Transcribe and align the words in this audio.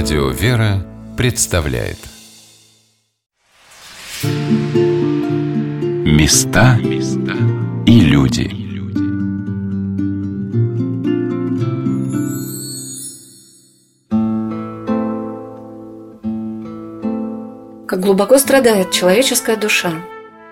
Радио 0.00 0.28
«Вера» 0.28 0.86
представляет. 1.16 1.98
Места 6.04 6.78
и 7.84 8.00
люди. 8.02 8.48
Как 17.88 17.98
глубоко 17.98 18.38
страдает 18.38 18.92
человеческая 18.92 19.56
душа. 19.56 19.90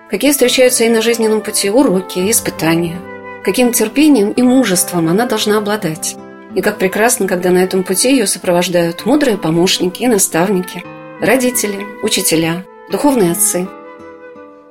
Какие 0.09 0.33
встречаются 0.33 0.83
ей 0.83 0.89
на 0.89 1.01
жизненном 1.01 1.39
пути 1.39 1.69
уроки 1.69 2.19
и 2.19 2.31
испытания. 2.31 2.99
Каким 3.45 3.71
терпением 3.71 4.31
и 4.31 4.41
мужеством 4.41 5.07
она 5.07 5.25
должна 5.25 5.59
обладать 5.59 6.17
и 6.57 6.61
как 6.61 6.79
прекрасно, 6.79 7.27
когда 7.27 7.51
на 7.51 7.59
этом 7.59 7.83
пути 7.83 8.09
ее 8.09 8.25
сопровождают 8.25 9.05
мудрые 9.05 9.37
помощники 9.37 10.01
и 10.01 10.07
наставники, 10.07 10.83
родители, 11.21 11.85
учителя, 12.01 12.65
духовные 12.91 13.33
отцы. 13.33 13.67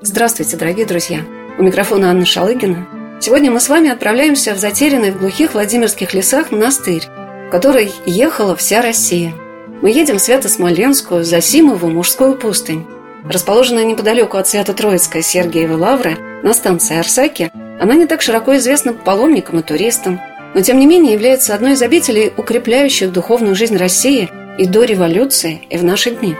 Здравствуйте, 0.01 0.57
дорогие 0.57 0.85
друзья! 0.85 1.21
У 1.59 1.63
микрофона 1.63 2.11
Анна 2.11 2.27
Шалыгина. 2.27 2.89
Сегодня 3.21 3.53
мы 3.53 3.61
с 3.61 3.69
вами 3.69 3.89
отправляемся 3.89 4.53
в 4.55 4.59
затерянный 4.59 5.13
в 5.13 5.21
глухих 5.21 5.55
Владимирских 5.55 6.13
лесах 6.13 6.51
монастырь, 6.51 7.05
в 7.47 7.51
который 7.53 7.93
ехала 8.05 8.57
вся 8.57 8.83
Россия. 8.83 9.33
Мы 9.81 9.91
едем 9.91 10.17
в 10.17 10.23
Свято-Смоленскую, 10.23 11.25
Засимову, 11.25 11.87
мужскую 11.87 12.37
пустынь. 12.37 12.85
Расположенная 13.31 13.85
неподалеку 13.85 14.39
от 14.39 14.49
Свято-Троицкой 14.49 15.23
Сергиевой 15.23 15.77
Лавры 15.77 16.17
на 16.43 16.53
станции 16.53 16.99
Арсаки, 16.99 17.53
она 17.81 17.95
не 17.95 18.07
так 18.07 18.23
широко 18.23 18.57
известна 18.57 18.93
паломникам 18.93 19.61
и 19.61 19.63
туристам– 19.63 20.21
но 20.57 20.63
тем 20.63 20.81
не 20.81 20.87
менее 20.87 21.13
является 21.13 21.55
одной 21.55 21.73
из 21.73 21.83
обителей, 21.83 22.33
укрепляющих 22.35 23.13
духовную 23.13 23.55
жизнь 23.55 23.77
России 23.77 24.31
и 24.57 24.65
до 24.65 24.85
революции, 24.85 25.61
и 25.69 25.77
в 25.77 25.85
наши 25.85 26.13
дни. 26.13 26.35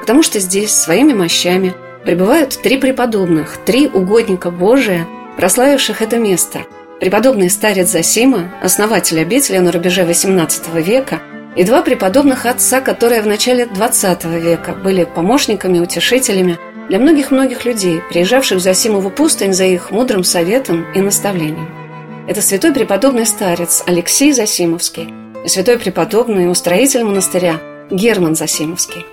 Потому 0.00 0.22
что 0.22 0.38
здесь 0.38 0.70
своими 0.70 1.14
мощами 1.14 1.72
пребывают 2.04 2.60
три 2.62 2.76
преподобных, 2.76 3.56
три 3.64 3.88
угодника 3.88 4.50
Божия, 4.50 5.06
прославивших 5.38 6.02
это 6.02 6.18
место. 6.18 6.66
Преподобный 7.00 7.48
старец 7.48 7.88
Засима, 7.88 8.52
основатель 8.62 9.18
обители 9.18 9.56
на 9.56 9.72
рубеже 9.72 10.02
XVIII 10.02 10.82
века, 10.82 11.22
и 11.56 11.64
два 11.64 11.80
преподобных 11.80 12.44
отца, 12.44 12.82
которые 12.82 13.22
в 13.22 13.26
начале 13.26 13.64
XX 13.64 14.40
века 14.40 14.74
были 14.74 15.04
помощниками, 15.04 15.78
утешителями 15.78 16.58
для 16.90 16.98
многих-многих 16.98 17.64
людей, 17.64 18.02
приезжавших 18.10 18.58
в 18.58 18.62
Засимову 18.62 19.08
пустынь 19.08 19.54
за 19.54 19.64
их 19.64 19.90
мудрым 19.90 20.22
советом 20.22 20.84
и 20.94 21.00
наставлением. 21.00 21.83
Это 22.26 22.40
святой 22.40 22.72
преподобный 22.72 23.26
старец 23.26 23.82
Алексей 23.86 24.32
Засимовский 24.32 25.12
и 25.44 25.48
святой 25.48 25.78
преподобный 25.78 26.50
устроитель 26.50 27.04
монастыря 27.04 27.60
Герман 27.90 28.34
Засимовский. 28.34 29.04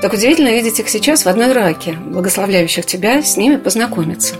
Так 0.00 0.12
удивительно 0.12 0.50
видеть 0.50 0.78
их 0.78 0.88
сейчас 0.88 1.24
в 1.24 1.28
одной 1.28 1.52
раке, 1.52 1.98
благословляющих 2.06 2.86
тебя 2.86 3.22
с 3.22 3.36
ними 3.36 3.56
познакомиться. 3.56 4.36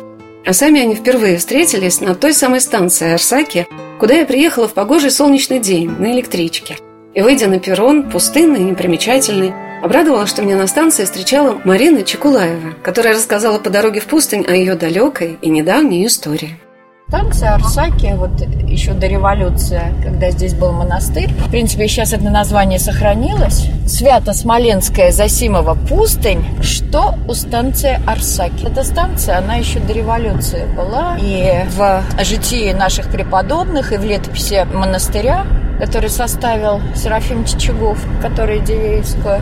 А 0.46 0.52
сами 0.52 0.80
они 0.80 0.94
впервые 0.94 1.38
встретились 1.38 2.00
на 2.00 2.14
той 2.14 2.34
самой 2.34 2.60
станции 2.60 3.12
Арсаки, 3.12 3.66
куда 3.98 4.14
я 4.14 4.26
приехала 4.26 4.68
в 4.68 4.74
погожий 4.74 5.10
солнечный 5.10 5.58
день 5.58 5.90
на 5.90 6.12
электричке. 6.12 6.76
И, 7.14 7.20
выйдя 7.20 7.48
на 7.48 7.58
перрон, 7.58 8.08
пустынный 8.10 8.60
и 8.60 8.64
непримечательный, 8.64 9.52
обрадовала, 9.82 10.26
что 10.28 10.42
меня 10.42 10.56
на 10.56 10.68
станции 10.68 11.04
встречала 11.04 11.60
Марина 11.64 12.04
Чекулаева, 12.04 12.74
которая 12.84 13.14
рассказала 13.14 13.58
по 13.58 13.70
дороге 13.70 13.98
в 13.98 14.06
пустынь 14.06 14.44
о 14.46 14.54
ее 14.54 14.76
далекой 14.76 15.36
и 15.42 15.48
недавней 15.48 16.06
истории. 16.06 16.60
Станция 17.08 17.54
Арсаки, 17.54 18.14
вот 18.16 18.40
еще 18.74 18.92
до 18.92 19.06
революции, 19.06 19.80
когда 20.02 20.30
здесь 20.30 20.54
был 20.54 20.72
монастырь. 20.72 21.30
В 21.32 21.50
принципе, 21.50 21.88
сейчас 21.88 22.12
это 22.12 22.24
название 22.24 22.78
сохранилось. 22.78 23.68
Свято-Смоленская 23.86 25.12
Засимова 25.12 25.74
пустынь. 25.74 26.44
Что 26.60 27.14
у 27.28 27.34
станции 27.34 28.00
Арсаки? 28.06 28.66
Эта 28.66 28.82
станция, 28.84 29.38
она 29.38 29.56
еще 29.56 29.78
до 29.78 29.92
революции 29.92 30.64
была. 30.76 31.16
И 31.20 31.64
в 31.76 32.02
житии 32.22 32.72
наших 32.72 33.10
преподобных, 33.10 33.92
и 33.92 33.96
в 33.96 34.04
летописи 34.04 34.66
монастыря 34.72 35.44
который 35.78 36.08
составил 36.08 36.80
Серафим 36.94 37.44
Чичагов, 37.44 37.98
который 38.22 38.60
Дивеевскую 38.60 39.40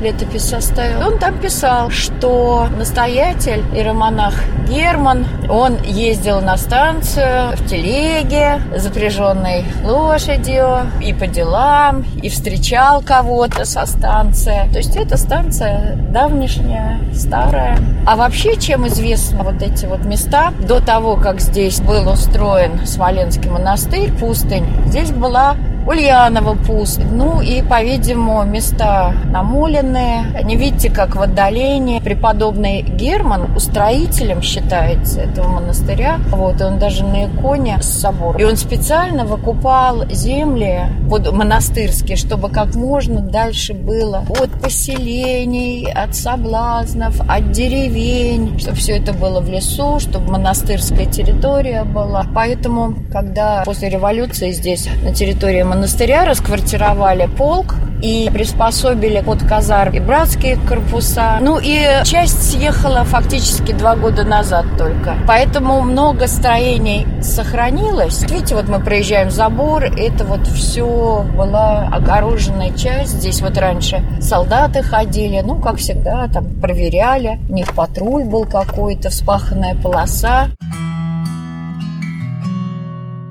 летопись 0.00 0.48
составил. 0.48 1.06
Он 1.06 1.18
там 1.18 1.38
писал, 1.38 1.90
что 1.90 2.66
настоятель 2.76 3.62
иеромонах 3.72 4.34
Герман, 4.68 5.26
он 5.48 5.76
ездил 5.82 6.40
на 6.40 6.56
станцию 6.56 7.56
в 7.56 7.66
телеге, 7.66 8.59
запряженной 8.76 9.64
лошадью, 9.84 10.90
и 11.00 11.12
по 11.12 11.26
делам, 11.26 12.04
и 12.22 12.28
встречал 12.28 13.02
кого-то 13.02 13.64
со 13.64 13.86
станции. 13.86 14.68
То 14.72 14.78
есть 14.78 14.96
эта 14.96 15.16
станция 15.16 15.96
давнишняя, 16.10 17.00
старая. 17.14 17.78
А 18.06 18.16
вообще, 18.16 18.56
чем 18.56 18.86
известны 18.86 19.42
вот 19.42 19.62
эти 19.62 19.86
вот 19.86 20.04
места, 20.04 20.52
до 20.66 20.80
того, 20.80 21.16
как 21.16 21.40
здесь 21.40 21.80
был 21.80 22.08
устроен 22.08 22.86
Смоленский 22.86 23.50
монастырь, 23.50 24.12
пустынь, 24.12 24.66
здесь 24.86 25.10
была 25.10 25.56
Ульянова 25.86 26.54
пуст. 26.54 27.00
Ну 27.10 27.40
и, 27.40 27.62
по-видимому, 27.62 28.44
места 28.44 29.12
намоленные. 29.30 30.42
Не 30.44 30.56
видите, 30.56 30.90
как 30.90 31.16
в 31.16 31.22
отдалении 31.22 32.00
преподобный 32.00 32.82
Герман 32.82 33.56
устроителем 33.56 34.42
считается 34.42 35.20
этого 35.20 35.48
монастыря. 35.48 36.18
Вот, 36.28 36.60
и 36.60 36.64
он 36.64 36.78
даже 36.78 37.04
на 37.04 37.26
иконе 37.26 37.78
с 37.80 38.00
собора. 38.00 38.38
И 38.38 38.44
он 38.44 38.56
специально 38.56 39.24
выкупал 39.24 40.08
земли 40.10 40.82
вот, 41.06 41.30
монастырские, 41.32 42.16
чтобы 42.16 42.50
как 42.50 42.74
можно 42.74 43.20
дальше 43.20 43.74
было 43.74 44.24
от 44.28 44.50
поселений, 44.60 45.90
от 45.90 46.14
соблазнов, 46.14 47.20
от 47.28 47.52
деревень, 47.52 48.58
чтобы 48.58 48.76
все 48.76 48.98
это 48.98 49.12
было 49.12 49.40
в 49.40 49.48
лесу, 49.48 49.98
чтобы 49.98 50.32
монастырская 50.32 51.06
территория 51.06 51.84
была. 51.84 52.26
Поэтому, 52.34 52.94
когда 53.12 53.62
после 53.64 53.88
революции 53.88 54.52
здесь 54.52 54.88
на 55.02 55.14
территории 55.14 55.62
монастыря 55.70 56.24
расквартировали 56.24 57.26
полк 57.26 57.76
и 58.02 58.28
приспособили 58.32 59.20
под 59.20 59.44
казар 59.44 59.90
и 59.90 60.00
братские 60.00 60.56
корпуса. 60.56 61.38
Ну 61.40 61.60
и 61.62 61.86
часть 62.04 62.50
съехала 62.50 63.04
фактически 63.04 63.72
два 63.72 63.94
года 63.94 64.24
назад 64.24 64.66
только. 64.76 65.14
Поэтому 65.28 65.82
много 65.82 66.26
строений 66.26 67.06
сохранилось. 67.22 68.22
Видите, 68.22 68.56
вот 68.56 68.68
мы 68.68 68.80
проезжаем 68.80 69.30
забор, 69.30 69.84
это 69.84 70.24
вот 70.24 70.44
все 70.48 71.24
была 71.36 71.88
огороженная 71.92 72.72
часть. 72.72 73.12
Здесь 73.12 73.40
вот 73.40 73.56
раньше 73.56 74.02
солдаты 74.20 74.82
ходили, 74.82 75.40
ну, 75.40 75.60
как 75.60 75.76
всегда, 75.76 76.26
там 76.26 76.46
проверяли. 76.60 77.38
У 77.48 77.52
них 77.52 77.74
патруль 77.74 78.24
был 78.24 78.44
какой-то, 78.44 79.10
вспаханная 79.10 79.76
полоса. 79.76 80.48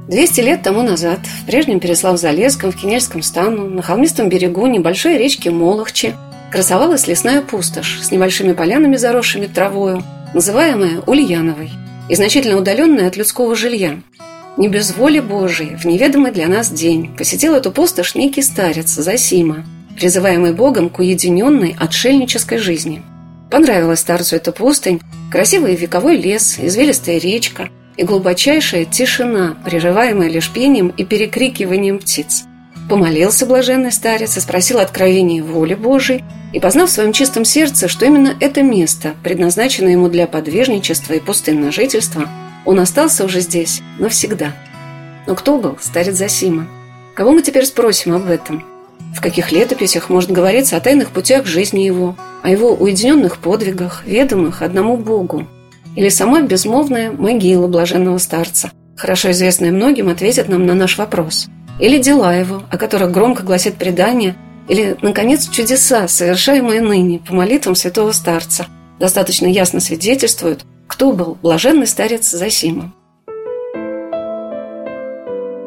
200 0.10 0.42
лет 0.42 0.64
тому 0.64 0.82
назад 0.82 1.20
в 1.20 1.46
прежнем 1.46 1.80
Переслав-Залесском, 1.80 2.72
в 2.72 2.76
Кинельском 2.76 3.22
стану, 3.22 3.70
на 3.70 3.84
холмистом 3.84 4.28
берегу 4.28 4.66
небольшой 4.66 5.20
речки 5.20 5.50
Молохчи 5.50 6.16
красовалась 6.52 7.06
лесная 7.06 7.44
пустошь 7.44 8.00
с 8.02 8.10
небольшими 8.10 8.54
полянами, 8.54 8.96
заросшими 8.96 9.46
травою, 9.46 10.04
называемая 10.34 11.02
Ульяновой, 11.06 11.70
и 12.10 12.16
значительно 12.16 12.58
удаленная 12.58 13.08
от 13.08 13.18
людского 13.18 13.56
жилья. 13.56 14.00
Не 14.58 14.68
без 14.68 14.98
воли 14.98 15.20
Божией, 15.20 15.76
в 15.76 15.86
неведомый 15.86 16.32
для 16.32 16.48
нас 16.48 16.72
день, 16.72 17.16
посетил 17.16 17.54
эту 17.54 17.72
пустошь 17.72 18.16
некий 18.16 18.42
старец 18.42 18.90
Засима, 18.90 19.64
призываемый 19.96 20.54
Богом 20.54 20.90
к 20.90 20.98
уединенной 20.98 21.76
отшельнической 21.80 22.58
жизни. 22.58 23.04
Понравилась 23.52 24.00
старцу 24.00 24.38
эта 24.38 24.52
пустынь, 24.52 25.02
красивый 25.32 25.76
вековой 25.76 26.18
лес, 26.18 26.58
извилистая 26.60 27.20
речка– 27.20 27.70
и 28.00 28.04
глубочайшая 28.04 28.86
тишина, 28.86 29.58
прерываемая 29.66 30.30
лишь 30.30 30.50
пением 30.50 30.88
и 30.88 31.04
перекрикиванием 31.04 32.00
птиц. 32.00 32.46
Помолился 32.90 33.46
блаженный 33.46 33.92
старец 33.92 34.38
и 34.38 34.40
спросил 34.40 34.80
откровения 34.80 35.44
воли 35.44 35.74
Божией, 35.74 36.24
и, 36.54 36.62
познав 36.62 36.90
в 36.90 36.94
своем 36.94 37.12
чистом 37.12 37.44
сердце, 37.44 37.90
что 37.90 38.06
именно 38.06 38.36
это 38.40 38.64
место, 38.64 39.16
предназначено 39.22 39.90
ему 39.90 40.08
для 40.08 40.28
подвижничества 40.28 41.14
и 41.14 41.20
пустынного 41.20 41.74
жительства, 41.74 42.30
он 42.66 42.80
остался 42.80 43.26
уже 43.26 43.42
здесь 43.42 43.82
навсегда. 44.00 44.54
Но 45.28 45.36
кто 45.36 45.60
был 45.60 45.78
старец 45.82 46.16
Засима? 46.16 46.70
Кого 47.16 47.34
мы 47.34 47.42
теперь 47.42 47.66
спросим 47.66 48.16
об 48.16 48.30
этом? 48.30 48.64
В 49.14 49.20
каких 49.20 49.52
летописях 49.52 50.10
может 50.10 50.32
говориться 50.32 50.78
о 50.78 50.80
тайных 50.80 51.10
путях 51.10 51.46
жизни 51.46 51.82
его, 51.82 52.16
о 52.44 52.50
его 52.50 52.74
уединенных 52.74 53.40
подвигах, 53.40 54.04
ведомых 54.06 54.62
одному 54.62 54.96
Богу, 54.96 55.46
или 55.96 56.10
сама 56.10 56.42
безмолвная 56.42 57.12
могила 57.12 57.68
блаженного 57.68 58.18
старца, 58.18 58.72
хорошо 58.96 59.32
известная 59.32 59.72
многим, 59.72 60.10
ответит 60.10 60.50
нам 60.50 60.66
на 60.66 60.74
наш 60.74 60.98
вопрос. 60.98 61.48
Или 61.80 61.98
дела 61.98 62.36
его, 62.36 62.64
о 62.70 62.78
которых 62.78 63.12
громко 63.12 63.44
гласит 63.44 63.76
предание, 63.76 64.36
или, 64.68 64.98
наконец, 65.02 65.48
чудеса, 65.50 66.08
совершаемые 66.08 66.82
ныне 66.82 67.20
по 67.20 67.34
молитвам 67.34 67.76
святого 67.76 68.12
старца, 68.12 68.68
достаточно 69.00 69.48
ясно 69.48 69.80
свидетельствуют, 69.80 70.66
кто 70.88 71.12
был 71.12 71.38
блаженный 71.42 71.88
старец 71.88 72.30
Засима. 72.30 72.94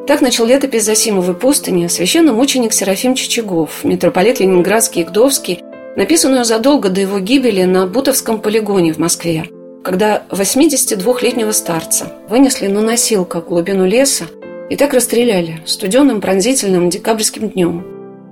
Так 0.06 0.20
начал 0.20 0.46
летопись 0.46 0.84
Засимовой 0.84 1.34
пустыни 1.34 1.86
священномученик 1.86 2.72
Серафим 2.72 3.14
Чичагов, 3.14 3.82
митрополит 3.84 4.40
Ленинградский 4.40 5.02
и 5.02 5.04
Гдовский, 5.04 5.62
написанную 5.96 6.44
задолго 6.44 6.90
до 6.90 7.00
его 7.00 7.18
гибели 7.18 7.62
на 7.64 7.86
Бутовском 7.86 8.40
полигоне 8.40 8.92
в 8.92 8.98
Москве, 8.98 9.46
когда 9.82 10.22
82-летнего 10.30 11.52
старца 11.52 12.12
вынесли 12.28 12.66
на 12.66 12.80
носилках 12.80 13.46
глубину 13.46 13.84
леса 13.84 14.26
и 14.70 14.76
так 14.76 14.94
расстреляли 14.94 15.60
студенным 15.66 16.20
пронзительным 16.20 16.88
декабрьским 16.88 17.50
днем. 17.50 17.84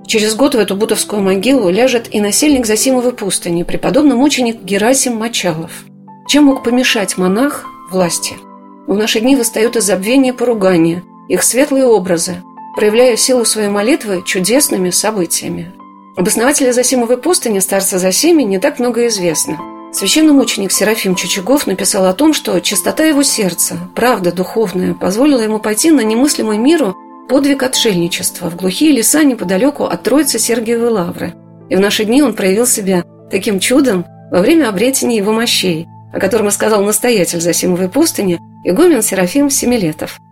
Через 0.07 0.35
год 0.35 0.55
в 0.55 0.59
эту 0.59 0.75
бутовскую 0.75 1.21
могилу 1.21 1.69
ляжет 1.69 2.07
и 2.11 2.19
насельник 2.19 2.65
Засимовой 2.65 3.13
пустыни, 3.13 3.63
преподобный 3.63 4.15
мученик 4.15 4.61
Герасим 4.61 5.15
Мочалов. 5.15 5.71
Чем 6.27 6.45
мог 6.45 6.63
помешать 6.63 7.17
монах 7.17 7.65
власти? 7.91 8.35
В 8.87 8.95
наши 8.95 9.19
дни 9.19 9.35
восстают 9.35 9.75
из 9.75 9.83
забвения 9.83 10.33
поругания, 10.33 11.03
их 11.29 11.43
светлые 11.43 11.85
образы, 11.85 12.37
проявляя 12.75 13.15
силу 13.15 13.45
своей 13.45 13.69
молитвы 13.69 14.23
чудесными 14.25 14.89
событиями. 14.89 15.71
Об 16.17 16.27
основателе 16.27 16.73
Засимовой 16.73 17.17
пустыни, 17.17 17.59
старца 17.59 17.99
Засими, 17.99 18.43
не 18.43 18.59
так 18.59 18.79
много 18.79 19.07
известно. 19.07 19.59
Священномученик 19.91 20.71
Серафим 20.71 21.15
Чучагов 21.15 21.67
написал 21.67 22.05
о 22.05 22.13
том, 22.13 22.33
что 22.33 22.59
чистота 22.61 23.05
его 23.05 23.23
сердца, 23.23 23.77
правда 23.93 24.31
духовная, 24.31 24.93
позволила 24.93 25.41
ему 25.41 25.59
пойти 25.59 25.91
на 25.91 26.01
немыслимый 26.01 26.57
миру 26.57 26.95
подвиг 27.27 27.63
отшельничества 27.63 28.49
в 28.49 28.55
глухие 28.55 28.93
леса 28.93 29.23
неподалеку 29.23 29.83
от 29.83 30.03
Троицы 30.03 30.39
Сергиевой 30.39 30.89
Лавры. 30.89 31.33
И 31.69 31.75
в 31.75 31.79
наши 31.79 32.05
дни 32.05 32.21
он 32.21 32.33
проявил 32.33 32.65
себя 32.65 33.03
таким 33.29 33.59
чудом 33.59 34.05
во 34.31 34.39
время 34.39 34.69
обретения 34.69 35.17
его 35.17 35.33
мощей, 35.33 35.87
о 36.13 36.19
котором 36.19 36.47
и 36.47 36.51
сказал 36.51 36.83
настоятель 36.83 37.41
Засимовой 37.41 37.89
пустыни 37.89 38.39
игумен 38.63 39.01
Серафим 39.01 39.49
Семилетов– 39.49 40.19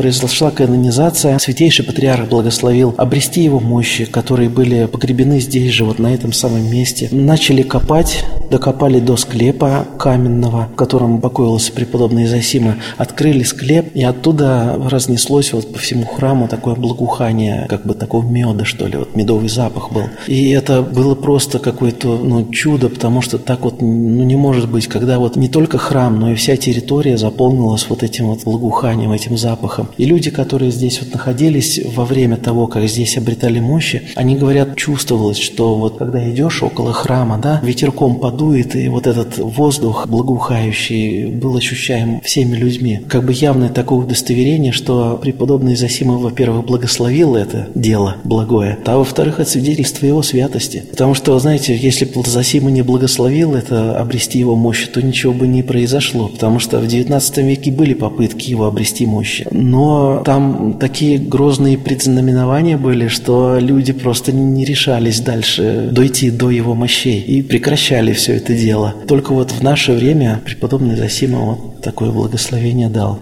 произошла 0.00 0.50
канонизация. 0.50 1.38
Святейший 1.38 1.84
Патриарх 1.84 2.26
благословил 2.26 2.94
обрести 2.96 3.42
его 3.42 3.60
мощи, 3.60 4.06
которые 4.06 4.48
были 4.48 4.86
погребены 4.86 5.40
здесь 5.40 5.74
же, 5.74 5.84
вот 5.84 5.98
на 5.98 6.14
этом 6.14 6.32
самом 6.32 6.72
месте. 6.72 7.10
Начали 7.12 7.60
копать, 7.60 8.24
докопали 8.50 8.98
до 8.98 9.18
склепа 9.18 9.86
каменного, 9.98 10.70
в 10.72 10.74
котором 10.74 11.20
покоился 11.20 11.70
преподобный 11.72 12.24
Зосима. 12.24 12.76
Открыли 12.96 13.42
склеп, 13.42 13.94
и 13.94 14.02
оттуда 14.02 14.80
разнеслось 14.90 15.52
вот 15.52 15.70
по 15.70 15.78
всему 15.78 16.06
храму 16.06 16.48
такое 16.48 16.76
благоухание, 16.76 17.66
как 17.68 17.84
бы 17.84 17.92
такого 17.92 18.24
меда, 18.24 18.64
что 18.64 18.86
ли, 18.86 18.96
вот 18.96 19.14
медовый 19.14 19.50
запах 19.50 19.92
был. 19.92 20.04
И 20.26 20.48
это 20.52 20.80
было 20.80 21.14
просто 21.14 21.58
какое-то 21.58 22.16
ну, 22.16 22.50
чудо, 22.50 22.88
потому 22.88 23.20
что 23.20 23.36
так 23.36 23.60
вот 23.60 23.82
ну, 23.82 24.24
не 24.24 24.36
может 24.36 24.66
быть, 24.70 24.86
когда 24.86 25.18
вот 25.18 25.36
не 25.36 25.50
только 25.50 25.76
храм, 25.76 26.18
но 26.18 26.32
и 26.32 26.36
вся 26.36 26.56
территория 26.56 27.18
заполнилась 27.18 27.86
вот 27.90 28.02
этим 28.02 28.28
вот 28.28 28.44
благоуханием, 28.44 29.12
этим 29.12 29.36
запахом. 29.36 29.89
И 29.96 30.04
люди, 30.04 30.30
которые 30.30 30.70
здесь 30.70 31.00
вот 31.00 31.12
находились 31.12 31.80
во 31.84 32.04
время 32.04 32.36
того, 32.36 32.66
как 32.66 32.88
здесь 32.88 33.16
обретали 33.16 33.60
мощи, 33.60 34.02
они 34.14 34.36
говорят, 34.36 34.76
чувствовалось, 34.76 35.38
что 35.38 35.76
вот 35.76 35.98
когда 35.98 36.28
идешь 36.30 36.62
около 36.62 36.92
храма, 36.92 37.38
да, 37.42 37.60
ветерком 37.62 38.16
подует, 38.16 38.74
и 38.76 38.88
вот 38.88 39.06
этот 39.06 39.38
воздух 39.38 40.06
благоухающий 40.06 41.26
был 41.26 41.56
ощущаем 41.56 42.20
всеми 42.22 42.56
людьми. 42.56 43.00
Как 43.08 43.24
бы 43.24 43.32
явное 43.32 43.68
такое 43.68 44.00
удостоверение, 44.00 44.72
что 44.72 45.18
преподобный 45.20 45.76
Засимов, 45.76 46.20
во-первых, 46.20 46.66
благословил 46.66 47.36
это 47.36 47.68
дело 47.74 48.16
благое, 48.24 48.78
а 48.84 48.98
во-вторых, 48.98 49.40
это 49.40 49.50
свидетельство 49.50 50.06
его 50.06 50.22
святости. 50.22 50.84
Потому 50.90 51.14
что, 51.14 51.38
знаете, 51.38 51.76
если 51.76 52.04
бы 52.04 52.22
Засима 52.24 52.70
не 52.70 52.82
благословил 52.82 53.54
это, 53.54 53.98
обрести 53.98 54.38
его 54.38 54.56
мощь, 54.56 54.86
то 54.88 55.02
ничего 55.02 55.32
бы 55.32 55.46
не 55.46 55.62
произошло, 55.62 56.28
потому 56.28 56.58
что 56.58 56.78
в 56.78 56.84
XIX 56.84 57.46
веке 57.46 57.72
были 57.72 57.94
попытки 57.94 58.50
его 58.50 58.66
обрести 58.66 59.06
мощи. 59.06 59.46
Но 59.70 60.20
там 60.24 60.78
такие 60.80 61.16
грозные 61.16 61.78
предзнаменования 61.78 62.76
были, 62.76 63.06
что 63.06 63.56
люди 63.60 63.92
просто 63.92 64.32
не 64.32 64.64
решались 64.64 65.20
дальше 65.20 65.88
дойти 65.92 66.32
до 66.32 66.50
его 66.50 66.74
мощей 66.74 67.20
и 67.20 67.40
прекращали 67.40 68.12
все 68.12 68.34
это 68.34 68.52
дело. 68.52 68.96
Только 69.06 69.32
вот 69.32 69.52
в 69.52 69.62
наше 69.62 69.92
время 69.92 70.42
преподобный 70.44 70.96
Зосима 70.96 71.38
вот 71.38 71.82
такое 71.82 72.10
благословение 72.10 72.88
дал. 72.88 73.20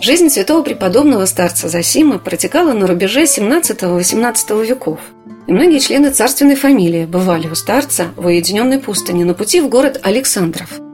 Жизнь 0.00 0.28
святого 0.28 0.62
преподобного 0.62 1.24
старца 1.26 1.68
Зосима 1.68 2.20
протекала 2.20 2.74
на 2.74 2.86
рубеже 2.86 3.24
17-18 3.24 4.64
веков. 4.64 5.00
И 5.48 5.52
многие 5.52 5.80
члены 5.80 6.12
царственной 6.12 6.54
фамилии 6.54 7.04
бывали 7.04 7.48
у 7.48 7.56
старца 7.56 8.06
в 8.14 8.26
уединенной 8.26 8.78
пустыне 8.78 9.24
на 9.24 9.34
пути 9.34 9.60
в 9.60 9.68
город 9.68 9.98
Александров– 10.04 10.80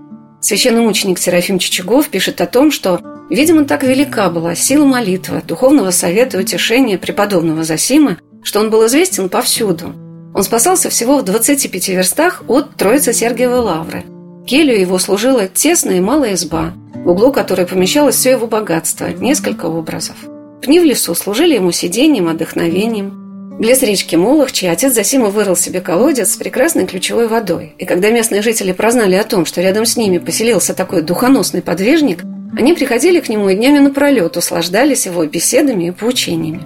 Священномученик 0.45 1.19
Серафим 1.19 1.59
Чичагов 1.59 2.11
пишет 2.11 2.39
о 2.43 2.47
том, 2.47 2.71
что, 2.71 3.01
видимо, 3.31 3.65
так 3.65 3.83
велика 3.83 4.29
была 4.29 4.55
сила 4.55 4.85
молитвы, 4.85 5.41
духовного 5.43 5.91
совета 5.91 6.37
и 6.37 6.43
утешения 6.43 6.99
преподобного 6.99 7.65
Засима, 7.65 8.19
что 8.43 8.61
он 8.61 8.69
был 8.69 8.87
известен 8.87 9.31
повсюду. 9.31 9.95
Он 10.35 10.43
спасался 10.43 10.91
всего 10.91 11.17
в 11.17 11.25
25 11.25 11.89
верстах 11.89 12.43
от 12.47 12.77
Троицы 12.77 13.15
Сергиевой 13.15 13.61
Лавры. 13.61 14.05
Келью 14.47 14.79
его 14.79 14.99
служила 14.99 15.49
тесная 15.49 15.97
и 15.97 16.01
малая 16.01 16.35
изба, 16.35 16.75
в 16.93 17.09
углу 17.09 17.33
которой 17.33 17.67
помещалось 17.67 18.17
все 18.17 18.33
его 18.33 18.47
богатство, 18.47 19.07
несколько 19.07 19.65
образов. 19.65 20.17
Пни 20.61 20.79
в 20.79 20.85
лесу 20.85 21.15
служили 21.15 21.55
ему 21.55 21.73
сидением, 21.73 22.29
отдохновением– 22.29 23.19
Близ 23.59 23.83
речки 23.83 24.17
Молохчи 24.17 24.67
отец 24.67 24.93
Засима 24.95 25.31
вырыл 25.31 25.55
себе 25.55 25.81
колодец 25.81 26.33
с 26.33 26.37
прекрасной 26.37 26.87
ключевой 26.87 27.29
водой. 27.29 27.75
И 27.79 27.85
когда 27.85 28.11
местные 28.11 28.43
жители 28.43 28.73
прознали 28.73 29.15
о 29.15 29.23
том, 29.23 29.47
что 29.47 29.63
рядом 29.63 29.87
с 29.87 29.97
ними 29.97 30.19
поселился 30.19 30.75
такой 30.75 31.03
духоносный 31.03 31.63
подвижник, 31.63 32.25
они 32.59 32.75
приходили 32.75 33.21
к 33.21 33.29
нему 33.29 33.49
и 33.49 33.55
днями 33.55 33.79
напролет 33.79 34.37
услаждались 34.37 35.07
его 35.07 35.25
беседами 35.25 35.85
и 35.85 35.91
поучениями. 35.93 36.65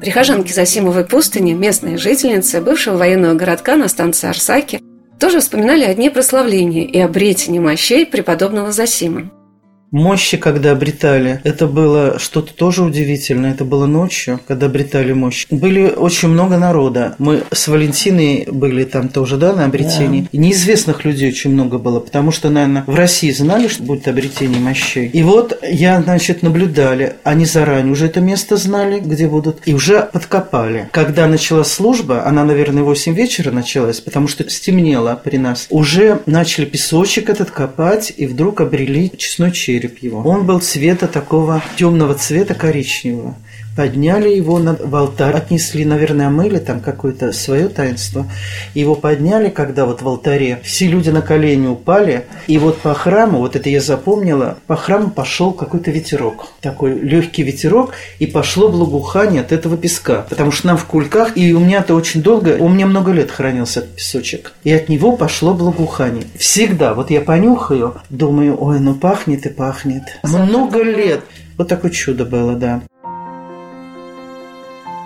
Прихожанки 0.00 0.52
Засимовой 0.52 1.04
пустыни, 1.04 1.52
местные 1.52 1.98
жительницы 1.98 2.60
бывшего 2.60 2.96
военного 2.96 3.34
городка 3.34 3.76
на 3.76 3.86
станции 3.86 4.28
Арсаки, 4.28 4.80
тоже 5.20 5.38
вспоминали 5.38 5.84
о 5.84 5.94
дне 5.94 6.10
прославления 6.10 6.84
и 6.84 6.98
обретении 6.98 7.60
мощей 7.60 8.04
преподобного 8.04 8.72
Засима 8.72 9.30
мощи, 9.90 10.36
когда 10.36 10.72
обретали, 10.72 11.40
это 11.44 11.66
было 11.66 12.18
что-то 12.18 12.52
тоже 12.52 12.82
удивительное. 12.82 13.52
Это 13.52 13.64
было 13.64 13.86
ночью, 13.86 14.40
когда 14.46 14.66
обретали 14.66 15.12
мощь. 15.12 15.46
Были 15.50 15.86
очень 15.86 16.28
много 16.28 16.58
народа. 16.58 17.14
Мы 17.18 17.42
с 17.52 17.68
Валентиной 17.68 18.46
были 18.50 18.84
там 18.84 19.08
тоже, 19.08 19.36
да, 19.36 19.52
на 19.52 19.64
обретении. 19.64 20.22
Да. 20.32 20.38
неизвестных 20.38 21.04
людей 21.04 21.28
очень 21.28 21.50
много 21.50 21.78
было, 21.78 22.00
потому 22.00 22.32
что, 22.32 22.50
наверное, 22.50 22.84
в 22.86 22.94
России 22.94 23.30
знали, 23.30 23.68
что 23.68 23.82
будет 23.82 24.08
обретение 24.08 24.60
мощей. 24.60 25.08
И 25.08 25.22
вот 25.22 25.58
я, 25.62 26.02
значит, 26.02 26.42
наблюдали. 26.42 27.14
Они 27.22 27.44
заранее 27.44 27.92
уже 27.92 28.06
это 28.06 28.20
место 28.20 28.56
знали, 28.56 29.00
где 29.00 29.28
будут, 29.28 29.60
и 29.64 29.74
уже 29.74 30.08
подкопали. 30.12 30.88
Когда 30.92 31.26
началась 31.26 31.68
служба, 31.68 32.26
она, 32.26 32.44
наверное, 32.44 32.82
в 32.82 32.86
8 32.86 33.14
вечера 33.14 33.50
началась, 33.50 34.00
потому 34.00 34.28
что 34.28 34.48
стемнело 34.48 35.20
при 35.22 35.36
нас, 35.36 35.66
уже 35.70 36.20
начали 36.26 36.64
песочек 36.64 37.30
этот 37.30 37.50
копать, 37.50 38.12
и 38.16 38.26
вдруг 38.26 38.60
обрели 38.60 39.12
честной 39.16 39.52
череп 39.52 39.83
череп 39.84 39.98
его. 39.98 40.22
Он 40.22 40.46
был 40.46 40.60
цвета 40.60 41.06
такого 41.06 41.62
темного 41.76 42.14
цвета 42.14 42.54
коричневого. 42.54 43.34
Подняли 43.76 44.28
его 44.28 44.58
на, 44.58 44.74
в 44.74 44.94
алтарь, 44.94 45.34
отнесли, 45.34 45.84
наверное, 45.84 46.28
омыли 46.28 46.58
там 46.58 46.80
какое-то 46.80 47.32
свое 47.32 47.68
таинство. 47.68 48.26
Его 48.72 48.94
подняли, 48.94 49.48
когда 49.48 49.84
вот 49.84 50.02
в 50.02 50.08
алтаре 50.08 50.60
все 50.62 50.86
люди 50.86 51.10
на 51.10 51.22
колени 51.22 51.66
упали, 51.66 52.26
и 52.46 52.56
вот 52.58 52.78
по 52.78 52.94
храму, 52.94 53.38
вот 53.38 53.56
это 53.56 53.68
я 53.68 53.80
запомнила, 53.80 54.58
по 54.68 54.76
храму 54.76 55.10
пошел 55.10 55.52
какой-то 55.52 55.90
ветерок, 55.90 56.48
такой 56.60 56.94
легкий 56.98 57.42
ветерок, 57.42 57.94
и 58.20 58.26
пошло 58.26 58.68
благоухание 58.68 59.40
от 59.40 59.50
этого 59.50 59.76
песка, 59.76 60.24
потому 60.28 60.52
что 60.52 60.68
нам 60.68 60.76
в 60.76 60.84
кульках, 60.84 61.36
и 61.36 61.52
у 61.52 61.58
меня 61.58 61.80
это 61.80 61.94
очень 61.94 62.22
долго, 62.22 62.56
у 62.60 62.68
меня 62.68 62.86
много 62.86 63.10
лет 63.10 63.30
хранился 63.30 63.80
этот 63.80 63.96
песочек, 63.96 64.52
и 64.62 64.72
от 64.72 64.88
него 64.88 65.16
пошло 65.16 65.52
благоухание. 65.52 66.24
Всегда, 66.38 66.94
вот 66.94 67.10
я 67.10 67.20
понюхаю, 67.20 67.96
думаю, 68.08 68.56
ой, 68.62 68.78
ну 68.78 68.94
пахнет 68.94 69.46
и 69.46 69.48
пахнет. 69.48 70.04
Много 70.22 70.82
лет. 70.82 71.22
Вот 71.56 71.68
такое 71.68 71.90
чудо 71.90 72.24
было, 72.24 72.54
да. 72.54 72.82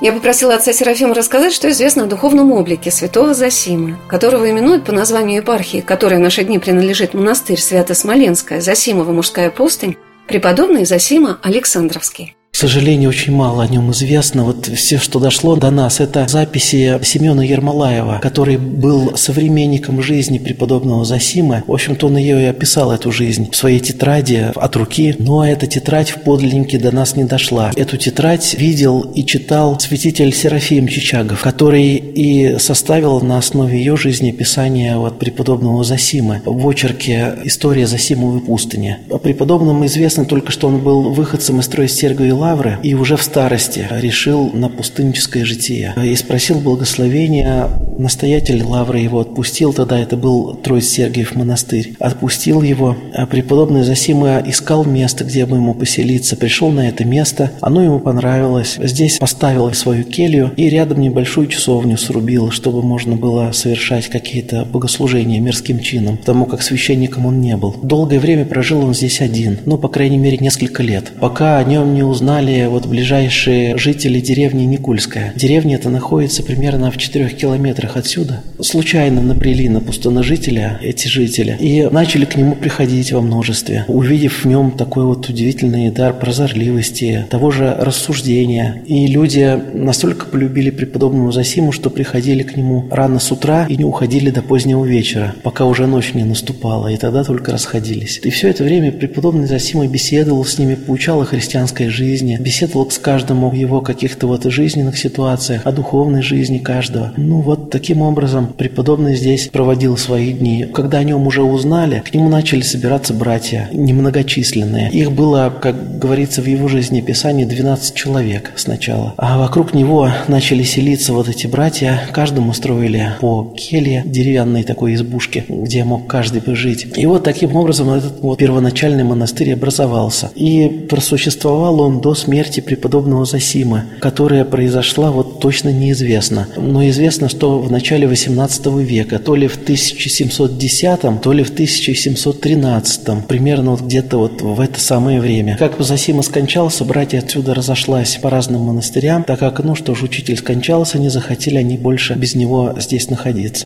Я 0.00 0.12
попросила 0.12 0.54
отца 0.54 0.72
Серафима 0.72 1.12
рассказать, 1.12 1.52
что 1.52 1.68
известно 1.70 2.04
о 2.04 2.06
духовном 2.06 2.52
облике 2.52 2.92
святого 2.92 3.34
Засимы, 3.34 3.98
которого 4.08 4.48
именуют 4.48 4.84
по 4.84 4.92
названию 4.92 5.42
епархии, 5.42 5.80
которой 5.80 6.18
в 6.18 6.22
наши 6.22 6.44
дни 6.44 6.60
принадлежит 6.60 7.14
монастырь 7.14 7.58
Свято-Смоленская, 7.58 8.60
Засимова 8.60 9.10
мужская 9.10 9.50
пустынь, 9.50 9.96
преподобный 10.28 10.84
Засима 10.84 11.40
Александровский. 11.42 12.37
Сожалению, 12.58 13.10
очень 13.10 13.32
мало 13.32 13.62
о 13.62 13.68
нем 13.68 13.92
известно. 13.92 14.42
Вот 14.44 14.66
все, 14.66 14.98
что 14.98 15.20
дошло 15.20 15.54
до 15.54 15.70
нас, 15.70 16.00
это 16.00 16.26
записи 16.26 16.98
Семена 17.04 17.44
Ермолаева, 17.44 18.18
который 18.20 18.56
был 18.56 19.16
современником 19.16 20.02
жизни 20.02 20.38
преподобного 20.38 21.04
Засима. 21.04 21.62
В 21.66 21.72
общем-то, 21.72 22.08
он 22.08 22.16
ее 22.16 22.42
и 22.42 22.46
описал, 22.46 22.90
эту 22.90 23.12
жизнь, 23.12 23.48
в 23.52 23.56
своей 23.56 23.78
тетради 23.78 24.50
от 24.54 24.76
руки. 24.76 25.14
Но 25.18 25.46
эта 25.46 25.68
тетрадь 25.68 26.10
в 26.10 26.22
подлиннике 26.22 26.78
до 26.78 26.90
нас 26.90 27.14
не 27.14 27.24
дошла. 27.24 27.70
Эту 27.76 27.96
тетрадь 27.96 28.54
видел 28.58 29.02
и 29.02 29.24
читал 29.24 29.78
святитель 29.78 30.34
Серафим 30.34 30.88
Чичагов, 30.88 31.40
который 31.40 31.94
и 31.94 32.58
составил 32.58 33.20
на 33.20 33.38
основе 33.38 33.78
ее 33.78 33.96
жизнеописания 33.96 34.96
вот 34.96 35.20
преподобного 35.20 35.84
Засима 35.84 36.40
в 36.44 36.68
очерке 36.68 37.34
«История 37.44 37.86
Засимовой 37.86 38.40
пустыни». 38.40 38.98
О 39.10 39.18
преподобном 39.18 39.86
известно 39.86 40.24
только, 40.24 40.50
что 40.50 40.66
он 40.66 40.78
был 40.78 41.12
выходцем 41.12 41.60
из 41.60 41.68
Троиц-Сергиевой 41.68 42.47
Лавры 42.48 42.78
и 42.82 42.94
уже 42.94 43.16
в 43.16 43.22
старости 43.22 43.86
решил 43.90 44.50
на 44.54 44.70
пустынническое 44.70 45.44
житие. 45.44 45.92
И 46.02 46.16
спросил 46.16 46.60
благословения, 46.60 47.68
настоятель 47.98 48.62
Лавры 48.62 49.00
его 49.00 49.20
отпустил, 49.20 49.74
тогда 49.74 49.98
это 49.98 50.16
был 50.16 50.54
Троиц-Сергиев 50.54 51.34
монастырь. 51.34 51.94
Отпустил 51.98 52.62
его, 52.62 52.96
а 53.12 53.26
преподобный 53.26 53.82
Засима 53.82 54.42
искал 54.46 54.86
место, 54.86 55.24
где 55.24 55.44
бы 55.44 55.56
ему 55.56 55.74
поселиться, 55.74 56.36
пришел 56.36 56.70
на 56.70 56.88
это 56.88 57.04
место, 57.04 57.52
оно 57.60 57.82
ему 57.82 58.00
понравилось. 58.00 58.78
Здесь 58.82 59.18
поставил 59.18 59.70
свою 59.74 60.04
келью 60.04 60.50
и 60.56 60.70
рядом 60.70 61.02
небольшую 61.02 61.48
часовню 61.48 61.98
срубил, 61.98 62.50
чтобы 62.50 62.82
можно 62.82 63.16
было 63.16 63.52
совершать 63.52 64.08
какие-то 64.08 64.64
богослужения 64.64 65.38
мирским 65.38 65.80
чином, 65.80 66.16
потому 66.16 66.46
как 66.46 66.62
священником 66.62 67.26
он 67.26 67.42
не 67.42 67.58
был. 67.58 67.76
Долгое 67.82 68.20
время 68.20 68.46
прожил 68.46 68.86
он 68.86 68.94
здесь 68.94 69.20
один, 69.20 69.58
ну, 69.66 69.76
по 69.76 69.88
крайней 69.88 70.16
мере, 70.18 70.38
несколько 70.38 70.82
лет, 70.82 71.12
пока 71.20 71.58
о 71.58 71.64
нем 71.64 71.92
не 71.92 72.02
узнали 72.02 72.37
вот 72.38 72.86
ближайшие 72.86 73.76
жители 73.76 74.20
деревни 74.20 74.62
Никульская. 74.62 75.32
Деревня 75.34 75.74
эта 75.74 75.88
находится 75.90 76.44
примерно 76.44 76.92
в 76.92 76.96
четырех 76.96 77.36
километрах 77.36 77.96
отсюда. 77.96 78.42
Случайно 78.60 79.20
набрели 79.22 79.68
на 79.68 79.80
пустоножителя 79.80 80.78
эти 80.80 81.08
жители 81.08 81.56
и 81.58 81.88
начали 81.90 82.26
к 82.26 82.36
нему 82.36 82.54
приходить 82.54 83.10
во 83.10 83.22
множестве, 83.22 83.84
увидев 83.88 84.44
в 84.44 84.48
нем 84.48 84.70
такой 84.70 85.04
вот 85.04 85.28
удивительный 85.28 85.90
дар 85.90 86.14
прозорливости, 86.14 87.26
того 87.28 87.50
же 87.50 87.74
рассуждения. 87.76 88.82
И 88.86 89.08
люди 89.08 89.58
настолько 89.74 90.26
полюбили 90.26 90.70
преподобному 90.70 91.32
Засиму, 91.32 91.72
что 91.72 91.90
приходили 91.90 92.44
к 92.44 92.56
нему 92.56 92.86
рано 92.88 93.18
с 93.18 93.32
утра 93.32 93.66
и 93.68 93.76
не 93.76 93.84
уходили 93.84 94.30
до 94.30 94.42
позднего 94.42 94.84
вечера, 94.84 95.34
пока 95.42 95.64
уже 95.64 95.88
ночь 95.88 96.14
не 96.14 96.22
наступала, 96.22 96.86
и 96.86 96.96
тогда 96.96 97.24
только 97.24 97.50
расходились. 97.50 98.20
И 98.22 98.30
все 98.30 98.48
это 98.48 98.62
время 98.62 98.92
преподобный 98.92 99.48
Засима 99.48 99.88
беседовал 99.88 100.44
с 100.44 100.56
ними, 100.56 100.76
поучал 100.76 101.20
о 101.20 101.24
христианской 101.24 101.88
жизни, 101.88 102.27
беседовал 102.36 102.90
с 102.90 102.98
каждым 102.98 103.44
о 103.44 103.54
его 103.54 103.80
каких-то 103.80 104.26
вот 104.26 104.44
жизненных 104.44 104.98
ситуациях, 104.98 105.62
о 105.64 105.72
духовной 105.72 106.22
жизни 106.22 106.58
каждого. 106.58 107.12
Ну 107.16 107.40
вот 107.40 107.70
таким 107.70 108.02
образом 108.02 108.48
преподобный 108.48 109.16
здесь 109.16 109.48
проводил 109.48 109.96
свои 109.96 110.32
дни. 110.32 110.66
Когда 110.72 110.98
о 110.98 111.04
нем 111.04 111.26
уже 111.26 111.42
узнали, 111.42 112.02
к 112.04 112.12
нему 112.12 112.28
начали 112.28 112.60
собираться 112.60 113.14
братья, 113.14 113.68
немногочисленные. 113.72 114.90
Их 114.90 115.12
было, 115.12 115.52
как 115.60 115.98
говорится 115.98 116.42
в 116.42 116.46
его 116.46 116.68
жизнеописании, 116.68 117.44
12 117.44 117.94
человек 117.94 118.52
сначала. 118.56 119.14
А 119.16 119.38
вокруг 119.38 119.74
него 119.74 120.10
начали 120.26 120.62
селиться 120.62 121.12
вот 121.12 121.28
эти 121.28 121.46
братья, 121.46 122.02
каждому 122.12 122.52
строили 122.52 123.14
по 123.20 123.54
келье, 123.56 124.02
деревянной 124.04 124.64
такой 124.64 124.94
избушке, 124.94 125.44
где 125.48 125.84
мог 125.84 126.06
каждый 126.06 126.42
жить. 126.54 126.86
И 126.96 127.06
вот 127.06 127.24
таким 127.24 127.56
образом 127.56 127.90
этот 127.90 128.20
вот 128.20 128.38
первоначальный 128.38 129.04
монастырь 129.04 129.52
образовался. 129.52 130.30
И 130.34 130.68
просуществовал 130.88 131.80
он 131.80 132.00
до 132.00 132.07
смерти 132.14 132.60
преподобного 132.60 133.24
Засима, 133.24 133.84
которая 134.00 134.44
произошла 134.44 135.10
вот 135.10 135.40
точно 135.40 135.70
неизвестно. 135.70 136.48
Но 136.56 136.86
известно, 136.88 137.28
что 137.28 137.58
в 137.58 137.70
начале 137.70 138.06
18 138.06 138.66
века, 138.66 139.18
то 139.18 139.34
ли 139.34 139.48
в 139.48 139.56
1710, 139.56 141.20
то 141.22 141.32
ли 141.32 141.42
в 141.42 141.50
1713, 141.50 143.26
примерно 143.26 143.72
вот 143.72 143.82
где-то 143.82 144.18
вот 144.18 144.42
в 144.42 144.60
это 144.60 144.80
самое 144.80 145.20
время. 145.20 145.56
Как 145.58 145.80
Засима 145.80 146.22
скончался, 146.22 146.84
братья 146.84 147.18
отсюда 147.18 147.54
разошлась 147.54 148.16
по 148.16 148.30
разным 148.30 148.62
монастырям, 148.62 149.24
так 149.24 149.38
как, 149.38 149.62
ну 149.64 149.74
что 149.74 149.94
ж, 149.94 150.02
учитель 150.02 150.36
скончался, 150.36 150.98
не 150.98 151.08
захотели 151.08 151.56
они 151.56 151.76
больше 151.76 152.14
без 152.14 152.34
него 152.34 152.74
здесь 152.78 153.10
находиться. 153.10 153.64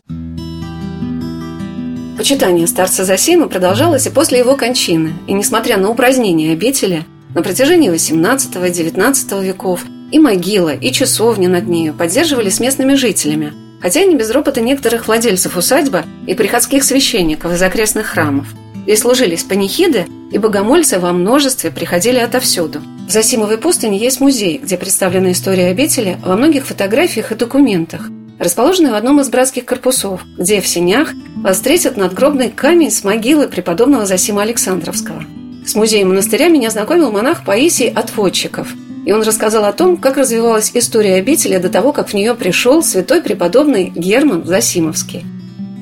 Почитание 2.17 2.67
старца 2.67 3.03
Засима 3.03 3.49
продолжалось 3.49 4.07
и 4.07 4.09
после 4.09 4.39
его 4.39 4.55
кончины, 4.55 5.13
и 5.27 5.33
несмотря 5.33 5.77
на 5.77 5.89
упразднение 5.89 6.53
обители, 6.53 7.03
на 7.33 7.41
протяжении 7.41 7.91
XVIII-XIX 7.91 9.43
веков 9.43 9.81
и 10.11 10.19
могила, 10.19 10.73
и 10.73 10.91
часовня 10.91 11.49
над 11.49 11.67
нею 11.67 11.93
поддерживались 11.93 12.59
местными 12.59 12.93
жителями, 12.93 13.53
хотя 13.81 14.01
и 14.01 14.07
не 14.07 14.15
без 14.15 14.29
ропота 14.31 14.61
некоторых 14.61 15.07
владельцев 15.07 15.57
усадьбы 15.57 16.03
и 16.27 16.35
приходских 16.35 16.83
священников 16.83 17.51
из 17.51 17.61
окрестных 17.61 18.07
храмов. 18.07 18.47
Здесь 18.83 18.99
служились 18.99 19.43
панихиды, 19.43 20.05
и 20.31 20.37
богомольцы 20.37 20.99
во 20.99 21.13
множестве 21.13 21.71
приходили 21.71 22.17
отовсюду. 22.17 22.81
В 23.07 23.11
Засимовой 23.11 23.57
пустыне 23.57 23.97
есть 23.97 24.19
музей, 24.19 24.59
где 24.61 24.77
представлена 24.77 25.31
история 25.31 25.67
обители 25.67 26.17
во 26.25 26.35
многих 26.35 26.65
фотографиях 26.65 27.31
и 27.31 27.35
документах, 27.35 28.09
расположенный 28.39 28.91
в 28.91 28.95
одном 28.95 29.21
из 29.21 29.29
братских 29.29 29.65
корпусов, 29.65 30.21
где 30.37 30.59
в 30.59 30.67
сенях 30.67 31.13
вас 31.35 31.57
встретит 31.57 31.97
надгробный 31.97 32.49
камень 32.49 32.91
с 32.91 33.03
могилы 33.03 33.47
преподобного 33.47 34.05
Засима 34.05 34.41
Александровского. 34.41 35.23
С 35.65 35.75
музеем 35.75 36.09
монастыря 36.09 36.49
меня 36.49 36.69
знакомил 36.69 37.11
монах 37.11 37.45
Паисий 37.45 37.87
Отводчиков, 37.87 38.67
и 39.05 39.11
он 39.13 39.21
рассказал 39.23 39.63
о 39.65 39.71
том, 39.71 39.97
как 39.97 40.17
развивалась 40.17 40.71
история 40.73 41.15
обители 41.15 41.57
до 41.57 41.69
того, 41.69 41.93
как 41.93 42.09
в 42.09 42.13
нее 42.13 42.35
пришел 42.35 42.83
святой 42.83 43.21
преподобный 43.21 43.91
Герман 43.95 44.45
Засимовский. 44.45 45.25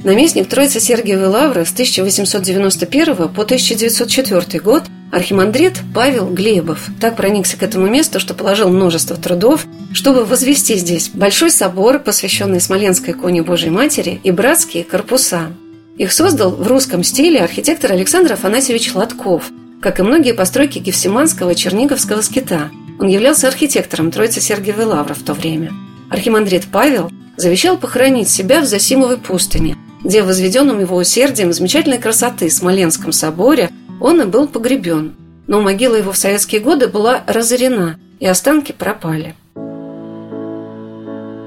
Наместник 0.03 0.47
Троицы 0.47 0.79
Сергиевой 0.79 1.27
Лавры 1.27 1.65
с 1.65 1.71
1891 1.71 3.15
по 3.29 3.41
1904 3.43 4.59
год 4.63 4.83
архимандрит 5.11 5.79
Павел 5.93 6.27
Глебов 6.27 6.87
так 6.99 7.15
проникся 7.15 7.57
к 7.57 7.63
этому 7.63 7.87
месту, 7.87 8.19
что 8.19 8.33
положил 8.33 8.69
множество 8.69 9.15
трудов, 9.15 9.65
чтобы 9.93 10.25
возвести 10.25 10.75
здесь 10.75 11.09
большой 11.09 11.51
собор, 11.51 11.99
посвященный 11.99 12.61
Смоленской 12.61 13.13
иконе 13.13 13.43
Божьей 13.43 13.69
Матери, 13.69 14.19
и 14.23 14.31
братские 14.31 14.83
корпуса. 14.83 15.51
Их 15.97 16.11
создал 16.13 16.51
в 16.51 16.65
русском 16.67 17.03
стиле 17.03 17.39
архитектор 17.39 17.91
Александр 17.91 18.33
Афанасьевич 18.33 18.95
Лотков, 18.95 19.51
как 19.81 19.99
и 19.99 20.03
многие 20.03 20.33
постройки 20.33 20.79
Гефсиманского 20.79 21.55
Черниговского 21.55 22.21
скита. 22.21 22.69
Он 22.99 23.07
являлся 23.07 23.47
архитектором 23.47 24.11
Троицы 24.11 24.39
Сергиевой 24.39 24.85
Лавры 24.85 25.15
в 25.15 25.23
то 25.23 25.33
время. 25.33 25.73
Архимандрит 26.09 26.65
Павел 26.71 27.11
завещал 27.35 27.77
похоронить 27.77 28.29
себя 28.29 28.61
в 28.61 28.65
Засимовой 28.65 29.17
пустыне– 29.17 29.77
где 30.03 30.23
в 30.23 30.27
возведенном 30.27 30.79
его 30.79 30.97
усердием 30.97 31.53
замечательной 31.53 31.99
красоты 31.99 32.49
Смоленском 32.49 33.11
соборе 33.11 33.69
он 33.99 34.21
и 34.21 34.25
был 34.25 34.47
погребен. 34.47 35.15
Но 35.47 35.61
могила 35.61 35.95
его 35.95 36.11
в 36.11 36.17
советские 36.17 36.61
годы 36.61 36.87
была 36.87 37.23
разорена, 37.27 37.99
и 38.19 38.25
останки 38.25 38.71
пропали. 38.71 39.35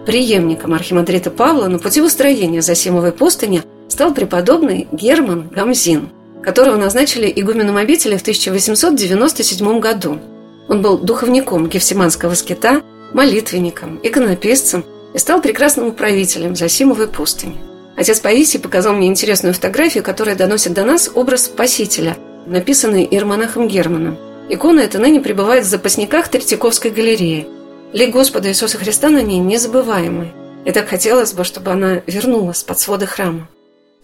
Преемником 0.06 0.74
архимандрита 0.74 1.30
Павла 1.30 1.68
на 1.68 1.78
пути 1.78 2.02
устроения 2.02 2.60
Засимовой 2.60 3.12
пустыни 3.12 3.62
стал 3.88 4.12
преподобный 4.12 4.86
Герман 4.92 5.48
Гамзин, 5.48 6.10
которого 6.44 6.76
назначили 6.76 7.32
игуменом 7.34 7.76
обители 7.76 8.16
в 8.16 8.20
1897 8.20 9.80
году. 9.80 10.20
Он 10.68 10.82
был 10.82 10.98
духовником 10.98 11.68
Гефсиманского 11.68 12.34
скита, 12.34 12.82
молитвенником, 13.12 14.00
иконописцем 14.02 14.84
и 15.14 15.18
стал 15.18 15.40
прекрасным 15.40 15.88
управителем 15.88 16.56
Засимовой 16.56 17.08
пустыни. 17.08 17.56
Отец 17.96 18.20
Паисий 18.20 18.58
показал 18.58 18.94
мне 18.94 19.06
интересную 19.06 19.54
фотографию, 19.54 20.02
которая 20.02 20.34
доносит 20.34 20.72
до 20.72 20.84
нас 20.84 21.10
образ 21.14 21.44
Спасителя, 21.44 22.16
написанный 22.46 23.04
Иеромонахом 23.04 23.68
Германом. 23.68 24.18
Икона 24.48 24.80
эта 24.80 24.98
ныне 24.98 25.20
пребывает 25.20 25.64
в 25.64 25.68
запасниках 25.68 26.28
Третьяковской 26.28 26.90
галереи. 26.90 27.46
Лик 27.92 28.10
Господа 28.10 28.48
Иисуса 28.48 28.76
Христа 28.78 29.08
на 29.08 29.22
ней 29.22 29.38
незабываемый. 29.38 30.32
И 30.64 30.72
так 30.72 30.88
хотелось 30.88 31.32
бы, 31.32 31.44
чтобы 31.44 31.70
она 31.70 32.02
вернулась 32.06 32.62
под 32.62 32.78
своды 32.78 33.06
храма. 33.06 33.48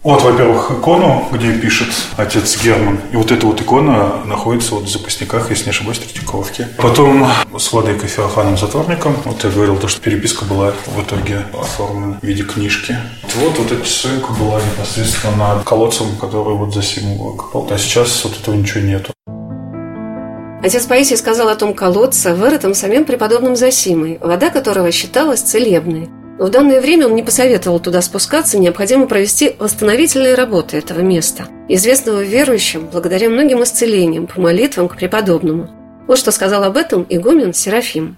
Вот, 0.03 0.23
во-первых, 0.23 0.71
икону, 0.71 1.29
где 1.31 1.53
пишет 1.53 1.89
отец 2.17 2.63
Герман. 2.63 2.99
И 3.13 3.17
вот 3.17 3.31
эта 3.31 3.47
вот 3.47 3.61
икона 3.61 4.25
находится 4.25 4.75
вот 4.75 4.85
в 4.85 4.89
запасниках, 4.89 5.51
если 5.51 5.65
не 5.65 5.71
ошибаюсь, 5.71 5.99
Третьяковки. 5.99 6.69
Потом 6.79 7.29
с 7.59 7.71
владыкой 7.71 8.09
Феофаном 8.09 8.57
Затворником. 8.57 9.15
Вот 9.27 9.45
я 9.45 9.51
говорил, 9.51 9.77
то, 9.77 9.89
что 9.89 10.01
переписка 10.01 10.47
была 10.47 10.73
в 10.87 11.03
итоге 11.03 11.45
оформлена 11.53 12.19
в 12.19 12.27
виде 12.27 12.45
книжки. 12.45 12.97
Вот, 13.37 13.59
вот 13.59 13.73
эта 13.73 13.85
ссылка 13.85 14.33
была 14.33 14.59
непосредственно 14.63 15.37
над 15.37 15.65
колодцем, 15.65 16.17
который 16.19 16.55
вот 16.55 16.73
за 16.73 16.83
Симу 16.83 17.35
копал. 17.35 17.69
А 17.71 17.77
сейчас 17.77 18.25
вот 18.25 18.41
этого 18.41 18.55
ничего 18.55 18.81
нету. 18.81 19.13
Отец 20.63 20.87
Паисий 20.87 21.19
сказал 21.19 21.49
о 21.49 21.57
том 21.57 21.75
колодце, 21.75 22.35
вырытом 22.35 22.73
самим 22.73 23.05
преподобным 23.05 23.55
Засимой, 23.55 24.19
вода 24.23 24.49
которого 24.49 24.91
считалась 24.93 25.43
целебной. 25.43 26.09
Но 26.41 26.47
в 26.47 26.51
данное 26.51 26.81
время 26.81 27.07
он 27.07 27.15
не 27.15 27.23
посоветовал 27.23 27.81
туда 27.81 28.01
спускаться, 28.01 28.59
необходимо 28.59 29.07
провести 29.07 29.57
восстановительные 29.59 30.35
работы 30.35 30.79
этого 30.79 31.01
места, 31.01 31.49
известного 31.69 32.23
верующим 32.23 32.87
благодаря 32.91 33.29
многим 33.29 33.63
исцелениям 33.63 34.27
по 34.27 34.41
молитвам 34.41 34.89
к 34.89 34.97
преподобному. 34.97 35.69
Вот 36.07 36.17
что 36.19 36.31
сказал 36.31 36.65
об 36.65 36.79
этом 36.79 37.05
игумен 37.11 37.53
Серафим. 37.53 38.17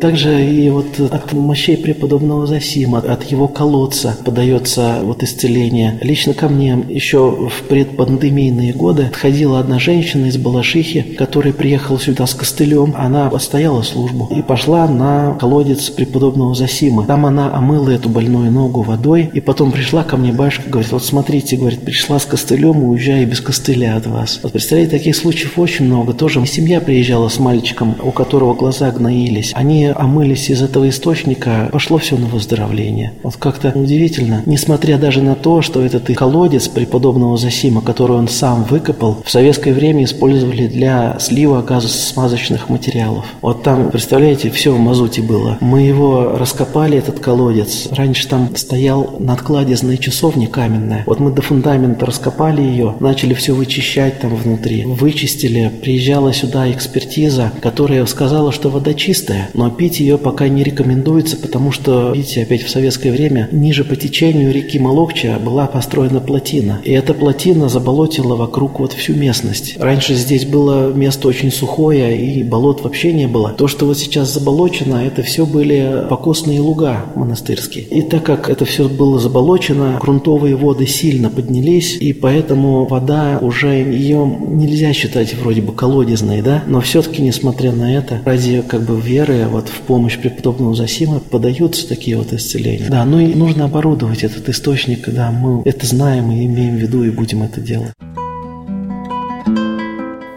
Также 0.00 0.44
и 0.44 0.70
вот 0.70 0.98
от 0.98 1.32
мощей 1.34 1.76
преподобного 1.76 2.46
Засима, 2.46 2.98
от 2.98 3.24
его 3.24 3.48
колодца 3.48 4.16
подается 4.24 5.00
вот 5.02 5.22
исцеление. 5.22 5.98
Лично 6.00 6.32
ко 6.32 6.48
мне 6.48 6.78
еще 6.88 7.48
в 7.48 7.68
предпандемийные 7.68 8.72
годы 8.72 9.04
подходила 9.04 9.60
одна 9.60 9.78
женщина 9.78 10.26
из 10.26 10.38
Балашихи, 10.38 11.02
которая 11.18 11.52
приехала 11.52 12.00
сюда 12.00 12.26
с 12.26 12.34
костылем. 12.34 12.94
Она 12.96 13.28
отстояла 13.28 13.82
службу 13.82 14.30
и 14.34 14.40
пошла 14.40 14.88
на 14.88 15.34
колодец 15.34 15.90
преподобного 15.90 16.54
Засима. 16.54 17.04
Там 17.04 17.26
она 17.26 17.54
омыла 17.54 17.90
эту 17.90 18.08
больную 18.08 18.50
ногу 18.50 18.80
водой 18.80 19.30
и 19.34 19.40
потом 19.40 19.70
пришла 19.70 20.02
ко 20.02 20.16
мне, 20.16 20.32
батюшка 20.32 20.70
говорит, 20.70 20.92
вот 20.92 21.04
смотрите, 21.04 21.56
говорит, 21.56 21.80
пришла 21.80 22.18
с 22.18 22.24
костылем, 22.24 22.82
уезжая 22.84 23.26
без 23.26 23.42
костыля 23.42 23.96
от 23.96 24.06
вас. 24.06 24.40
Вот 24.42 24.52
представляете, 24.52 24.92
таких 24.92 25.14
случаев 25.14 25.58
очень 25.58 25.84
много. 25.84 26.14
Тоже 26.14 26.44
семья 26.46 26.80
приезжала 26.80 27.28
с 27.28 27.38
мальчиком, 27.38 27.96
у 28.02 28.12
которого 28.12 28.54
глаза 28.54 28.90
гноились. 28.90 29.52
Они 29.54 29.89
омылись 29.96 30.50
из 30.50 30.62
этого 30.62 30.88
источника, 30.88 31.68
пошло 31.72 31.98
все 31.98 32.16
на 32.16 32.26
выздоровление. 32.26 33.12
Вот 33.22 33.36
как-то 33.36 33.72
удивительно, 33.74 34.42
несмотря 34.46 34.98
даже 34.98 35.22
на 35.22 35.34
то, 35.34 35.62
что 35.62 35.82
этот 35.82 36.08
колодец 36.16 36.68
преподобного 36.68 37.36
Засима, 37.36 37.80
который 37.80 38.16
он 38.16 38.28
сам 38.28 38.64
выкопал, 38.64 39.22
в 39.24 39.30
советское 39.30 39.72
время 39.72 40.04
использовали 40.04 40.66
для 40.66 41.18
слива 41.18 41.62
газосмазочных 41.62 42.68
материалов. 42.68 43.24
Вот 43.40 43.62
там, 43.62 43.90
представляете, 43.90 44.50
все 44.50 44.72
в 44.72 44.78
мазуте 44.78 45.22
было. 45.22 45.58
Мы 45.60 45.82
его 45.82 46.36
раскопали, 46.36 46.98
этот 46.98 47.20
колодец. 47.20 47.88
Раньше 47.90 48.28
там 48.28 48.54
стоял 48.56 49.16
надкладезная 49.18 49.96
часовня 49.96 50.48
каменная. 50.48 51.04
Вот 51.06 51.20
мы 51.20 51.30
до 51.30 51.42
фундамента 51.42 52.06
раскопали 52.06 52.62
ее, 52.62 52.94
начали 53.00 53.34
все 53.34 53.54
вычищать 53.54 54.20
там 54.20 54.34
внутри. 54.34 54.84
Вычистили, 54.84 55.70
приезжала 55.82 56.32
сюда 56.32 56.70
экспертиза, 56.70 57.52
которая 57.60 58.04
сказала, 58.06 58.52
что 58.52 58.68
вода 58.68 58.94
чистая, 58.94 59.50
но 59.54 59.64
пить 59.80 59.98
ее 59.98 60.18
пока 60.18 60.46
не 60.46 60.62
рекомендуется, 60.62 61.38
потому 61.38 61.72
что, 61.72 62.12
видите, 62.14 62.42
опять 62.42 62.62
в 62.62 62.68
советское 62.68 63.10
время 63.10 63.48
ниже 63.50 63.82
по 63.82 63.96
течению 63.96 64.52
реки 64.52 64.78
Молокча 64.78 65.38
была 65.42 65.66
построена 65.66 66.20
плотина. 66.20 66.82
И 66.84 66.92
эта 66.92 67.14
плотина 67.14 67.70
заболотила 67.70 68.36
вокруг 68.36 68.78
вот 68.78 68.92
всю 68.92 69.14
местность. 69.14 69.78
Раньше 69.80 70.12
здесь 70.16 70.44
было 70.44 70.92
место 70.92 71.28
очень 71.28 71.50
сухое, 71.50 72.14
и 72.14 72.42
болот 72.42 72.82
вообще 72.82 73.14
не 73.14 73.26
было. 73.26 73.52
То, 73.52 73.68
что 73.68 73.86
вот 73.86 73.96
сейчас 73.96 74.34
заболочено, 74.34 74.96
это 74.96 75.22
все 75.22 75.46
были 75.46 76.04
покосные 76.10 76.60
луга 76.60 77.06
монастырские. 77.14 77.84
И 77.84 78.02
так 78.02 78.22
как 78.22 78.50
это 78.50 78.66
все 78.66 78.86
было 78.86 79.18
заболочено, 79.18 79.98
грунтовые 79.98 80.56
воды 80.56 80.86
сильно 80.86 81.30
поднялись, 81.30 81.96
и 81.96 82.12
поэтому 82.12 82.84
вода 82.84 83.38
уже 83.40 83.76
ее 83.76 84.30
нельзя 84.46 84.92
считать 84.92 85.34
вроде 85.36 85.62
бы 85.62 85.72
колодезной, 85.72 86.42
да, 86.42 86.64
но 86.66 86.82
все-таки, 86.82 87.22
несмотря 87.22 87.72
на 87.72 87.96
это, 87.96 88.20
ради 88.26 88.60
как 88.60 88.82
бы 88.82 89.00
веры 89.00 89.46
вот 89.50 89.59
в 89.68 89.80
помощь 89.82 90.18
преподобного 90.18 90.74
Засима 90.74 91.20
подаются 91.20 91.88
такие 91.88 92.16
вот 92.16 92.32
исцеления. 92.32 92.88
Да, 92.88 93.04
ну 93.04 93.20
и 93.20 93.34
нужно 93.34 93.64
оборудовать 93.64 94.24
этот 94.24 94.48
источник, 94.48 95.08
да, 95.08 95.30
мы 95.30 95.62
это 95.64 95.86
знаем 95.86 96.30
и 96.30 96.46
имеем 96.46 96.76
в 96.76 96.80
виду 96.80 97.04
и 97.04 97.10
будем 97.10 97.42
это 97.42 97.60
делать. 97.60 97.92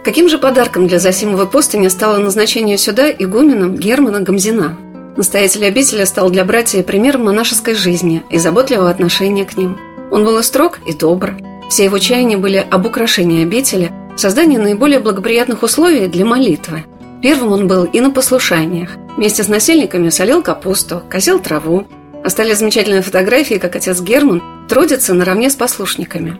Каким 0.03 0.27
же 0.27 0.37
подарком 0.37 0.87
для 0.87 0.99
Засимовой 0.99 1.47
пустыни 1.47 1.87
стало 1.87 2.17
назначение 2.17 2.77
сюда 2.77 3.09
игуменом 3.09 3.77
Германа 3.77 4.19
Гамзина? 4.19 4.77
Настоятель 5.15 5.65
обители 5.65 6.03
стал 6.03 6.29
для 6.29 6.43
братьев 6.43 6.85
примером 6.85 7.25
монашеской 7.25 7.73
жизни 7.73 8.21
и 8.29 8.37
заботливого 8.37 8.89
отношения 8.89 9.45
к 9.45 9.55
ним. 9.55 9.77
Он 10.11 10.25
был 10.25 10.37
и 10.39 10.43
строг, 10.43 10.79
и 10.85 10.93
добр. 10.93 11.35
Все 11.69 11.85
его 11.85 11.99
чаяния 11.99 12.37
были 12.37 12.57
об 12.57 12.85
украшении 12.85 13.43
обители, 13.43 13.91
создании 14.17 14.57
наиболее 14.57 14.99
благоприятных 14.99 15.63
условий 15.63 16.07
для 16.07 16.25
молитвы. 16.25 16.83
Первым 17.23 17.53
он 17.53 17.67
был 17.69 17.85
и 17.85 18.01
на 18.01 18.11
послушаниях. 18.11 18.97
Вместе 19.15 19.43
с 19.43 19.47
насельниками 19.47 20.09
солил 20.09 20.43
капусту, 20.43 21.01
косил 21.09 21.39
траву. 21.39 21.87
Остались 22.21 22.57
замечательные 22.57 23.01
фотографии, 23.01 23.55
как 23.55 23.77
отец 23.77 24.01
Герман 24.01 24.43
трудится 24.67 25.13
наравне 25.13 25.49
с 25.49 25.55
послушниками. 25.55 26.37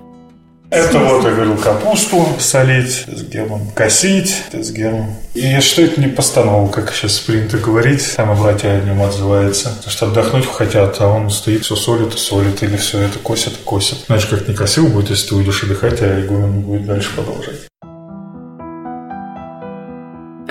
Это 0.69 0.99
вот, 0.99 1.23
я 1.23 1.31
говорил, 1.31 1.55
капусту 1.55 2.27
солить, 2.37 3.05
с 3.07 3.23
гермом 3.23 3.71
косить, 3.73 4.43
с 4.51 4.71
гермом. 4.71 5.15
И 5.33 5.57
что 5.61 5.83
это 5.83 6.01
не 6.01 6.07
постановка, 6.07 6.81
как 6.81 6.93
сейчас 6.93 7.17
принято 7.19 7.59
говорить, 7.59 8.03
там 8.17 8.33
и 8.33 8.37
братья 8.37 8.69
о 8.69 8.81
нем 8.81 9.01
отзываются. 9.03 9.71
Что 9.87 10.07
отдохнуть 10.07 10.47
хотят, 10.47 10.97
а 10.99 11.07
он 11.07 11.29
стоит, 11.29 11.63
все 11.63 11.77
солит 11.77 12.19
солит, 12.19 12.61
или 12.61 12.75
все 12.75 13.03
это 13.03 13.19
косит 13.19 13.53
косит. 13.63 13.99
Значит, 14.07 14.31
как 14.31 14.49
не 14.49 14.53
косил 14.53 14.87
будет, 14.87 15.11
если 15.11 15.29
ты 15.29 15.35
уйдешь 15.35 15.63
отдыхать, 15.63 16.01
а 16.01 16.19
игумен 16.19 16.59
будет 16.59 16.85
дальше 16.85 17.15
продолжать. 17.15 17.69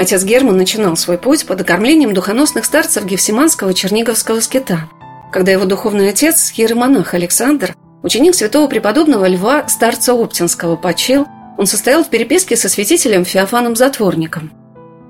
Отец 0.02 0.24
Герман 0.24 0.56
начинал 0.56 0.96
свой 0.96 1.16
путь 1.16 1.46
под 1.46 1.60
окормлением 1.60 2.12
духоносных 2.12 2.64
старцев 2.64 3.04
Гефсиманского 3.04 3.72
Черниговского 3.72 4.40
скита, 4.40 4.90
когда 5.30 5.52
его 5.52 5.64
духовный 5.64 6.08
отец, 6.08 6.52
иеромонах 6.56 7.14
Александр, 7.14 7.76
ученик 8.02 8.34
святого 8.34 8.66
преподобного 8.66 9.28
Льва 9.28 9.68
Старца 9.68 10.14
Оптинского, 10.14 10.74
почил, 10.74 11.28
он 11.56 11.66
состоял 11.66 12.02
в 12.02 12.08
переписке 12.10 12.56
со 12.56 12.68
святителем 12.68 13.24
Феофаном 13.24 13.76
Затворником. 13.76 14.50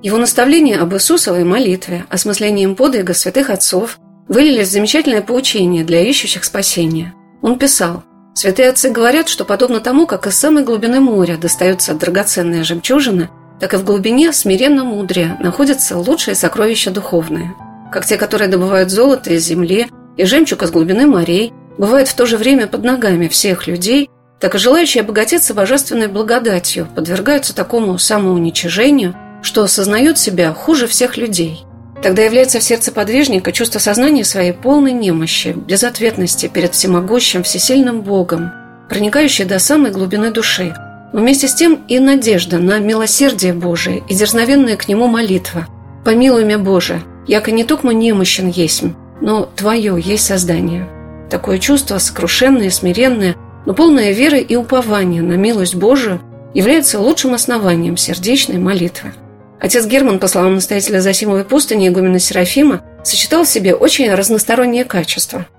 Его 0.03 0.19
наставления 0.19 0.79
об 0.79 0.93
Иисусовой 0.93 1.45
молитве, 1.45 2.05
осмыслением 2.11 2.77
подвига 2.77 3.14
святых 3.14 3.49
отцов 3.49 3.99
вылились 4.29 4.69
в 4.69 4.73
замечательное 4.73 5.23
поучение 5.23 5.85
для 5.85 6.03
ищущих 6.03 6.45
спасения. 6.45 7.14
Он 7.40 7.59
писал 7.59 8.03
«Святые 8.35 8.69
отцы 8.69 8.90
говорят, 8.90 9.31
что 9.31 9.47
подобно 9.47 9.81
тому, 9.81 10.07
как 10.07 10.27
из 10.27 10.38
самой 10.38 10.64
глубины 10.64 11.01
моря 11.01 11.38
достаются 11.38 11.95
драгоценные 11.95 12.62
жемчужины– 12.62 13.31
так 13.62 13.75
и 13.75 13.77
в 13.77 13.85
глубине 13.85 14.33
смиренно 14.33 14.83
мудрее 14.83 15.37
находятся 15.38 15.96
лучшие 15.96 16.35
сокровища 16.35 16.90
духовные, 16.90 17.55
как 17.92 18.05
те, 18.05 18.16
которые 18.16 18.48
добывают 18.48 18.90
золото 18.90 19.33
из 19.33 19.44
земли 19.44 19.87
и 20.16 20.25
жемчуг 20.25 20.64
из 20.64 20.72
глубины 20.72 21.07
морей, 21.07 21.53
бывают 21.79 22.09
в 22.09 22.16
то 22.16 22.27
же 22.27 22.38
время 22.38 22.66
под 22.66 22.83
ногами 22.83 23.29
всех 23.29 23.68
людей, 23.68 24.11
так 24.40 24.57
и 24.57 24.59
желающие 24.59 25.03
обогатиться 25.03 25.55
божественной 25.55 26.09
благодатью 26.09 26.88
подвергаются 26.92 27.55
такому 27.55 27.98
самоуничижению, 27.98 29.14
что 29.42 29.62
осознают 29.62 30.18
себя 30.18 30.53
хуже 30.53 30.88
всех 30.88 31.16
людей. 31.16 31.64
Тогда 32.03 32.22
является 32.22 32.59
в 32.59 32.64
сердце 32.64 32.90
подвижника 32.90 33.53
чувство 33.53 33.79
сознания 33.79 34.25
своей 34.25 34.55
полной 34.55 34.90
немощи, 34.90 35.55
безответности 35.57 36.48
перед 36.48 36.75
всемогущим, 36.75 37.44
всесильным 37.44 38.01
Богом, 38.01 38.51
проникающее 38.88 39.46
до 39.46 39.61
самой 39.61 39.92
глубины 39.92 40.33
души– 40.33 40.75
Вместе 41.12 41.46
с 41.46 41.55
тем 41.55 41.85
и 41.88 41.98
надежда 41.98 42.59
на 42.59 42.79
милосердие 42.79 43.53
Божие 43.53 44.03
и 44.09 44.14
дерзновенная 44.14 44.77
к 44.77 44.88
Нему 44.88 45.09
молитва. 45.09 45.66
«Помилуй 46.05 46.44
меня, 46.44 46.59
Боже, 46.59 47.03
яко 47.27 47.51
не 47.51 47.64
только 47.64 47.88
немощен 47.88 48.48
есть, 48.48 48.83
но 49.20 49.44
Твое 49.55 50.01
есть 50.01 50.25
создание». 50.25 50.88
Такое 51.31 51.59
чувство, 51.59 51.98
сокрушенное, 51.98 52.70
смиренное, 52.70 53.37
но 53.66 53.75
полное 53.75 54.12
веры 54.12 54.40
и 54.40 54.57
упования 54.57 55.22
на 55.22 55.35
милость 55.35 55.75
Божию, 55.75 56.20
является 56.55 56.98
лучшим 56.98 57.35
основанием 57.35 57.96
сердечной 57.96 58.59
молитвы. 58.59 59.12
Отец 59.61 59.87
Герман, 59.87 60.18
по 60.18 60.29
словам 60.29 60.57
настоятеля 60.57 61.01
Засимовой 61.01 61.44
пустыни 61.44 61.88
игумена 61.88 62.18
Серафима, 62.18 62.83
сочетал 63.05 63.44
в 63.44 63.48
себе 63.48 63.75
очень 63.75 64.12
разносторонние 64.12 64.85
качества– 64.85 65.46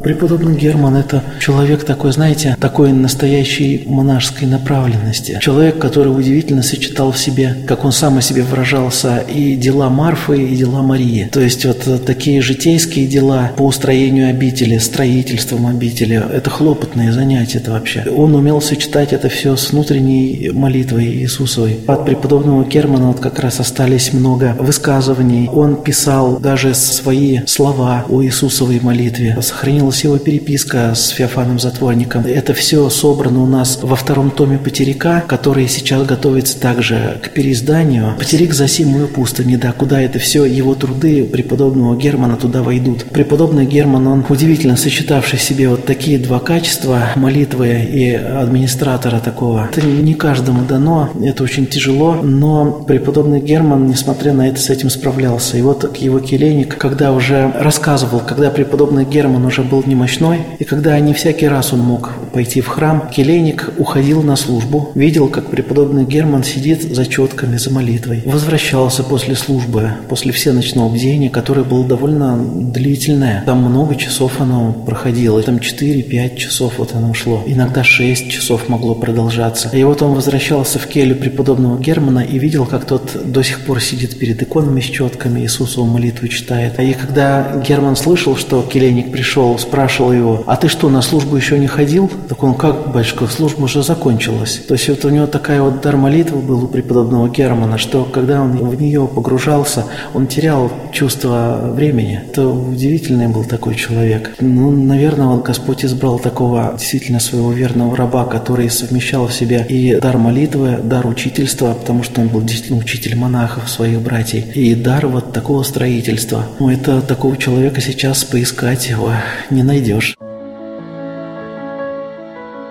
Преподобный 0.00 0.56
Герман– 0.56 0.96
это 0.96 1.22
человек 1.38 1.84
такой, 1.84 2.12
знаете, 2.12 2.56
такой 2.58 2.92
настоящей 2.92 3.84
монашеской 3.86 4.48
направленности. 4.48 5.38
Человек, 5.42 5.78
который 5.78 6.08
удивительно 6.08 6.62
сочетал 6.62 7.12
в 7.12 7.18
себе, 7.18 7.58
как 7.66 7.84
он 7.84 7.92
сам 7.92 8.16
о 8.16 8.22
себе 8.22 8.42
выражался, 8.42 9.18
и 9.18 9.54
дела 9.54 9.90
Марфы, 9.90 10.44
и 10.44 10.56
дела 10.56 10.80
Марии. 10.80 11.28
То 11.30 11.40
есть 11.40 11.66
вот 11.66 12.06
такие 12.06 12.40
житейские 12.40 13.06
дела 13.06 13.52
по 13.54 13.64
устроению 13.64 14.30
обители, 14.30 14.78
строительством 14.78 15.66
обители– 15.66 16.22
это 16.32 16.48
хлопотные 16.48 17.12
занятия 17.12 17.58
это 17.58 17.72
вообще. 17.72 18.06
Он 18.16 18.34
умел 18.34 18.62
сочетать 18.62 19.12
это 19.12 19.28
все 19.28 19.56
с 19.56 19.72
внутренней 19.72 20.52
молитвой 20.54 21.04
Иисусовой. 21.04 21.80
От 21.86 22.06
преподобного 22.06 22.64
Германа 22.64 23.08
вот 23.08 23.20
как 23.20 23.38
раз 23.40 23.60
остались 23.60 24.14
много 24.14 24.56
высказываний. 24.58 25.50
Он 25.52 25.76
писал 25.76 26.38
даже 26.38 26.72
свои 26.72 27.40
слова 27.44 28.06
о 28.08 28.22
Иисусовой 28.22 28.80
молитве, 28.80 29.36
сохранил 29.42 29.81
сохранилась 29.82 30.04
его 30.04 30.18
переписка 30.18 30.94
с 30.94 31.08
Феофаном 31.08 31.58
Затворником. 31.58 32.24
Это 32.26 32.54
все 32.54 32.88
собрано 32.88 33.42
у 33.42 33.46
нас 33.46 33.78
во 33.82 33.96
втором 33.96 34.30
томе 34.30 34.58
«Потеряка», 34.58 35.20
который 35.20 35.66
сейчас 35.68 36.06
готовится 36.06 36.60
также 36.60 37.18
к 37.22 37.30
переизданию. 37.30 38.14
«Потерик 38.18 38.54
за 38.54 38.68
Симую 38.68 39.08
пустыни», 39.08 39.56
да, 39.56 39.72
куда 39.72 40.00
это 40.00 40.18
все 40.18 40.44
его 40.44 40.74
труды 40.74 41.24
преподобного 41.24 41.96
Германа 41.96 42.36
туда 42.36 42.62
войдут. 42.62 43.04
Преподобный 43.04 43.66
Герман, 43.66 44.06
он 44.06 44.24
удивительно 44.28 44.76
сочетавший 44.76 45.38
в 45.38 45.42
себе 45.42 45.68
вот 45.68 45.84
такие 45.84 46.18
два 46.18 46.38
качества, 46.38 47.08
молитвы 47.16 47.68
и 47.92 48.12
администратора 48.12 49.18
такого. 49.18 49.68
Это 49.72 49.86
не 49.86 50.14
каждому 50.14 50.64
дано, 50.64 51.10
это 51.22 51.42
очень 51.42 51.66
тяжело, 51.66 52.14
но 52.22 52.84
преподобный 52.86 53.40
Герман, 53.40 53.86
несмотря 53.86 54.32
на 54.32 54.48
это, 54.48 54.60
с 54.60 54.70
этим 54.70 54.90
справлялся. 54.90 55.56
И 55.56 55.62
вот 55.62 55.84
к 55.92 55.96
его 55.96 56.20
келейник, 56.20 56.76
когда 56.78 57.12
уже 57.12 57.52
рассказывал, 57.58 58.20
когда 58.20 58.50
преподобный 58.50 59.04
Герман 59.04 59.44
уже 59.44 59.62
был 59.72 59.82
немощной, 59.86 60.40
и 60.58 60.64
когда 60.64 61.00
не 61.00 61.14
всякий 61.14 61.48
раз 61.48 61.72
он 61.72 61.80
мог 61.80 62.12
пойти 62.34 62.60
в 62.60 62.68
храм, 62.68 63.08
келейник 63.10 63.70
уходил 63.78 64.22
на 64.22 64.36
службу, 64.36 64.90
видел, 64.94 65.28
как 65.28 65.50
преподобный 65.50 66.04
Герман 66.04 66.44
сидит 66.44 66.82
за 66.94 67.06
четками, 67.06 67.56
за 67.56 67.70
молитвой. 67.72 68.22
Возвращался 68.26 69.02
после 69.02 69.34
службы, 69.34 69.92
после 70.10 70.30
всеночного 70.32 70.90
бдения, 70.90 71.30
которое 71.30 71.64
было 71.64 71.86
довольно 71.86 72.36
длительное. 72.36 73.44
Там 73.46 73.62
много 73.62 73.94
часов 73.94 74.40
оно 74.40 74.72
проходило, 74.72 75.42
там 75.42 75.56
4-5 75.56 76.36
часов 76.36 76.74
вот 76.76 76.94
оно 76.94 77.14
шло. 77.14 77.42
Иногда 77.46 77.82
6 77.82 78.30
часов 78.30 78.68
могло 78.68 78.94
продолжаться. 78.94 79.70
И 79.72 79.82
вот 79.84 80.02
он 80.02 80.12
возвращался 80.14 80.78
в 80.78 80.86
келью 80.86 81.16
преподобного 81.16 81.80
Германа 81.80 82.20
и 82.20 82.38
видел, 82.38 82.66
как 82.66 82.84
тот 82.84 83.16
до 83.24 83.42
сих 83.42 83.60
пор 83.60 83.80
сидит 83.80 84.18
перед 84.18 84.42
иконами 84.42 84.82
с 84.82 84.84
четками, 84.84 85.40
Иисусову 85.40 85.86
молитву 85.86 86.28
читает. 86.28 86.78
И 86.78 86.92
когда 86.92 87.62
Герман 87.66 87.96
слышал, 87.96 88.36
что 88.36 88.60
келейник 88.62 89.10
пришел, 89.10 89.58
спрашивал 89.62 90.12
его, 90.12 90.44
а 90.46 90.56
ты 90.56 90.68
что, 90.68 90.88
на 90.88 91.02
службу 91.02 91.36
еще 91.36 91.58
не 91.58 91.66
ходил? 91.66 92.10
Так 92.28 92.42
он, 92.42 92.54
как, 92.54 92.92
батюшка, 92.92 93.26
служба 93.26 93.64
уже 93.64 93.82
закончилась. 93.82 94.60
То 94.68 94.74
есть 94.74 94.88
вот 94.88 95.04
у 95.04 95.08
него 95.08 95.26
такая 95.26 95.62
вот 95.62 95.80
дар 95.80 95.96
молитвы 95.96 96.40
был 96.40 96.64
у 96.64 96.66
преподобного 96.68 97.28
Германа, 97.28 97.78
что 97.78 98.04
когда 98.04 98.42
он 98.42 98.52
в 98.52 98.80
нее 98.80 99.06
погружался, 99.06 99.84
он 100.14 100.26
терял 100.26 100.70
чувство 100.92 101.70
времени. 101.72 102.20
Это 102.26 102.48
удивительный 102.48 103.28
был 103.28 103.44
такой 103.44 103.74
человек. 103.74 104.34
Ну, 104.40 104.70
наверное, 104.70 105.26
вот 105.28 105.44
Господь 105.44 105.84
избрал 105.84 106.18
такого 106.18 106.74
действительно 106.78 107.20
своего 107.20 107.52
верного 107.52 107.96
раба, 107.96 108.24
который 108.24 108.70
совмещал 108.70 109.26
в 109.26 109.32
себе 109.32 109.64
и 109.68 109.96
дар 110.00 110.18
молитвы, 110.18 110.78
дар 110.82 111.06
учительства, 111.06 111.72
потому 111.74 112.02
что 112.02 112.20
он 112.20 112.28
был 112.28 112.42
действительно 112.42 112.78
учитель 112.78 113.16
монахов, 113.16 113.70
своих 113.70 114.00
братьев, 114.00 114.44
и 114.54 114.74
дар 114.74 115.06
вот 115.06 115.32
такого 115.32 115.62
строительства. 115.62 116.46
Ну, 116.58 116.70
это 116.70 117.00
такого 117.00 117.36
человека 117.36 117.80
сейчас 117.80 118.24
поискать 118.24 118.88
его 118.88 119.12
не 119.52 119.62
найдешь. 119.62 120.16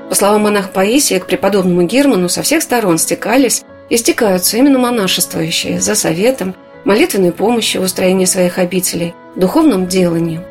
По 0.10 0.16
словам 0.16 0.42
монаха 0.42 0.68
Паисия, 0.68 1.20
к 1.20 1.26
преподобному 1.26 1.84
Герману 1.84 2.28
со 2.28 2.42
всех 2.42 2.62
сторон 2.64 2.98
стекались 2.98 3.64
и 3.90 3.96
стекаются 3.96 4.58
именно 4.58 4.78
монашествующие 4.78 5.80
за 5.80 5.96
советом, 5.96 6.54
молитвенной 6.84 7.32
помощью 7.32 7.82
в 7.82 7.86
устроении 7.86 8.26
своих 8.26 8.58
обителей, 8.58 9.14
духовным 9.36 9.88
деланием. 9.88 10.44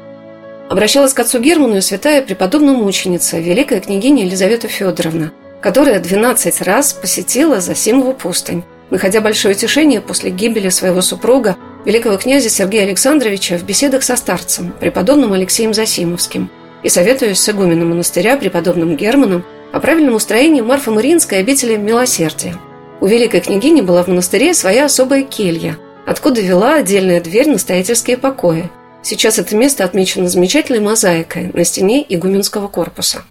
Обращалась 0.71 1.13
к 1.13 1.21
отцу 1.21 1.41
Герману 1.41 1.77
и 1.77 1.81
святая 1.81 2.23
преподобная 2.23 2.75
мученица, 2.75 3.39
великая 3.39 3.81
княгиня 3.81 4.25
Елизавета 4.25 4.69
Федоровна, 4.69 5.33
которая 5.61 6.01
12 6.01 6.63
раз 6.63 6.93
посетила 6.93 7.61
Засимову 7.61 8.15
пустынь, 8.15 8.63
находя 8.89 9.21
большое 9.21 9.55
утешение 9.55 10.01
после 10.01 10.31
гибели 10.31 10.69
своего 10.69 11.03
супруга, 11.03 11.57
великого 11.85 12.17
князя 12.17 12.51
Сергея 12.51 12.85
Александровича, 12.85 13.57
в 13.59 13.65
беседах 13.65 14.03
со 14.03 14.17
старцем, 14.17 14.73
преподобным 14.81 15.33
Алексеем 15.33 15.75
Засимовским, 15.75 16.51
и 16.83 16.89
советуясь 16.89 17.41
с 17.41 17.49
игуменом 17.49 17.91
монастыря, 17.91 18.37
преподобным 18.37 18.97
Германом, 18.97 19.45
о 19.73 19.81
правильном 19.81 20.15
устроении 20.15 20.63
Марфа-Мариинской 20.63 21.39
обители 21.39 21.77
Милосердия. 21.77 22.57
У 23.01 23.07
великой 23.07 23.41
княгини 23.41 23.83
была 23.83 24.03
в 24.03 24.09
монастыре 24.09 24.53
своя 24.53 24.87
особая 24.87 25.23
келья, 25.23 25.79
откуда 26.07 26.41
вела 26.41 26.75
отдельная 26.75 27.21
дверь 27.21 27.49
на 27.49 27.59
стоятельские 27.59 28.17
покои. 28.17 28.69
Сейчас 29.03 29.39
это 29.39 29.57
место 29.57 29.85
отмечено 29.85 30.29
замечательной 30.29 30.81
мозаикой 30.81 31.51
на 31.55 31.65
стене 31.65 32.05
игуменского 32.07 32.69
корпуса. 32.69 33.23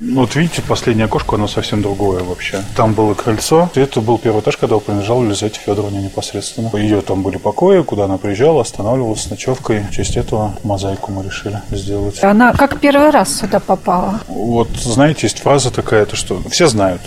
Ну, 0.00 0.22
вот 0.22 0.34
видите, 0.34 0.60
последнее 0.60 1.04
окошко, 1.04 1.36
оно 1.36 1.46
совсем 1.46 1.80
другое 1.80 2.24
вообще. 2.24 2.62
Там 2.76 2.94
было 2.94 3.14
крыльцо. 3.14 3.70
Это 3.74 4.00
был 4.00 4.18
первый 4.18 4.40
этаж, 4.40 4.56
когда 4.56 4.78
принадлежал 4.78 5.22
Лизавете 5.22 5.60
Федоровне 5.60 6.02
непосредственно. 6.02 6.70
Ее 6.76 7.00
там 7.00 7.22
были 7.22 7.36
покои, 7.36 7.80
куда 7.82 8.04
она 8.04 8.18
приезжала, 8.18 8.62
останавливалась 8.62 9.22
с 9.22 9.30
ночевкой. 9.30 9.80
В 9.80 9.92
честь 9.92 10.16
этого 10.16 10.56
мозаику 10.64 11.12
мы 11.12 11.22
решили 11.22 11.60
сделать. 11.70 12.22
Она 12.24 12.52
как 12.52 12.80
первый 12.80 13.10
раз 13.10 13.38
сюда 13.38 13.60
попала? 13.60 14.20
Вот, 14.26 14.68
знаете, 14.70 15.20
есть 15.22 15.40
фраза 15.40 15.70
такая, 15.70 16.06
то 16.06 16.16
что 16.16 16.42
все 16.50 16.66
знают. 16.66 17.00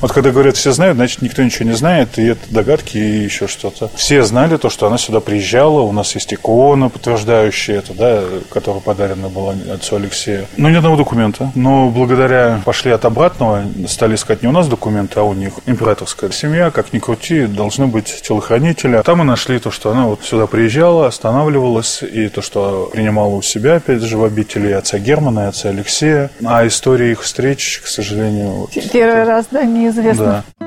Вот 0.00 0.12
когда 0.12 0.30
говорят 0.30 0.56
все 0.56 0.72
знают, 0.72 0.96
значит 0.96 1.22
никто 1.22 1.42
ничего 1.42 1.68
не 1.68 1.74
знает, 1.74 2.18
и 2.18 2.24
это 2.24 2.40
догадки 2.50 2.98
и 2.98 3.24
еще 3.24 3.46
что-то. 3.46 3.90
Все 3.94 4.22
знали 4.22 4.56
то, 4.56 4.70
что 4.70 4.86
она 4.86 4.98
сюда 4.98 5.20
приезжала, 5.20 5.80
у 5.80 5.92
нас 5.92 6.14
есть 6.14 6.32
икона, 6.34 6.88
подтверждающая 6.88 7.78
это, 7.78 7.94
да, 7.94 8.22
которая 8.50 8.80
подарена 8.80 9.28
была 9.28 9.54
отцу 9.72 9.96
Алексею. 9.96 10.46
Но 10.56 10.70
ни 10.70 10.76
одного 10.76 10.96
документа. 10.96 11.50
Но 11.54 11.88
благодаря 11.88 12.60
пошли 12.64 12.90
от 12.90 13.04
обратного, 13.04 13.64
стали 13.88 14.14
искать 14.14 14.42
не 14.42 14.48
у 14.48 14.52
нас 14.52 14.68
документы, 14.68 15.20
а 15.20 15.22
у 15.22 15.34
них. 15.34 15.54
Императорская 15.66 16.30
семья, 16.30 16.70
как 16.70 16.92
ни 16.92 16.98
крути, 16.98 17.46
должны 17.46 17.86
быть 17.86 18.22
телохранители. 18.22 19.02
Там 19.04 19.18
мы 19.18 19.24
нашли 19.24 19.58
то, 19.58 19.70
что 19.70 19.90
она 19.90 20.06
вот 20.06 20.22
сюда 20.22 20.46
приезжала, 20.46 21.06
останавливалась, 21.06 22.02
и 22.02 22.28
то, 22.28 22.42
что 22.42 22.90
принимала 22.92 23.34
у 23.34 23.42
себя, 23.42 23.76
опять 23.76 24.02
же, 24.02 24.18
в 24.18 24.24
обители 24.24 24.70
отца 24.72 24.98
Германа, 24.98 25.40
и 25.40 25.44
отца 25.44 25.70
Алексея. 25.70 26.30
А 26.44 26.66
история 26.66 27.12
их 27.12 27.22
встреч, 27.22 27.80
к 27.82 27.86
сожалению... 27.86 28.50
Вот, 28.50 28.70
Первый 28.92 29.24
раз, 29.24 29.46
да, 29.50 29.64
не 29.64 29.85
неизвестно. 29.86 30.44
Да. 30.60 30.66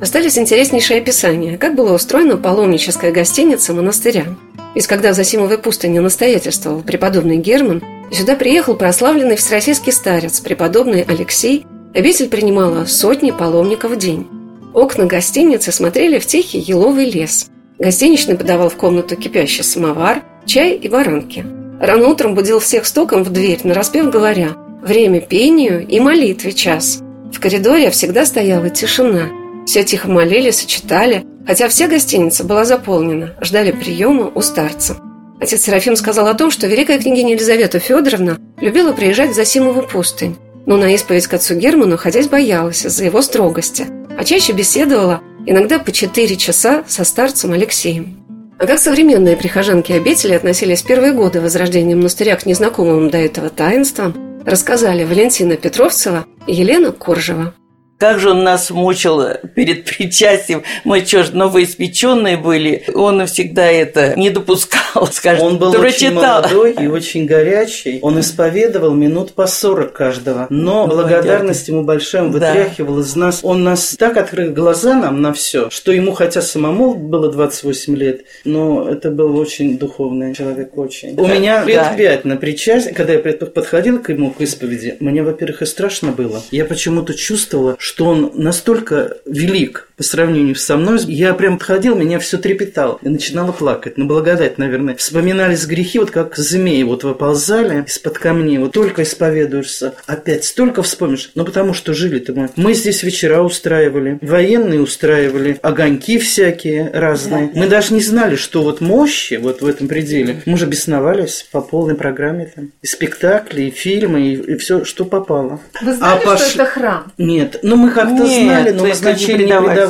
Остались 0.00 0.38
интереснейшие 0.38 1.00
описания, 1.00 1.56
как 1.56 1.74
была 1.74 1.92
устроена 1.92 2.36
паломническая 2.36 3.12
гостиница 3.12 3.72
монастыря. 3.72 4.26
Ведь 4.74 4.86
когда 4.86 5.12
в 5.12 5.14
Засимовой 5.14 5.58
пустыне 5.58 6.00
настоятельствовал 6.00 6.82
преподобный 6.82 7.38
Герман, 7.38 7.82
сюда 8.12 8.36
приехал 8.36 8.76
прославленный 8.76 9.36
всероссийский 9.36 9.92
старец, 9.92 10.40
преподобный 10.40 11.02
Алексей, 11.02 11.66
обитель 11.94 12.28
принимала 12.28 12.84
сотни 12.84 13.30
паломников 13.30 13.92
в 13.92 13.96
день. 13.96 14.26
Окна 14.74 15.06
гостиницы 15.06 15.72
смотрели 15.72 16.18
в 16.18 16.26
тихий 16.26 16.58
еловый 16.58 17.10
лес. 17.10 17.48
Гостиничный 17.78 18.36
подавал 18.36 18.68
в 18.68 18.76
комнату 18.76 19.16
кипящий 19.16 19.64
самовар, 19.64 20.22
чай 20.44 20.74
и 20.74 20.88
баранки. 20.88 21.44
Рано 21.80 22.08
утром 22.08 22.34
будил 22.34 22.60
всех 22.60 22.84
стуком 22.84 23.24
в 23.24 23.30
дверь, 23.30 23.60
нараспев 23.64 24.10
говоря 24.10 24.56
Время 24.86 25.20
пению 25.20 25.84
и 25.84 25.98
молитве 25.98 26.52
час. 26.52 27.00
В 27.32 27.40
коридоре 27.40 27.90
всегда 27.90 28.24
стояла 28.24 28.70
тишина. 28.70 29.30
Все 29.66 29.82
тихо 29.82 30.08
молились 30.08 30.62
и 30.62 30.68
читали, 30.68 31.24
хотя 31.44 31.66
вся 31.66 31.88
гостиница 31.88 32.44
была 32.44 32.64
заполнена, 32.64 33.34
ждали 33.40 33.72
приема 33.72 34.30
у 34.32 34.40
старца. 34.42 34.96
Отец 35.40 35.62
Серафим 35.62 35.96
сказал 35.96 36.28
о 36.28 36.34
том, 36.34 36.52
что 36.52 36.68
великая 36.68 37.00
княгиня 37.00 37.32
Елизавета 37.32 37.80
Федоровна 37.80 38.38
любила 38.60 38.92
приезжать 38.92 39.30
в 39.30 39.34
Засимову 39.34 39.82
пустынь, 39.82 40.36
но 40.66 40.76
на 40.76 40.94
исповедь 40.94 41.26
к 41.26 41.34
отцу 41.34 41.56
Герману 41.56 41.96
ходить 41.96 42.30
боялась 42.30 42.86
из-за 42.86 43.06
его 43.06 43.22
строгости, 43.22 43.86
а 44.16 44.22
чаще 44.22 44.52
беседовала, 44.52 45.20
иногда 45.46 45.80
по 45.80 45.90
четыре 45.90 46.36
часа 46.36 46.84
со 46.86 47.02
старцем 47.02 47.54
Алексеем. 47.54 48.24
А 48.60 48.66
как 48.66 48.78
современные 48.78 49.36
прихожанки 49.36 49.90
обители 49.90 50.34
относились 50.34 50.82
в 50.82 50.86
первые 50.86 51.12
годы 51.12 51.40
возрождения 51.40 51.96
монастыря 51.96 52.36
к 52.36 52.46
незнакомым 52.46 53.10
до 53.10 53.18
этого 53.18 53.50
таинствам, 53.50 54.14
рассказали 54.46 55.04
Валентина 55.04 55.56
Петровцева 55.56 56.24
и 56.46 56.54
Елена 56.54 56.92
Коржева. 56.92 57.52
Как 57.98 58.20
же 58.20 58.30
он 58.30 58.44
нас 58.44 58.70
мучил 58.70 59.22
перед 59.54 59.84
причастием. 59.96 60.62
Мы 60.84 61.04
что 61.04 61.24
ж, 61.24 61.30
новоиспеченные 61.30 62.36
были. 62.36 62.84
Он 62.94 63.26
всегда 63.26 63.66
это 63.66 64.14
не 64.16 64.30
допускал, 64.30 65.06
скажем. 65.12 65.46
Он 65.46 65.58
был 65.58 65.70
очень 65.70 66.12
молодой 66.12 66.72
и 66.72 66.86
очень 66.86 67.26
горячий. 67.26 67.98
Он 68.02 68.20
исповедовал 68.20 68.92
минут 68.94 69.32
по 69.32 69.46
40 69.46 69.92
каждого. 69.92 70.46
Но 70.50 70.86
благодарность 70.86 71.68
ему 71.68 71.84
большая, 71.84 72.24
он 72.24 72.32
вытряхивал 72.32 72.96
да. 72.96 73.00
из 73.00 73.16
нас. 73.16 73.40
Он 73.42 73.64
нас 73.64 73.96
так 73.98 74.16
открыл 74.16 74.52
глаза 74.52 74.94
нам 74.94 75.22
на 75.22 75.32
все, 75.32 75.70
что 75.70 75.92
ему, 75.92 76.12
хотя 76.12 76.42
самому 76.42 76.94
было 76.94 77.30
28 77.30 77.96
лет, 77.96 78.22
но 78.44 78.88
это 78.88 79.10
был 79.10 79.38
очень 79.38 79.78
духовный 79.78 80.34
человек, 80.34 80.76
очень. 80.76 81.18
У 81.18 81.26
меня 81.26 81.64
лет 81.64 81.76
да. 81.76 81.94
5 81.96 82.24
на 82.24 82.36
причастие, 82.36 82.94
когда 82.94 83.14
я 83.14 83.18
подходил 83.18 84.02
к 84.02 84.10
ему 84.10 84.30
к 84.30 84.40
исповеди, 84.40 84.96
мне, 85.00 85.22
во-первых, 85.22 85.62
и 85.62 85.66
страшно 85.66 86.12
было. 86.12 86.42
Я 86.50 86.64
почему-то 86.64 87.14
чувствовала, 87.14 87.76
что 87.86 88.06
он 88.06 88.32
настолько 88.34 89.18
велик 89.26 89.88
по 89.96 90.02
сравнению 90.02 90.54
со 90.54 90.76
мной. 90.76 91.00
Я 91.06 91.34
прям 91.34 91.58
подходил, 91.58 91.96
меня 91.96 92.18
все 92.18 92.38
трепетало. 92.38 92.98
И 93.02 93.08
начинала 93.08 93.52
плакать. 93.52 93.96
Ну, 93.96 94.06
благодать, 94.06 94.58
наверное. 94.58 94.94
Вспоминались 94.94 95.66
грехи, 95.66 95.98
вот 95.98 96.10
как 96.10 96.36
змеи 96.36 96.82
вот 96.82 97.04
выползали 97.04 97.84
из-под 97.86 98.18
камней. 98.18 98.58
Вот 98.58 98.72
только 98.72 99.02
исповедуешься. 99.02 99.94
Опять 100.06 100.44
столько 100.44 100.82
вспомнишь. 100.82 101.30
Ну, 101.34 101.44
потому 101.44 101.72
что 101.72 101.94
жили-то 101.94 102.34
мы. 102.34 102.50
Мы 102.56 102.74
здесь 102.74 103.02
вечера 103.02 103.40
устраивали. 103.42 104.18
Военные 104.20 104.80
устраивали. 104.80 105.58
Огоньки 105.62 106.18
всякие 106.18 106.90
разные. 106.92 107.50
Мы 107.54 107.66
даже 107.66 107.94
не 107.94 108.00
знали, 108.00 108.36
что 108.36 108.62
вот 108.62 108.80
мощи 108.80 109.34
вот 109.34 109.62
в 109.62 109.66
этом 109.66 109.88
пределе. 109.88 110.42
Мы 110.44 110.58
же 110.58 110.66
бесновались 110.66 111.46
по 111.50 111.60
полной 111.60 111.94
программе 111.94 112.52
там. 112.54 112.72
И 112.82 112.86
спектакли, 112.86 113.62
и 113.62 113.70
фильмы, 113.70 114.28
и, 114.28 114.52
и 114.52 114.56
все, 114.56 114.84
что 114.84 115.04
попало. 115.04 115.60
Вы 115.80 115.94
знали, 115.94 116.18
а 116.18 116.20
что 116.20 116.30
пош... 116.32 116.54
это 116.54 116.64
храм? 116.66 117.12
Нет. 117.16 117.60
Ну, 117.62 117.76
мы 117.76 117.90
как-то 117.90 118.26
знали, 118.26 118.70
но 118.70 118.84
мы 118.84 118.94
значения 118.94 119.46
не 119.46 119.52
придавали. 119.52 119.85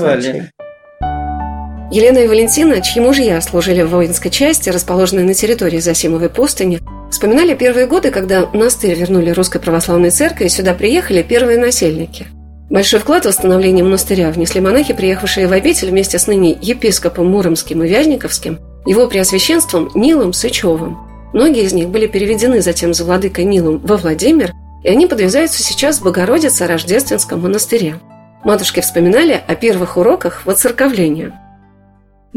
Елена 1.91 2.19
и 2.19 2.27
Валентина, 2.29 2.83
чьи 2.83 3.01
мужья 3.01 3.41
служили 3.41 3.83
в 3.83 3.91
воинской 3.91 4.31
части, 4.31 4.69
расположенной 4.71 5.23
на 5.23 5.35
территории 5.35 5.79
Засимовой 5.79 6.29
пустыни, 6.29 6.81
вспоминали 7.11 7.55
первые 7.55 7.87
годы, 7.87 8.11
когда 8.11 8.47
монастырь 8.47 8.95
вернули 8.95 9.31
Русской 9.31 9.61
Православной 9.61 10.11
Церкви, 10.11 10.47
и 10.47 10.49
сюда 10.49 10.75
приехали 10.75 11.23
первые 11.23 11.59
насельники. 11.59 12.27
Большой 12.69 12.99
вклад 12.99 13.23
в 13.23 13.29
восстановление 13.29 13.85
монастыря 13.85 14.33
внесли 14.33 14.61
монахи, 14.61 14.93
приехавшие 14.93 15.47
в 15.47 15.53
обитель 15.53 15.91
вместе 15.91 16.19
с 16.19 16.27
ныне 16.27 16.59
епископом 16.61 17.27
Муромским 17.29 17.85
и 17.85 17.89
Вязниковским, 17.89 18.59
его 18.85 19.07
преосвященством 19.07 19.91
Нилом 19.95 20.33
Сычевым. 20.33 20.99
Многие 21.33 21.63
из 21.63 21.73
них 21.73 21.89
были 21.89 22.09
переведены 22.09 22.61
затем 22.61 22.93
за 22.93 23.05
владыкой 23.05 23.45
Нилом 23.45 23.79
во 23.79 23.97
Владимир, 23.97 24.53
и 24.83 24.89
они 24.89 25.07
подвязаются 25.07 25.63
сейчас 25.63 25.99
в 25.99 26.05
Богородице 26.05 26.67
Рождественском 26.67 27.43
монастыре. 27.43 28.01
Матушки 28.47 28.79
вспоминали 28.79 29.43
о 29.49 29.57
первых 29.57 29.97
уроках 29.97 30.47
воцерковления– 30.47 31.33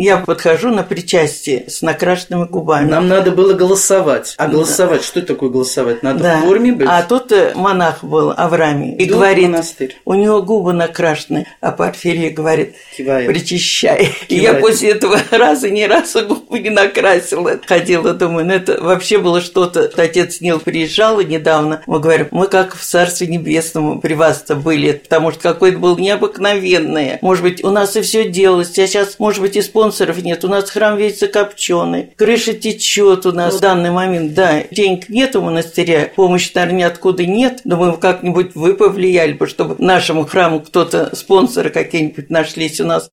я 0.04 0.18
подхожу 0.18 0.70
на 0.70 0.84
причастие 0.84 1.66
с 1.70 1.82
накрашенными 1.82 2.46
губами. 2.46 2.90
Нам 2.90 3.10
надо 3.10 3.32
было 3.32 3.52
голосовать. 3.52 4.34
А 4.38 4.48
голосовать, 4.48 5.02
да. 5.02 5.06
что 5.06 5.22
такое 5.22 5.50
голосовать? 5.50 6.04
Надо 6.04 6.24
да. 6.24 6.38
в 6.38 6.44
форме 6.44 6.72
быть? 6.72 6.88
А 6.90 7.04
тут 7.04 7.34
э, 7.34 7.52
монах 7.54 8.02
был, 8.02 8.34
Авраамий, 8.36 8.96
и 8.96 9.06
Дух 9.06 9.18
говорит, 9.18 9.50
монастырь. 9.50 9.98
у 10.06 10.14
него 10.14 10.42
губы 10.42 10.72
накрашены, 10.72 11.48
а 11.60 11.74
Порфирий 11.74 12.30
говорит, 12.30 12.76
Кивает. 12.96 13.28
причащай. 13.28 14.06
Кивает. 14.06 14.32
И 14.32 14.36
я 14.36 14.54
после 14.54 14.92
этого 14.92 15.20
раза 15.32 15.70
ни 15.70 15.84
разу 15.84 16.26
губы 16.26 16.60
не 16.60 16.70
накрасила. 16.70 17.60
Ходила, 17.66 18.14
думаю, 18.14 18.46
ну 18.46 18.54
это 18.54 18.82
вообще 18.82 19.18
было 19.18 19.42
что-то. 19.42 19.92
Отец 19.98 20.40
Нил 20.40 20.62
приезжал 20.62 21.20
недавно, 21.20 21.82
мы 21.88 22.00
говорим, 22.00 22.30
мы 22.32 22.48
как 22.48 22.74
в 22.74 22.86
Царстве 22.86 23.28
Небесном 23.28 24.00
при 24.00 24.14
вас-то 24.14 24.56
были, 24.56 24.94
потому 24.94 25.32
что 25.32 25.42
какое-то 25.42 25.78
было 25.78 25.98
необыкновенное. 25.98 27.20
Может 27.22 27.44
быть, 27.44 27.64
у 27.66 27.70
нас 27.70 27.98
и 27.98 28.02
все 28.02 28.30
делалось, 28.30 28.70
а 28.80 28.88
сейчас, 28.88 29.20
может 29.20 29.42
быть, 29.42 29.58
исполнилось 29.58 29.89
спонсоров 29.90 30.24
нет, 30.24 30.44
у 30.46 30.48
нас 30.48 30.70
храм 30.70 30.98
весь 30.98 31.20
закопченный, 31.20 32.14
крыша 32.16 32.54
течет 32.54 33.26
у 33.26 33.32
нас 33.32 33.56
в 33.56 33.60
данный 33.60 33.90
момент, 33.90 34.34
да, 34.34 34.64
денег 34.70 35.10
нет 35.10 35.36
у 35.36 35.42
монастыря, 35.42 36.12
помощи, 36.16 36.52
наверное, 36.54 36.80
ниоткуда 36.80 37.26
нет, 37.26 37.62
думаю, 37.64 37.98
как-нибудь 37.98 38.54
вы 38.54 38.76
повлияли 38.76 39.34
бы, 39.34 39.48
чтобы 39.48 39.76
нашему 39.80 40.26
храму 40.26 40.60
кто-то, 40.60 41.16
спонсоры 41.16 41.72
какие-нибудь 41.72 42.30
нашлись 42.30 42.80
у 42.80 42.86
нас. 42.86 43.10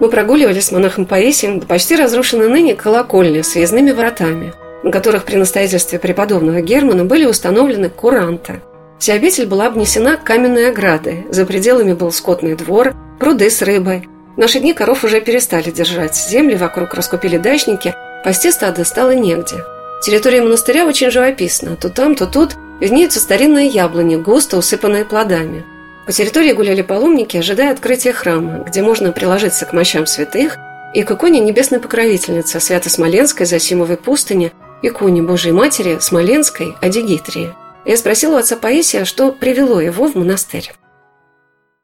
Мы 0.00 0.08
прогуливались 0.08 0.64
с 0.64 0.72
монахом 0.72 1.04
Паисием 1.04 1.60
до 1.60 1.66
почти 1.66 1.94
разрушенной 1.94 2.48
ныне 2.48 2.74
колокольни 2.74 3.42
с 3.42 3.54
въездными 3.54 3.92
воротами, 3.92 4.52
на 4.82 4.90
которых 4.90 5.24
при 5.24 5.36
настоятельстве 5.36 5.98
преподобного 5.98 6.62
Германа 6.62 7.04
были 7.04 7.26
установлены 7.26 7.90
куранты. 7.90 8.60
Вся 9.00 9.14
обитель 9.14 9.46
была 9.46 9.66
обнесена 9.66 10.18
каменной 10.18 10.68
оградой, 10.68 11.24
за 11.30 11.46
пределами 11.46 11.94
был 11.94 12.12
скотный 12.12 12.54
двор, 12.54 12.94
пруды 13.18 13.48
с 13.48 13.62
рыбой. 13.62 14.06
В 14.36 14.38
наши 14.38 14.60
дни 14.60 14.74
коров 14.74 15.04
уже 15.04 15.22
перестали 15.22 15.70
держать, 15.70 16.14
земли 16.14 16.54
вокруг 16.54 16.92
раскупили 16.92 17.38
дачники, 17.38 17.94
пасти 18.22 18.50
стада 18.50 18.84
стало 18.84 19.14
негде. 19.14 19.64
Территория 20.04 20.42
монастыря 20.42 20.84
очень 20.84 21.10
живописна, 21.10 21.76
то 21.76 21.88
там, 21.88 22.14
то 22.14 22.26
тут 22.26 22.56
виднеются 22.78 23.20
старинные 23.20 23.68
яблони, 23.68 24.16
густо 24.16 24.58
усыпанные 24.58 25.06
плодами. 25.06 25.64
По 26.04 26.12
территории 26.12 26.52
гуляли 26.52 26.82
паломники, 26.82 27.38
ожидая 27.38 27.72
открытия 27.72 28.12
храма, 28.12 28.64
где 28.66 28.82
можно 28.82 29.12
приложиться 29.12 29.64
к 29.64 29.72
мощам 29.72 30.04
святых 30.04 30.58
и 30.94 31.04
к 31.04 31.10
иконе 31.10 31.40
небесной 31.40 31.80
покровительницы 31.80 32.60
Свято-Смоленской 32.60 33.46
Засимовой 33.46 33.96
пустыни, 33.96 34.52
иконе 34.82 35.22
Божией 35.22 35.54
Матери 35.54 35.96
Смоленской 36.00 36.76
Адигитрии. 36.82 37.54
Я 37.84 37.96
спросила 37.96 38.36
у 38.36 38.38
отца 38.38 38.56
Паисия, 38.56 39.04
что 39.04 39.32
привело 39.32 39.80
его 39.80 40.06
в 40.06 40.14
монастырь. 40.14 40.72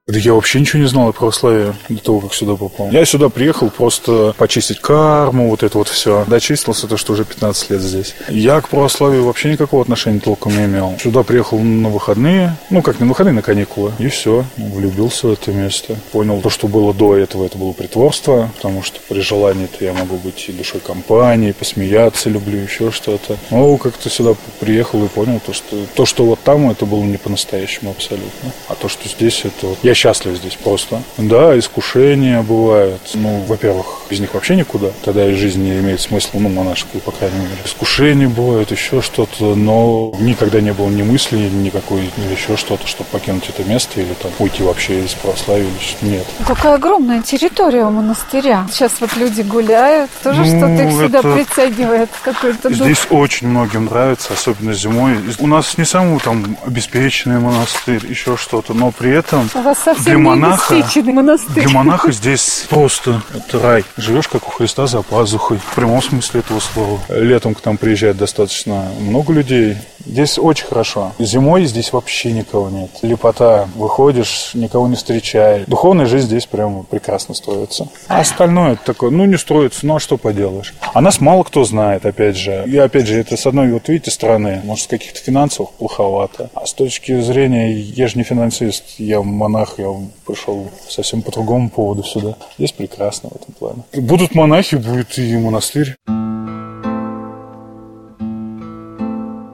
Да 0.09 0.21
я 0.21 0.35
вообще 0.35 0.61
ничего 0.61 0.81
не 0.81 0.87
знал 0.87 1.09
о 1.09 1.13
православии 1.13 1.75
до 1.89 2.01
того, 2.01 2.21
как 2.21 2.33
сюда 2.33 2.55
попал. 2.55 2.93
Я 2.93 3.05
сюда 3.05 3.29
приехал 3.29 3.71
просто 3.71 4.37
почистить 4.39 4.79
карму, 4.79 5.51
вот 5.51 5.65
это 5.65 5.79
вот 5.79 5.89
все. 5.89 6.25
Дочистился 6.29 6.87
то, 6.87 6.97
что 6.97 7.15
уже 7.15 7.25
15 7.25 7.71
лет 7.71 7.81
здесь. 7.81 8.15
Я 8.29 8.61
к 8.61 8.69
православию 8.69 9.25
вообще 9.25 9.51
никакого 9.51 9.83
отношения 9.83 10.21
толком 10.21 10.57
не 10.57 10.67
имел. 10.67 10.97
Сюда 11.03 11.25
приехал 11.25 11.59
на 11.59 11.89
выходные, 11.89 12.57
ну 12.71 12.83
как 12.83 13.01
на 13.01 13.07
выходные, 13.07 13.35
на 13.35 13.43
каникулы. 13.43 13.95
И 13.99 14.07
все, 14.07 14.45
влюбился 14.57 15.27
в 15.27 15.33
это 15.33 15.51
место. 15.51 15.97
Понял 16.13 16.41
то, 16.41 16.51
что 16.51 16.69
было 16.69 16.95
до 16.95 17.17
этого, 17.17 17.45
это 17.45 17.59
было 17.59 17.73
притворство, 17.73 18.53
потому 18.55 18.85
что 18.85 19.01
при 19.09 19.19
желании-то 19.19 19.85
я 19.85 19.93
могу 19.93 20.19
быть 20.19 20.45
и 20.49 20.53
душой 20.53 20.81
компании, 20.83 21.51
посмеяться 21.51 22.31
люблю, 22.31 22.61
еще 22.61 22.93
что-то. 22.93 23.39
Ну, 23.51 23.77
как-то 23.77 24.09
сюда 24.09 24.37
приехал 24.61 25.05
и 25.05 25.09
понял 25.09 25.41
то, 25.45 25.53
что 25.53 25.77
то, 25.97 26.07
что 26.07 26.27
вот 26.27 26.39
там, 26.45 26.71
это 26.71 26.87
было 26.87 27.03
не 27.03 27.17
по-настоящему 27.17 27.91
абсолютно. 27.91 28.53
А 28.69 28.77
то, 28.77 28.89
что 28.89 29.09
здесь, 29.09 29.41
это 29.45 29.67
вот... 29.67 29.79
Я 29.83 29.96
счастлив 29.97 30.37
здесь 30.37 30.55
просто. 30.55 31.03
Да, 31.17 31.59
искушения 31.59 32.43
бывают. 32.43 33.01
Ну, 33.15 33.43
во-первых, 33.49 34.03
без 34.09 34.21
них 34.21 34.35
вообще 34.35 34.55
никуда. 34.55 34.89
Тогда 35.05 35.29
и 35.29 35.35
жизнь 35.35 35.63
не 35.63 35.79
имеет 35.79 36.01
смысла, 36.01 36.39
ну, 36.39 36.49
монашеской, 36.49 37.01
по 37.01 37.11
крайней 37.11 37.39
мере. 37.39 37.59
Искушения 37.65 38.29
бывают, 38.29 38.71
еще 38.71 39.03
что-то, 39.03 39.55
но 39.55 40.13
никогда 40.21 40.61
не 40.61 40.73
было 40.73 40.89
ни 40.89 41.03
мысли, 41.03 41.39
никакой, 41.39 42.11
или 42.17 42.33
еще 42.33 42.57
что-то, 42.57 42.87
чтобы 42.87 43.09
покинуть 43.11 43.49
это 43.49 43.69
место 43.69 44.01
или 44.01 44.13
там 44.15 44.31
уйти 44.39 44.63
вообще 44.63 45.05
из 45.05 45.15
православия 45.15 45.65
или 45.65 46.11
нет. 46.11 46.27
Какая 46.47 46.75
огромная 46.75 47.23
территория 47.23 47.85
у 47.85 47.91
монастыря. 47.91 48.67
Сейчас 48.71 48.93
вот 49.01 49.17
люди 49.17 49.41
гуляют, 49.43 50.11
тоже 50.23 50.43
ну, 50.43 50.47
что-то 50.47 50.83
их 50.83 50.93
сюда 50.93 51.19
это... 51.21 51.33
притягивает 51.33 52.11
какой-то 52.23 52.69
дух. 52.69 52.79
Здесь 52.79 53.07
очень 53.11 53.49
многим 53.49 53.87
нравится, 53.87 54.35
особенно 54.35 54.75
зимой. 54.75 55.17
У 55.39 55.47
нас 55.47 55.79
не 55.79 55.85
самый 55.85 56.21
там 56.21 56.57
обеспеченный 56.67 57.41
монастырь, 57.41 58.05
еще 58.07 58.37
что-то, 58.37 58.75
но 58.75 58.91
при 58.91 59.11
этом 59.11 59.49
у 59.55 59.61
вас 59.61 59.86
совсем 59.87 60.05
для 60.05 60.19
монаха, 60.19 60.75
монастырь. 61.13 61.55
Для 61.55 61.69
монаха 61.69 62.13
здесь 62.13 62.67
просто 62.69 63.23
это 63.35 63.61
рай. 63.61 63.85
Живешь 63.97 64.27
как 64.27 64.49
у 64.49 64.51
Христа 64.51 64.87
за 64.87 65.03
пазухой. 65.03 65.59
В 65.59 65.75
прямом 65.75 66.03
смысле 66.03 66.41
этого 66.41 66.59
слова. 66.61 66.99
Летом 67.09 67.55
к 67.55 67.65
нам 67.65 67.77
приезжает 67.77 68.17
достаточно 68.17 68.89
много 68.99 69.33
людей. 69.33 69.77
Здесь 70.05 70.39
очень 70.39 70.67
хорошо. 70.67 71.13
Зимой 71.19 71.65
здесь 71.67 71.93
вообще 71.93 72.33
никого 72.33 72.69
нет. 72.71 72.91
Лепота. 73.03 73.69
Выходишь, 73.75 74.53
никого 74.55 74.89
не 74.89 74.97
встречаешь. 74.97 75.67
Духовная 75.67 76.07
жизнь 76.07 76.27
здесь 76.27 76.47
прямо 76.47 76.83
прекрасно 76.83 77.35
строится. 77.35 77.89
А 78.09 78.21
остальное 78.21 78.73
это 78.75 78.85
такое, 78.85 79.11
ну 79.11 79.25
не 79.25 79.37
строится, 79.37 79.87
ну 79.87 79.97
а 79.97 80.01
что 80.01 80.17
поделаешь. 80.17 80.75
А 80.95 81.01
нас 81.01 81.21
мало 81.21 81.43
кто 81.45 81.65
знает, 81.65 82.07
опять 82.07 82.37
же. 82.37 82.65
И 82.67 82.77
опять 82.77 83.07
же, 83.07 83.19
это 83.19 83.37
с 83.37 83.47
одной, 83.47 83.71
вот 83.73 83.89
видите, 83.89 84.11
стороны, 84.11 84.61
может, 84.65 84.85
с 84.85 84.89
каких-то 84.89 85.21
финансовых 85.21 85.73
плоховато. 85.73 86.51
А 86.55 86.67
с 86.67 86.73
точки 86.73 87.21
зрения, 87.21 87.73
я 87.73 88.09
же 88.09 88.19
не 88.19 88.25
финансист, 88.25 88.85
я 88.99 89.23
монах, 89.23 89.76
я 89.79 89.93
пришел 90.27 90.71
совсем 90.89 91.23
по 91.23 91.31
другому 91.31 91.71
поводу 91.71 92.03
сюда. 92.03 92.37
Здесь 92.59 92.73
прекрасно 92.73 93.31
в 93.31 93.37
этом 93.37 93.55
плане. 93.55 93.83
Будут 93.95 94.35
монахи, 94.35 94.77
будет 94.77 95.19
и 95.19 95.37
монастырь. 95.37 95.97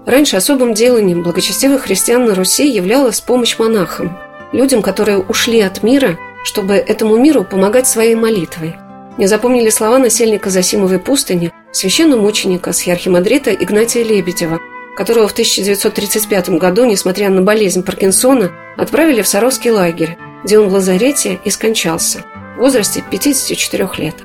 Раньше 0.06 0.36
особым 0.36 0.74
деланием 0.74 1.22
благочестивых 1.22 1.82
христиан 1.82 2.26
на 2.26 2.34
Руси 2.34 2.68
являлась 2.68 3.20
помощь 3.20 3.58
монахам, 3.58 4.18
людям, 4.52 4.82
которые 4.82 5.18
ушли 5.18 5.60
от 5.60 5.82
мира, 5.82 6.18
чтобы 6.44 6.74
этому 6.74 7.16
миру 7.16 7.44
помогать 7.44 7.86
своей 7.86 8.14
молитвой. 8.14 8.74
Не 9.16 9.26
запомнили 9.26 9.70
слова 9.70 9.98
насельника 9.98 10.50
Засимовой 10.50 10.98
пустыни, 10.98 11.52
священномученика 11.70 12.72
с 12.72 12.86
архимандрита 12.88 13.52
Игнатия 13.52 14.02
Лебедева, 14.02 14.58
которого 14.96 15.28
в 15.28 15.32
1935 15.32 16.50
году, 16.50 16.84
несмотря 16.84 17.30
на 17.30 17.42
болезнь 17.42 17.82
Паркинсона, 17.82 18.52
отправили 18.76 19.22
в 19.22 19.28
Саровский 19.28 19.70
лагерь, 19.70 20.18
где 20.44 20.58
он 20.58 20.68
в 20.68 20.72
лазарете 20.72 21.40
и 21.44 21.50
скончался 21.50 22.24
в 22.56 22.60
возрасте 22.60 23.02
54 23.10 23.88
лет. 23.98 24.16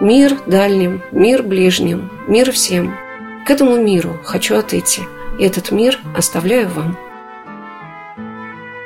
Мир 0.00 0.38
дальним, 0.46 1.02
мир 1.10 1.42
ближним, 1.42 2.10
мир 2.26 2.52
всем– 2.52 2.94
к 3.48 3.50
этому 3.50 3.76
миру 3.76 4.20
хочу 4.24 4.56
отойти, 4.56 5.00
и 5.38 5.42
этот 5.42 5.70
мир 5.70 5.98
оставляю 6.14 6.68
вам. 6.68 6.98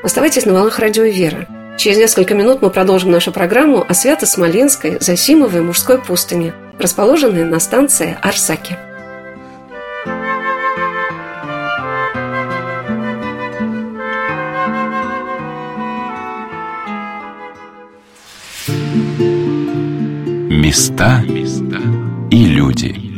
Оставайтесь 0.05 0.47
на 0.47 0.53
волнах 0.53 0.79
радио 0.79 1.03
«Вера». 1.03 1.49
Через 1.77 1.99
несколько 1.99 2.35
минут 2.35 2.63
мы 2.63 2.71
продолжим 2.71 3.11
нашу 3.11 3.33
программу 3.33 3.85
о 3.89 3.93
Свято-Смоленской 3.93 4.99
Засимовой 5.01 5.63
мужской 5.63 5.99
пустыне, 5.99 6.55
расположенной 6.79 7.43
на 7.43 7.59
станции 7.59 8.17
Арсаки. 8.23 8.79
Места 20.73 21.23
и 22.31 22.47
люди– 22.47 22.89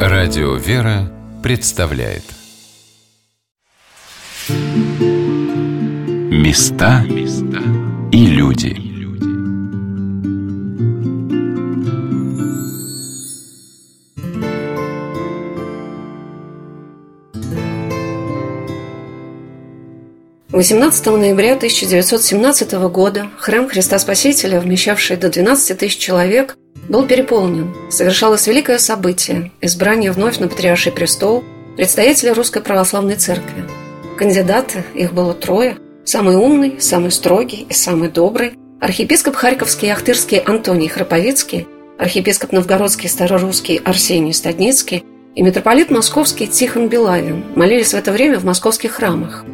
Радио 0.00 0.56
«Вера» 0.56 1.12
представляет. 1.44 2.24
Места 6.32 7.04
и 8.10 8.26
люди 8.26 8.85
Восемнадцатого 20.56 21.18
ноября 21.18 21.52
1917 21.52 22.72
года 22.88 23.26
храм 23.36 23.68
Христа 23.68 23.98
Спасителя, 23.98 24.58
вмещавший 24.58 25.18
до 25.18 25.28
12 25.28 25.76
тысяч 25.76 25.98
человек, 25.98 26.56
был 26.88 27.06
переполнен. 27.06 27.74
Совершалось 27.90 28.46
великое 28.46 28.78
событие– 28.78 29.52
избрание 29.60 30.12
вновь 30.12 30.38
на 30.38 30.48
Патриарший 30.48 30.92
престол 30.92 31.44
предстоятеля 31.76 32.32
Русской 32.32 32.62
Православной 32.62 33.16
Церкви. 33.16 33.66
Кандидаты, 34.16 34.82
их 34.94 35.12
было 35.12 35.34
трое. 35.34 35.76
Самый 36.06 36.36
умный, 36.36 36.80
самый 36.80 37.10
строгий 37.10 37.66
и 37.68 37.74
самый 37.74 38.08
добрый. 38.08 38.54
Архиепископ 38.80 39.36
Харьковский 39.36 39.88
и 39.88 39.90
Ахтырский 39.90 40.38
Антоний 40.38 40.88
Храповицкий, 40.88 41.68
архиепископ 41.98 42.52
Новгородский 42.52 43.10
Старорусский 43.10 43.76
Арсений 43.84 44.32
Стадницкий 44.32 45.04
и 45.34 45.42
митрополит 45.42 45.90
Московский 45.90 46.46
Тихон 46.46 46.88
Белавин 46.88 47.44
молились 47.54 47.92
в 47.92 47.96
это 47.98 48.10
время 48.10 48.38
в 48.38 48.44
московских 48.44 48.92
храмах. 48.92 49.44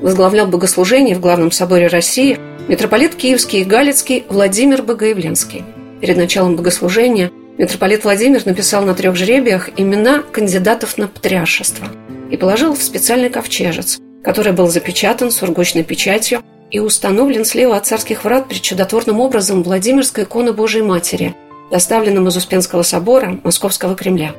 Возглавлял 0.00 0.46
богослужение 0.46 1.14
в 1.14 1.20
Главном 1.20 1.50
соборе 1.50 1.86
России 1.86 2.38
митрополит 2.68 3.14
Киевский 3.14 3.60
и 3.60 3.64
Галицкий 3.64 4.24
Владимир 4.28 4.82
Богоявленский. 4.82 5.64
Перед 6.00 6.16
началом 6.16 6.56
богослужения 6.56 7.30
митрополит 7.58 8.04
Владимир 8.04 8.46
написал 8.46 8.84
на 8.84 8.94
трех 8.94 9.16
жребиях 9.16 9.68
имена 9.76 10.22
кандидатов 10.32 10.96
на 10.96 11.08
патриаршество 11.08 11.86
и 12.30 12.36
положил 12.38 12.74
в 12.74 12.82
специальный 12.82 13.28
ковчежец, 13.28 13.98
который 14.24 14.52
был 14.52 14.68
запечатан 14.68 15.30
сургучной 15.30 15.84
печатью 15.84 16.42
и 16.70 16.78
установлен 16.78 17.44
слева 17.44 17.76
от 17.76 17.86
царских 17.86 18.24
врат 18.24 18.48
пред 18.48 18.62
чудотворным 18.62 19.20
образом 19.20 19.62
Владимирской 19.62 20.24
иконы 20.24 20.54
Божией 20.54 20.84
Матери, 20.84 21.34
доставленным 21.70 22.28
из 22.28 22.36
Успенского 22.36 22.82
собора 22.82 23.38
Московского 23.44 23.94
Кремля. 23.94 24.32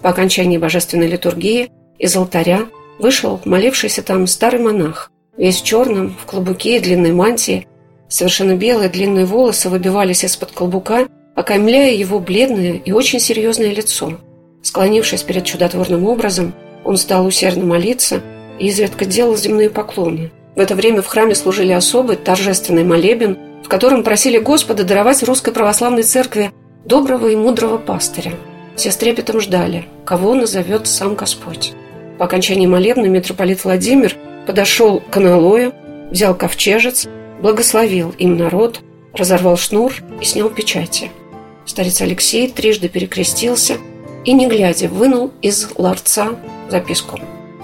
По 0.00 0.10
окончании 0.10 0.56
божественной 0.56 1.08
литургии 1.08 1.70
из 1.98 2.16
алтаря 2.16 2.66
вышел 2.98 3.40
молившийся 3.44 4.02
там 4.02 4.26
старый 4.26 4.60
монах, 4.60 5.10
весь 5.36 5.60
в 5.60 5.64
черном, 5.64 6.16
в 6.20 6.26
клобуке 6.26 6.76
и 6.76 6.80
длинной 6.80 7.12
мантии. 7.12 7.66
Совершенно 8.08 8.56
белые 8.56 8.88
длинные 8.88 9.24
волосы 9.24 9.68
выбивались 9.68 10.24
из-под 10.24 10.52
клобука, 10.52 11.08
окаймляя 11.34 11.92
его 11.92 12.20
бледное 12.20 12.74
и 12.74 12.92
очень 12.92 13.20
серьезное 13.20 13.72
лицо. 13.72 14.14
Склонившись 14.62 15.22
перед 15.22 15.44
чудотворным 15.44 16.06
образом, 16.06 16.54
он 16.84 16.96
стал 16.96 17.26
усердно 17.26 17.64
молиться 17.64 18.22
и 18.58 18.68
изредка 18.68 19.04
делал 19.04 19.36
земные 19.36 19.70
поклоны. 19.70 20.32
В 20.54 20.60
это 20.60 20.74
время 20.74 21.02
в 21.02 21.06
храме 21.06 21.34
служили 21.34 21.72
особый 21.72 22.16
торжественный 22.16 22.84
молебен, 22.84 23.38
в 23.62 23.68
котором 23.68 24.02
просили 24.02 24.38
Господа 24.38 24.84
даровать 24.84 25.22
русской 25.22 25.52
православной 25.52 26.02
церкви 26.02 26.52
доброго 26.84 27.28
и 27.28 27.36
мудрого 27.36 27.78
пастыря. 27.78 28.32
Все 28.76 28.90
с 28.90 28.96
трепетом 28.96 29.40
ждали, 29.40 29.86
кого 30.04 30.34
назовет 30.34 30.86
сам 30.86 31.14
Господь. 31.14 31.74
По 32.18 32.24
окончании 32.24 32.66
молебна 32.66 33.06
митрополит 33.06 33.64
Владимир 33.64 34.16
подошел 34.46 35.00
к 35.00 35.16
аналою, 35.16 35.74
взял 36.10 36.34
ковчежец, 36.34 37.06
благословил 37.42 38.14
им 38.18 38.36
народ, 38.36 38.80
разорвал 39.12 39.56
шнур 39.56 39.92
и 40.20 40.24
снял 40.24 40.48
печати. 40.48 41.10
Старец 41.66 42.00
Алексей 42.00 42.48
трижды 42.48 42.88
перекрестился 42.88 43.76
и, 44.24 44.32
не 44.32 44.46
глядя, 44.48 44.88
вынул 44.88 45.32
из 45.42 45.68
ларца 45.76 46.36
записку. 46.70 47.18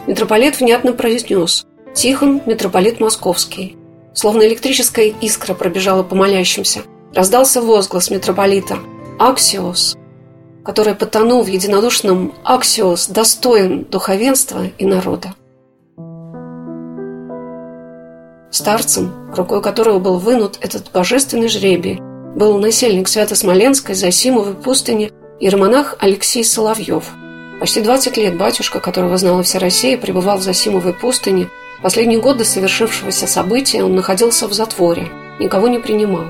Митрополит 0.06 0.60
внятно 0.60 0.92
произнес 0.92 1.64
«Тихон, 1.94 2.42
митрополит 2.46 3.00
московский». 3.00 3.76
Словно 4.14 4.42
электрическая 4.42 5.12
искра 5.20 5.54
пробежала 5.54 6.02
по 6.02 6.14
молящимся. 6.14 6.82
Раздался 7.14 7.62
возглас 7.62 8.10
митрополита 8.10 8.78
«Аксиос», 9.18 9.96
который 10.64 10.94
потонул 10.94 11.42
в 11.42 11.48
единодушном 11.48 12.34
«Аксиос» 12.44 13.08
достоин 13.08 13.84
духовенства 13.84 14.66
и 14.78 14.86
народа. 14.86 15.34
Старцем, 18.50 19.32
рукой 19.34 19.62
которого 19.62 19.98
был 19.98 20.18
вынут 20.18 20.58
этот 20.60 20.90
божественный 20.92 21.48
жребий, 21.48 22.00
был 22.36 22.58
насельник 22.58 23.08
Свято-Смоленской 23.08 23.94
Засимовой 23.94 24.54
пустыни 24.54 25.10
иеромонах 25.40 25.96
Алексей 26.00 26.44
Соловьев– 26.44 27.04
Почти 27.62 27.80
20 27.80 28.16
лет 28.16 28.36
батюшка, 28.36 28.80
которого 28.80 29.16
знала 29.18 29.44
вся 29.44 29.60
Россия, 29.60 29.96
пребывал 29.96 30.38
в 30.38 30.42
Засимовой 30.42 30.92
пустыне. 30.92 31.48
Последние 31.80 32.18
годы 32.18 32.44
совершившегося 32.44 33.28
события 33.28 33.84
он 33.84 33.94
находился 33.94 34.48
в 34.48 34.52
затворе, 34.52 35.08
никого 35.38 35.68
не 35.68 35.78
принимал. 35.78 36.24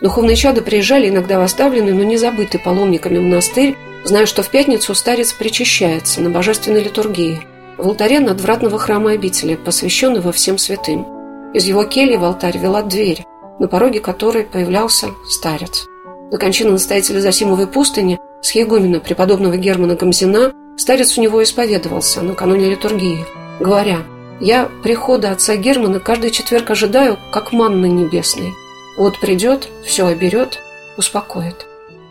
Духовные 0.00 0.36
чады 0.36 0.62
приезжали 0.62 1.08
иногда 1.08 1.38
в 1.38 1.42
оставленный, 1.42 1.92
но 1.92 2.04
не 2.04 2.16
забытый 2.16 2.60
паломниками 2.60 3.18
монастырь, 3.18 3.76
зная, 4.04 4.26
что 4.26 4.42
в 4.42 4.50
пятницу 4.50 4.94
старец 4.94 5.32
причащается 5.32 6.20
на 6.20 6.30
божественной 6.30 6.82
литургии 6.82 7.40
в 7.76 7.86
алтаре 7.86 8.20
надвратного 8.20 8.78
храма 8.78 9.12
обители, 9.12 9.54
посвященного 9.54 10.32
всем 10.32 10.58
святым. 10.58 11.06
Из 11.54 11.64
его 11.64 11.84
кельи 11.84 12.16
в 12.16 12.24
алтарь 12.24 12.58
вела 12.58 12.82
дверь, 12.82 13.24
на 13.58 13.68
пороге 13.68 14.00
которой 14.00 14.44
появлялся 14.44 15.08
старец. 15.28 15.86
До 16.30 16.38
кончины 16.38 16.72
настоятеля 16.72 17.20
Засимовой 17.20 17.66
пустыни 17.66 18.18
с 18.42 18.52
егумена 18.52 19.00
преподобного 19.00 19.56
Германа 19.56 19.94
Гамзина 19.94 20.52
Старец 20.78 21.18
у 21.18 21.20
него 21.20 21.42
исповедовался 21.42 22.22
накануне 22.22 22.70
литургии, 22.70 23.24
говоря, 23.58 23.98
«Я 24.40 24.70
прихода 24.84 25.32
отца 25.32 25.56
Германа 25.56 25.98
каждый 25.98 26.30
четверг 26.30 26.70
ожидаю, 26.70 27.18
как 27.32 27.52
манны 27.52 27.86
небесной. 27.86 28.52
Вот 28.98 29.18
придет, 29.18 29.68
все 29.84 30.06
оберет, 30.06 30.58
успокоит». 30.96 31.66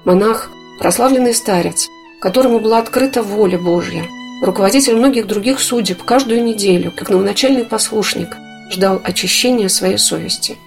Монах, 0.05 0.49
прославленный 0.79 1.33
старец, 1.33 1.87
которому 2.19 2.59
была 2.59 2.79
открыта 2.79 3.21
воля 3.21 3.59
Божья, 3.59 4.05
руководитель 4.41 4.95
многих 4.95 5.27
других 5.27 5.59
судеб, 5.59 6.01
каждую 6.03 6.43
неделю, 6.43 6.91
как 6.95 7.09
новоначальный 7.09 7.65
послушник, 7.65 8.29
ждал 8.71 8.99
очищения 9.03 9.67
своей 9.67 9.97
совести. 9.97 10.57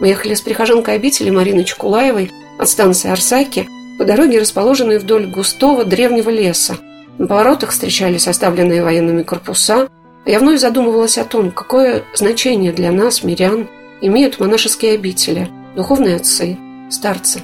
Мы 0.00 0.08
ехали 0.08 0.34
с 0.34 0.40
прихожанкой 0.40 0.94
обители 0.94 1.30
Мариной 1.30 1.64
Чекулаевой 1.64 2.32
от 2.58 2.68
станции 2.68 3.10
Арсаки 3.10 3.68
по 3.98 4.04
дороге, 4.04 4.40
расположенной 4.40 4.98
вдоль 4.98 5.26
густого 5.26 5.84
древнего 5.84 6.30
леса, 6.30 6.78
на 7.18 7.26
поворотах 7.26 7.70
встречались 7.70 8.28
оставленные 8.28 8.82
военными 8.82 9.24
корпуса. 9.24 9.88
Я 10.24 10.38
вновь 10.38 10.60
задумывалась 10.60 11.18
о 11.18 11.24
том, 11.24 11.50
какое 11.50 12.04
значение 12.14 12.72
для 12.72 12.92
нас, 12.92 13.24
мирян, 13.24 13.66
имеют 14.00 14.40
монашеские 14.40 14.94
обители, 14.94 15.48
духовные 15.76 16.16
отцы, 16.16 16.56
старцы. 16.90 17.42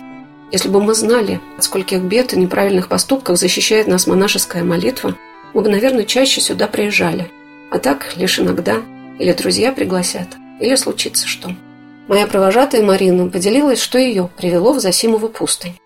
Если 0.53 0.69
бы 0.69 0.83
мы 0.83 0.95
знали, 0.95 1.41
от 1.57 1.65
скольких 1.65 2.01
бед 2.03 2.33
и 2.33 2.39
неправильных 2.39 2.89
поступков 2.89 3.39
защищает 3.39 3.87
нас 3.89 4.07
монашеская 4.07 4.63
молитва, 4.63 5.17
мы 5.53 5.63
бы, 5.63 5.69
наверное, 5.69 6.05
чаще 6.05 6.41
сюда 6.41 6.67
приезжали. 6.67 7.31
А 7.71 7.79
так 7.79 8.17
лишь 8.17 8.39
иногда. 8.39 8.83
Или 9.19 9.33
друзья 9.33 9.73
пригласят, 9.73 10.29
или 10.61 10.75
случится 10.75 11.27
что. 11.27 11.55
Моя 12.09 12.27
провожатая 12.27 12.83
Марина 12.83 13.29
поделилась, 13.29 13.81
что 13.81 13.99
ее 13.99 14.29
привело 14.37 14.73
в 14.73 14.81
Засимову 14.81 15.29
пустынь. 15.29 15.79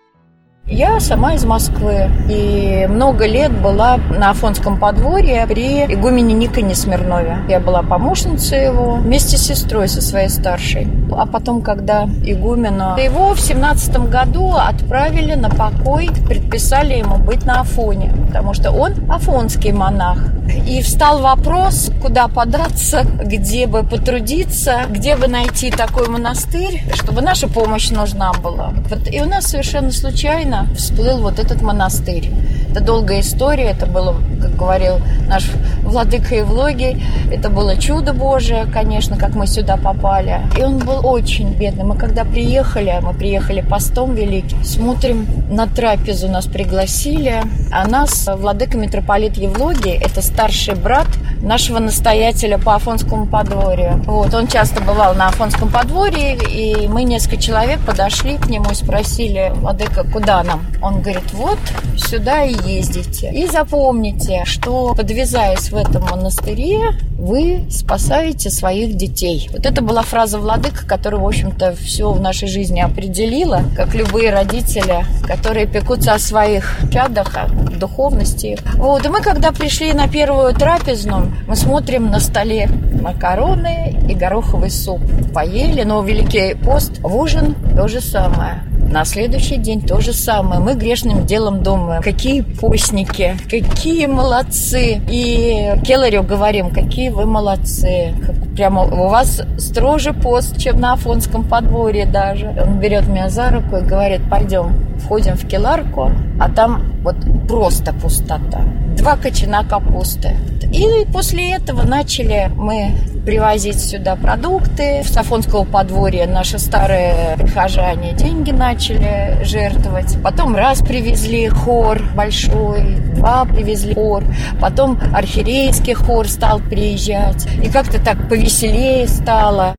Я 0.70 1.00
сама 1.00 1.33
из 1.33 1.46
Москвы 1.46 2.11
и 2.28 2.87
много 2.90 3.26
лет 3.26 3.50
была 3.59 3.96
на 3.96 4.31
Афонском 4.31 4.78
подворье 4.78 5.46
при 5.46 5.85
игумене 5.85 6.35
Никоне 6.35 6.74
Смирнове. 6.74 7.38
Я 7.48 7.59
была 7.59 7.83
помощницей 7.83 8.64
его 8.64 8.96
вместе 8.96 9.38
с 9.38 9.46
сестрой, 9.46 9.88
со 9.88 10.02
своей 10.02 10.28
старшей. 10.28 10.87
А 11.16 11.24
потом, 11.24 11.62
когда 11.62 12.04
игумена, 12.04 12.98
его 12.98 13.33
в 13.33 13.40
семнадцатом 13.40 14.11
году 14.11 14.52
отправили 14.57 15.35
на 15.35 15.48
покой, 15.48 16.11
предписали 16.28 16.98
ему 16.98 17.16
быть 17.16 17.46
на 17.46 17.61
Афоне, 17.61 18.12
потому 18.26 18.52
что 18.52 18.70
он 18.70 18.92
афонский 19.11 19.72
монах. 19.72 20.18
И 20.66 20.83
встал 20.83 21.20
вопрос, 21.20 21.90
куда 22.02 22.28
податься, 22.28 23.02
где 23.22 23.66
бы 23.66 23.83
потрудиться, 23.83 24.83
где 24.90 25.16
бы 25.16 25.28
найти 25.28 25.70
такой 25.70 26.09
монастырь, 26.09 26.83
чтобы 26.94 27.22
наша 27.22 27.48
помощь 27.48 27.90
нужна 27.90 28.33
была. 28.33 28.72
Вот, 28.88 29.09
и 29.11 29.20
у 29.20 29.26
нас 29.26 29.46
совершенно 29.46 29.90
случайно 29.90 30.58
случайно 30.59 30.75
всплыл 30.75 31.18
вот 31.18 31.38
этот 31.38 31.62
монастырь. 31.62 32.31
Это 32.71 32.81
долгая 32.81 33.21
история, 33.21 33.71
это 33.71 33.87
было, 33.87 34.16
как 34.40 34.57
говорил 34.57 35.01
наш 35.27 35.51
владыка 35.83 36.35
и 36.35 36.42
влоги, 36.42 37.03
это 37.33 37.49
было 37.49 37.77
чудо 37.77 38.12
Божие, 38.12 38.66
конечно, 38.66 39.16
как 39.16 39.35
мы 39.35 39.47
сюда 39.47 39.77
попали. 39.77 40.42
И 40.57 40.62
он 40.62 40.79
был 40.79 41.07
очень 41.07 41.55
бедный. 41.55 41.85
Мы 41.85 41.97
когда 41.97 42.25
приехали, 42.25 42.99
мы 43.03 43.14
приехали 43.14 43.62
постом 43.62 44.14
великим, 44.14 44.62
смотрим 44.64 45.27
на 45.51 45.66
трапезу, 45.66 46.29
нас 46.29 46.47
пригласили, 46.47 47.42
а 47.73 47.87
нас 47.87 48.29
владыка 48.37 48.77
митрополит 48.77 49.37
Евлогий, 49.37 49.92
это 49.92 50.21
старший 50.21 50.75
брат 50.75 51.07
нашего 51.40 51.79
настоятеля 51.79 52.59
по 52.59 52.75
Афонскому 52.75 53.27
подворью. 53.27 54.03
Вот, 54.05 54.35
он 54.35 54.47
часто 54.47 54.83
бывал 54.83 55.14
на 55.14 55.29
Афонском 55.29 55.71
подворье, 55.71 56.37
и 56.37 56.87
мы 56.88 57.05
несколько 57.05 57.38
человек 57.38 57.79
подошли 57.81 58.37
к 58.37 58.49
нему 58.49 58.71
и 58.71 58.75
спросили, 58.75 59.53
владыка, 59.55 60.05
куда 60.05 60.42
нам? 60.49 60.67
Он 60.83 61.01
говорит, 61.01 61.33
вот 61.33 61.59
сюда 61.97 62.43
и 62.43 62.55
ездите. 62.69 63.31
И 63.31 63.47
запомните, 63.47 64.45
что 64.45 64.95
подвязаясь 64.95 65.71
в 65.71 65.77
этом 65.77 66.03
монастыре, 66.05 66.93
вы 67.19 67.67
спасаете 67.71 68.51
своих 68.51 68.97
детей. 68.97 69.49
Вот 69.53 69.67
это 69.67 69.83
была 69.83 70.03
фраза 70.03 70.39
владыка, 70.39 70.87
которая, 70.87 71.21
в 71.21 71.27
общем-то, 71.27 71.75
все 71.75 72.11
в 72.13 72.21
нашей 72.21 72.49
жизни 72.49 72.81
определила, 72.81 73.63
как 73.77 73.95
любые 73.95 74.31
родители, 74.31 75.05
которые 75.27 75.67
пекутся 75.67 76.15
о 76.15 76.19
своих 76.19 76.79
чадах, 76.93 77.37
о 77.37 77.49
духовности. 77.79 78.59
Вот, 78.75 79.05
и 79.05 79.09
мы, 79.09 79.21
когда 79.21 79.53
пришли 79.53 79.93
на 79.93 80.09
первую 80.09 80.55
трапезну, 80.55 81.33
мы 81.47 81.57
смотрим 81.57 82.11
на 82.11 82.21
столе 82.21 82.69
макароны 83.03 83.97
и 84.09 84.15
гороховый 84.15 84.71
суп. 84.71 85.01
Поели, 85.35 85.83
но 85.83 86.03
Великий 86.03 86.55
пост 86.55 86.99
в 87.01 87.15
ужин 87.15 87.55
то 87.77 87.88
же 87.88 88.01
самое. 88.01 88.63
На 88.91 89.05
следующий 89.05 89.57
день 89.57 89.83
то 89.83 90.01
же 90.01 90.15
самое. 90.15 90.61
Мы 90.61 90.75
грешным 90.75 91.27
делом 91.27 91.63
думаем, 91.63 92.03
какие 92.03 92.41
постники, 92.41 93.37
какие 93.51 94.07
молодцы. 94.07 95.03
И 95.11 95.75
Келлерю 95.85 96.23
говорим, 96.23 96.71
какие 96.71 97.11
вы 97.11 97.27
молодцы. 97.27 98.15
Прямо 98.57 98.85
у 98.85 99.09
вас 99.09 99.43
строже 99.59 100.15
пост, 100.15 100.59
чем 100.59 100.81
на 100.81 100.95
Афонском 100.95 101.45
подворье 101.45 102.07
даже. 102.07 102.47
Он 102.67 102.79
берет 102.79 103.07
меня 103.09 103.29
за 103.29 103.51
руку 103.51 103.77
и 103.77 103.83
говорит, 103.83 104.23
пойдем, 104.31 104.88
входим 104.99 105.37
в 105.37 105.46
Келарку, 105.46 106.11
а 106.40 106.51
там 106.51 106.92
вот 107.03 107.17
просто 107.49 107.92
пустота. 107.92 108.61
Два 108.96 109.17
кочана 109.17 109.65
капусты. 109.65 110.37
И 110.73 111.07
после 111.13 111.53
этого 111.53 111.83
начали 111.83 112.51
мы 112.55 112.94
привозить 113.25 113.81
сюда 113.81 114.17
продукты. 114.17 115.03
В 115.03 115.09
Сафонского 115.09 115.65
подворья 115.65 116.27
наши 116.27 116.59
старые 116.59 117.37
прихожане 117.38 118.13
деньги 118.13 118.51
начали 118.51 119.42
жертвовать. 119.44 120.17
Потом 120.23 120.55
раз 120.55 120.81
привезли 120.81 121.49
хор 121.49 122.03
большой, 122.15 122.96
два 123.15 123.44
привезли 123.44 123.94
хор. 123.94 124.25
Потом 124.61 124.99
архиерейский 125.15 125.94
хор 125.94 126.29
стал 126.29 126.61
приезжать. 126.61 127.46
И 127.63 127.71
как-то 127.71 128.03
так 128.03 128.29
повеселее 128.29 129.09
стало. 129.09 129.75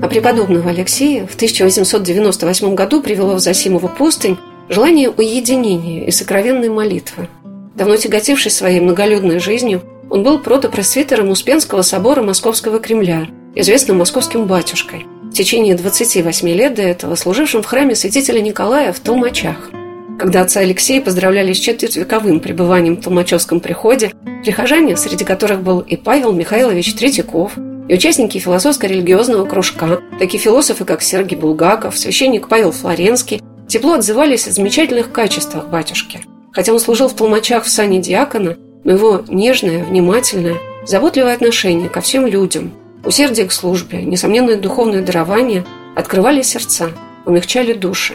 А 0.00 0.08
преподобного 0.08 0.70
Алексея 0.70 1.26
в 1.26 1.34
1898 1.34 2.74
году 2.74 3.00
привело 3.00 3.34
в 3.34 3.40
Засимову 3.40 3.88
пустынь 3.88 4.36
желание 4.68 5.10
уединения 5.10 6.06
и 6.06 6.10
сокровенной 6.10 6.68
молитвы. 6.68 7.28
Давно 7.74 7.96
тяготившись 7.96 8.54
своей 8.54 8.80
многолюдной 8.80 9.38
жизнью, 9.38 9.82
он 10.10 10.22
был 10.22 10.38
протопросвитером 10.38 11.30
Успенского 11.30 11.82
собора 11.82 12.22
Московского 12.22 12.78
Кремля, 12.78 13.26
известным 13.54 13.98
московским 13.98 14.44
батюшкой, 14.44 15.06
в 15.22 15.32
течение 15.32 15.74
28 15.74 16.48
лет 16.48 16.74
до 16.74 16.82
этого 16.82 17.14
служившим 17.14 17.62
в 17.62 17.66
храме 17.66 17.94
святителя 17.94 18.40
Николая 18.40 18.92
в 18.92 19.00
Толмачах. 19.00 19.70
Когда 20.18 20.42
отца 20.42 20.60
Алексея 20.60 21.02
поздравляли 21.02 21.52
с 21.52 21.58
четвертьвековым 21.58 22.40
пребыванием 22.40 22.96
в 22.96 23.02
Толмачевском 23.02 23.60
приходе, 23.60 24.12
прихожане, 24.44 24.96
среди 24.96 25.24
которых 25.24 25.62
был 25.62 25.80
и 25.80 25.96
Павел 25.96 26.32
Михайлович 26.32 26.94
Третьяков, 26.94 27.52
и 27.88 27.94
участники 27.94 28.38
философско-религиозного 28.38 29.46
кружка, 29.46 30.00
такие 30.18 30.42
философы, 30.42 30.84
как 30.84 31.02
Сергей 31.02 31.36
Булгаков, 31.38 31.98
священник 31.98 32.48
Павел 32.48 32.72
Флоренский, 32.72 33.40
тепло 33.68 33.94
отзывались 33.94 34.48
о 34.48 34.52
замечательных 34.52 35.12
качествах 35.12 35.68
батюшки. 35.68 36.20
Хотя 36.52 36.72
он 36.72 36.80
служил 36.80 37.08
в 37.08 37.14
толмачах 37.14 37.64
в 37.64 37.68
сане 37.68 38.00
диакона, 38.00 38.56
но 38.84 38.92
его 38.92 39.24
нежное, 39.28 39.84
внимательное, 39.84 40.56
заботливое 40.86 41.34
отношение 41.34 41.88
ко 41.88 42.00
всем 42.00 42.26
людям, 42.26 42.72
усердие 43.04 43.46
к 43.46 43.52
службе, 43.52 44.02
несомненное 44.02 44.56
духовное 44.56 45.02
дарование 45.02 45.64
открывали 45.94 46.42
сердца, 46.42 46.90
умягчали 47.24 47.72
души. 47.72 48.14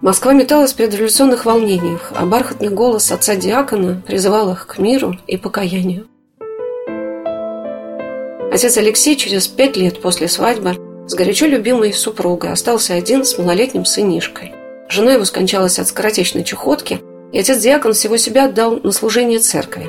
Москва 0.00 0.32
металась 0.32 0.72
в 0.72 0.76
предреволюционных 0.76 1.44
волнениях, 1.44 2.12
а 2.14 2.24
бархатный 2.24 2.68
голос 2.68 3.10
отца 3.10 3.34
диакона 3.34 4.00
призывал 4.06 4.52
их 4.52 4.66
к 4.66 4.78
миру 4.78 5.16
и 5.26 5.36
покаянию. 5.36 6.06
Отец 8.50 8.78
Алексей 8.78 9.14
через 9.14 9.46
пять 9.46 9.76
лет 9.76 10.00
после 10.00 10.26
свадьбы 10.26 10.76
с 11.06 11.14
горячо 11.14 11.46
любимой 11.46 11.92
супругой 11.92 12.52
остался 12.52 12.94
один 12.94 13.24
с 13.24 13.36
малолетним 13.38 13.84
сынишкой. 13.84 14.52
Жена 14.88 15.12
его 15.12 15.24
скончалась 15.24 15.78
от 15.78 15.88
скоротечной 15.88 16.44
чехотки, 16.44 17.00
и 17.32 17.38
отец 17.38 17.58
Диакон 17.58 17.92
всего 17.92 18.16
себя 18.16 18.46
отдал 18.46 18.80
на 18.82 18.90
служение 18.92 19.38
церкви. 19.38 19.86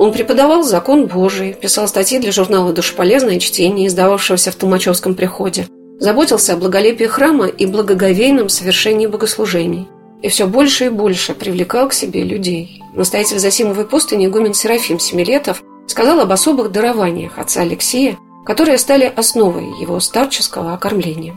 Он 0.00 0.12
преподавал 0.12 0.64
закон 0.64 1.06
Божий, 1.06 1.52
писал 1.52 1.86
статьи 1.86 2.18
для 2.18 2.32
журнала 2.32 2.72
«Душеполезное 2.72 3.38
чтение», 3.38 3.86
издававшегося 3.86 4.50
в 4.50 4.56
Толмачевском 4.56 5.14
приходе, 5.14 5.66
заботился 6.00 6.54
о 6.54 6.56
благолепии 6.56 7.04
храма 7.04 7.46
и 7.46 7.66
благоговейном 7.66 8.48
совершении 8.48 9.06
богослужений. 9.06 9.86
И 10.22 10.28
все 10.28 10.46
больше 10.46 10.86
и 10.86 10.88
больше 10.88 11.34
привлекал 11.34 11.88
к 11.88 11.94
себе 11.94 12.24
людей. 12.24 12.82
Настоятель 12.94 13.38
Засимовой 13.38 13.86
пустыни 13.86 14.26
игумен 14.26 14.52
Серафим 14.52 14.98
Семилетов 14.98 15.62
сказал 15.90 16.20
об 16.20 16.30
особых 16.30 16.70
дарованиях 16.70 17.38
отца 17.38 17.62
Алексея, 17.62 18.16
которые 18.46 18.78
стали 18.78 19.04
основой 19.04 19.64
его 19.80 19.98
старческого 19.98 20.72
окормления. 20.72 21.36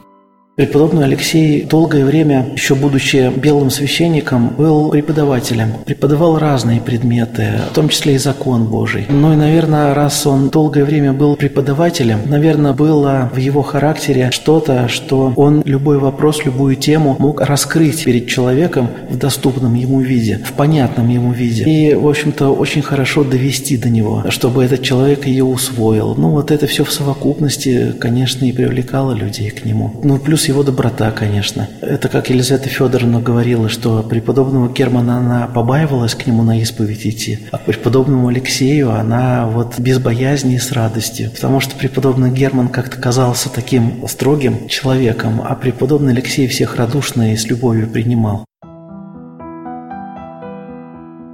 Преподобный 0.55 1.05
Алексей 1.05 1.63
долгое 1.63 2.05
время, 2.05 2.45
еще 2.53 2.75
будучи 2.75 3.31
белым 3.35 3.71
священником, 3.71 4.49
был 4.49 4.91
преподавателем. 4.91 5.69
Преподавал 5.83 6.37
разные 6.37 6.79
предметы, 6.79 7.53
в 7.71 7.73
том 7.73 7.89
числе 7.89 8.13
и 8.13 8.17
закон 8.19 8.65
Божий. 8.65 9.07
Ну 9.09 9.33
и, 9.33 9.35
наверное, 9.35 9.95
раз 9.95 10.27
он 10.27 10.49
долгое 10.49 10.85
время 10.85 11.11
был 11.11 11.35
преподавателем, 11.35 12.19
наверное, 12.27 12.73
было 12.73 13.31
в 13.33 13.37
его 13.37 13.63
характере 13.63 14.29
что-то, 14.29 14.89
что 14.89 15.33
он 15.35 15.63
любой 15.65 15.97
вопрос, 15.97 16.45
любую 16.45 16.75
тему 16.75 17.15
мог 17.17 17.41
раскрыть 17.41 18.03
перед 18.03 18.27
человеком 18.27 18.89
в 19.09 19.17
доступном 19.17 19.73
ему 19.73 20.01
виде, 20.01 20.39
в 20.45 20.53
понятном 20.53 21.09
ему 21.09 21.31
виде. 21.31 21.63
И, 21.63 21.95
в 21.95 22.07
общем-то, 22.07 22.49
очень 22.49 22.83
хорошо 22.83 23.23
довести 23.23 23.75
до 23.75 23.89
него, 23.89 24.23
чтобы 24.29 24.63
этот 24.63 24.83
человек 24.83 25.25
ее 25.25 25.45
усвоил. 25.45 26.13
Ну 26.15 26.29
вот 26.29 26.51
это 26.51 26.67
все 26.67 26.83
в 26.85 26.91
совокупности, 26.91 27.95
конечно, 27.99 28.45
и 28.45 28.51
привлекало 28.51 29.13
людей 29.13 29.49
к 29.49 29.65
нему. 29.65 29.99
Ну 30.03 30.19
плюс 30.19 30.42
плюс 30.43 30.49
его 30.49 30.63
доброта, 30.63 31.11
конечно. 31.11 31.69
Это 31.81 32.09
как 32.09 32.29
Елизавета 32.29 32.67
Федоровна 32.67 33.21
говорила, 33.21 33.69
что 33.69 34.03
преподобного 34.03 34.71
Германа 34.71 35.17
она 35.17 35.47
побаивалась 35.47 36.15
к 36.15 36.27
нему 36.27 36.43
на 36.43 36.59
исповедь 36.59 37.05
идти, 37.05 37.39
а 37.51 37.57
к 37.57 37.65
преподобному 37.65 38.27
Алексею 38.27 38.91
она 38.91 39.47
вот 39.47 39.79
без 39.79 39.99
боязни 39.99 40.55
и 40.55 40.59
с 40.59 40.71
радостью. 40.71 41.31
Потому 41.31 41.61
что 41.61 41.75
преподобный 41.75 42.29
Герман 42.29 42.67
как-то 42.67 42.97
казался 42.97 43.49
таким 43.49 44.05
строгим 44.07 44.67
человеком, 44.67 45.41
а 45.43 45.55
преподобный 45.55 46.13
Алексей 46.13 46.47
всех 46.47 46.75
радушно 46.75 47.33
и 47.33 47.37
с 47.37 47.45
любовью 47.45 47.87
принимал. 47.87 48.45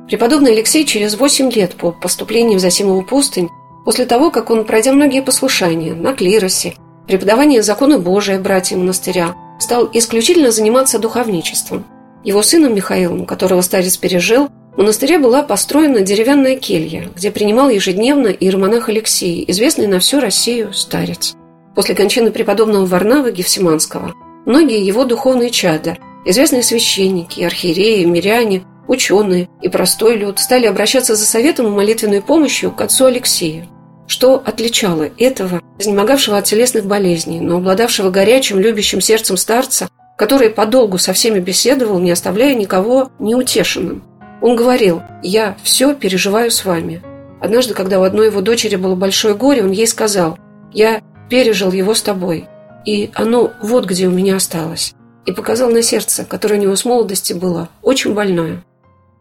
Преподобный 0.08 0.52
Алексей 0.52 0.86
через 0.86 1.18
8 1.18 1.52
лет 1.52 1.76
по 1.76 1.92
поступлению 1.92 2.60
в 2.60 2.62
Засимову 2.62 3.04
пустынь, 3.04 3.50
после 3.86 4.06
того, 4.06 4.30
как 4.32 4.50
он, 4.50 4.66
пройдя 4.66 4.92
многие 4.92 5.22
послушания 5.22 5.94
на 5.94 6.14
клиросе, 6.14 6.74
преподавание 7.10 7.64
закона 7.64 7.98
Божия 7.98 8.40
братьям 8.40 8.82
монастыря, 8.82 9.34
стал 9.60 9.90
исключительно 9.94 10.52
заниматься 10.52 11.00
духовничеством. 11.00 11.84
Его 12.24 12.44
сыном 12.44 12.76
Михаилом, 12.76 13.26
которого 13.26 13.62
старец 13.62 13.98
пережил, 13.98 14.50
в 14.76 14.78
монастыре 14.78 15.18
была 15.18 15.42
построена 15.42 16.02
деревянная 16.02 16.56
келья, 16.56 17.10
где 17.16 17.32
принимал 17.32 17.70
ежедневно 17.72 18.28
иеромонах 18.28 18.90
Алексей, 18.90 19.44
известный 19.48 19.88
на 19.88 20.00
всю 20.00 20.20
Россию 20.20 20.72
старец. 20.72 21.34
После 21.74 21.96
кончины 21.96 22.30
преподобного 22.30 22.86
Варнавы 22.86 23.32
Гефсиманского 23.32 24.14
многие 24.46 24.86
его 24.86 25.04
духовные 25.04 25.50
чада, 25.50 25.98
известные 26.26 26.62
священники, 26.62 27.42
архиереи, 27.42 28.06
миряне, 28.06 28.66
ученые 28.88 29.50
и 29.64 29.68
простой 29.68 30.16
люд 30.16 30.38
стали 30.38 30.68
обращаться 30.68 31.16
за 31.16 31.26
советом 31.26 31.66
и 31.66 31.72
молитвенной 31.72 32.22
помощью 32.22 32.72
к 32.72 32.80
отцу 32.82 33.06
Алексею. 33.06 33.66
Что 34.10 34.42
отличало 34.44 35.08
этого, 35.20 35.62
изнемогавшего 35.78 36.40
от 36.40 36.46
телесных 36.46 36.86
болезней, 36.86 37.40
но 37.40 37.58
обладавшего 37.58 38.10
горячим, 38.10 38.60
любящим 38.60 39.02
сердцем 39.02 39.38
старца, 39.38 39.88
который 40.18 40.50
подолгу 40.50 40.98
со 40.98 41.14
всеми 41.14 41.40
беседовал, 41.40 42.00
не 42.00 42.10
оставляя 42.10 42.56
никого 42.56 43.12
неутешенным? 43.20 44.04
Он 44.42 44.56
говорил 44.56 45.04
«Я 45.22 45.56
все 45.62 45.94
переживаю 45.94 46.50
с 46.50 46.66
вами». 46.66 47.04
Однажды, 47.40 47.76
когда 47.76 48.00
у 48.00 48.04
одной 48.04 48.28
его 48.28 48.42
дочери 48.42 48.78
было 48.78 48.96
большое 48.96 49.36
горе, 49.36 49.64
он 49.64 49.70
ей 49.70 49.86
сказал 49.86 50.40
«Я 50.74 51.04
пережил 51.30 51.72
его 51.72 51.94
с 51.94 52.02
тобой, 52.02 52.48
и 52.86 53.12
оно 53.14 53.52
вот 53.62 53.86
где 53.86 54.08
у 54.08 54.12
меня 54.12 54.38
осталось». 54.38 54.96
И 55.28 55.32
показал 55.32 55.70
на 55.70 55.84
сердце, 55.84 56.26
которое 56.26 56.56
у 56.56 56.62
него 56.64 56.76
с 56.76 56.84
молодости 56.84 57.34
было, 57.34 57.70
очень 57.84 58.16
больное. 58.16 58.64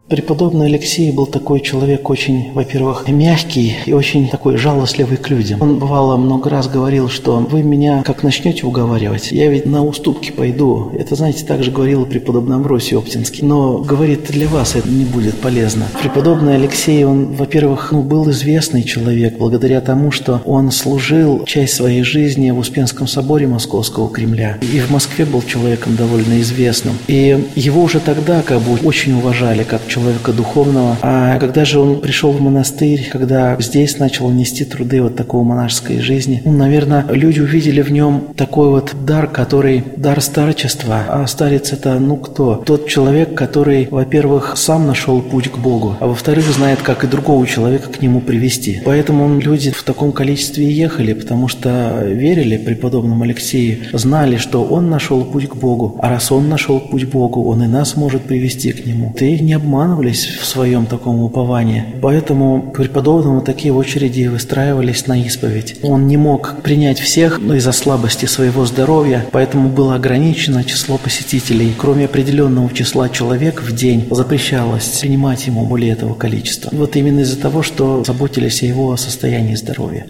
Преподобный 0.08 0.68
Алексей 0.68 1.12
был 1.12 1.26
такой 1.26 1.60
человек 1.60 2.08
очень, 2.08 2.50
во-первых, 2.54 3.06
мягкий 3.08 3.76
и 3.84 3.92
очень 3.92 4.26
такой 4.28 4.56
жалостливый 4.56 5.18
к 5.18 5.28
людям. 5.28 5.60
Он 5.60 5.78
бывало 5.78 6.16
много 6.16 6.48
раз 6.48 6.66
говорил, 6.66 7.10
что 7.10 7.36
вы 7.36 7.62
меня 7.62 8.02
как 8.06 8.22
начнете 8.22 8.64
уговаривать, 8.66 9.32
я 9.32 9.50
ведь 9.50 9.66
на 9.66 9.84
уступки 9.84 10.30
пойду. 10.30 10.90
Это, 10.98 11.14
знаете, 11.14 11.44
также 11.44 11.70
говорил 11.70 12.06
преподобный 12.06 12.56
Амвросий 12.56 12.96
Оптинский. 12.96 13.46
Но, 13.46 13.78
говорит, 13.78 14.30
для 14.30 14.48
вас 14.48 14.76
это 14.76 14.88
не 14.88 15.04
будет 15.04 15.36
полезно. 15.42 15.84
Преподобный 16.00 16.54
Алексей, 16.54 17.04
он, 17.04 17.34
во-первых, 17.34 17.92
ну, 17.92 18.02
был 18.02 18.30
известный 18.30 18.84
человек 18.84 19.36
благодаря 19.36 19.82
тому, 19.82 20.10
что 20.10 20.40
он 20.46 20.70
служил 20.70 21.44
часть 21.44 21.74
своей 21.74 22.02
жизни 22.02 22.50
в 22.50 22.58
Успенском 22.58 23.06
соборе 23.06 23.46
Московского 23.46 24.08
Кремля. 24.08 24.56
И 24.62 24.80
в 24.80 24.90
Москве 24.90 25.26
был 25.26 25.42
человеком 25.42 25.96
довольно 25.96 26.40
известным. 26.40 26.94
И 27.08 27.46
его 27.56 27.82
уже 27.82 28.00
тогда 28.00 28.40
как 28.40 28.62
бы 28.62 28.78
очень 28.88 29.12
уважали 29.12 29.64
как 29.64 29.82
человека 29.86 29.97
человека 29.98 30.32
духовного. 30.32 30.96
А 31.02 31.38
когда 31.38 31.64
же 31.64 31.80
он 31.80 32.00
пришел 32.00 32.30
в 32.32 32.40
монастырь, 32.40 33.08
когда 33.10 33.56
здесь 33.60 33.98
начал 33.98 34.30
нести 34.30 34.64
труды 34.64 35.02
вот 35.02 35.16
такого 35.16 35.42
монашеской 35.42 36.00
жизни, 36.00 36.42
ну, 36.44 36.52
наверное, 36.52 37.04
люди 37.10 37.40
увидели 37.40 37.82
в 37.82 37.90
нем 37.90 38.28
такой 38.36 38.68
вот 38.70 38.94
дар, 39.04 39.26
который 39.26 39.84
дар 39.96 40.20
старчества. 40.20 41.04
А 41.08 41.26
старец 41.26 41.72
это, 41.72 41.98
ну 41.98 42.16
кто? 42.16 42.62
Тот 42.64 42.88
человек, 42.88 43.34
который, 43.34 43.88
во-первых, 43.90 44.54
сам 44.56 44.86
нашел 44.86 45.20
путь 45.20 45.50
к 45.50 45.58
Богу, 45.58 45.96
а 46.00 46.06
во-вторых, 46.06 46.44
знает, 46.46 46.80
как 46.82 47.04
и 47.04 47.06
другого 47.06 47.46
человека 47.46 47.88
к 47.88 48.00
нему 48.00 48.20
привести. 48.20 48.80
Поэтому 48.84 49.38
люди 49.40 49.70
в 49.70 49.82
таком 49.82 50.12
количестве 50.12 50.70
ехали, 50.70 51.12
потому 51.12 51.48
что 51.48 52.02
верили 52.04 52.56
преподобному 52.56 53.24
Алексею, 53.24 53.78
знали, 53.92 54.36
что 54.36 54.64
он 54.64 54.90
нашел 54.90 55.24
путь 55.24 55.48
к 55.48 55.56
Богу, 55.56 55.98
а 56.00 56.08
раз 56.08 56.30
он 56.30 56.48
нашел 56.48 56.80
путь 56.80 57.08
к 57.08 57.12
Богу, 57.12 57.44
он 57.44 57.62
и 57.62 57.66
нас 57.66 57.96
может 57.96 58.22
привести 58.22 58.72
к 58.72 58.86
нему. 58.86 59.14
Ты 59.16 59.38
не 59.38 59.58
обманывались 59.88 60.26
в 60.26 60.44
своем 60.44 60.86
таком 60.86 61.22
уповании. 61.22 61.84
Поэтому 62.02 62.72
преподобному 62.72 63.40
такие 63.40 63.72
очереди 63.72 64.26
выстраивались 64.26 65.06
на 65.06 65.20
исповедь. 65.22 65.76
Он 65.82 66.06
не 66.06 66.16
мог 66.16 66.56
принять 66.62 66.98
всех 66.98 67.38
но 67.38 67.54
из-за 67.54 67.72
слабости 67.72 68.26
своего 68.26 68.66
здоровья, 68.66 69.26
поэтому 69.32 69.68
было 69.68 69.94
ограничено 69.94 70.64
число 70.64 70.98
посетителей. 70.98 71.74
Кроме 71.78 72.04
определенного 72.04 72.72
числа 72.72 73.08
человек 73.08 73.62
в 73.62 73.74
день 73.74 74.06
запрещалось 74.10 74.98
принимать 75.00 75.46
ему 75.46 75.64
более 75.64 75.92
этого 75.92 76.14
количества. 76.14 76.70
Вот 76.72 76.96
именно 76.96 77.20
из-за 77.20 77.38
того, 77.38 77.62
что 77.62 78.04
заботились 78.04 78.62
о 78.62 78.66
его 78.66 78.96
состоянии 78.96 79.54
здоровья. 79.54 80.06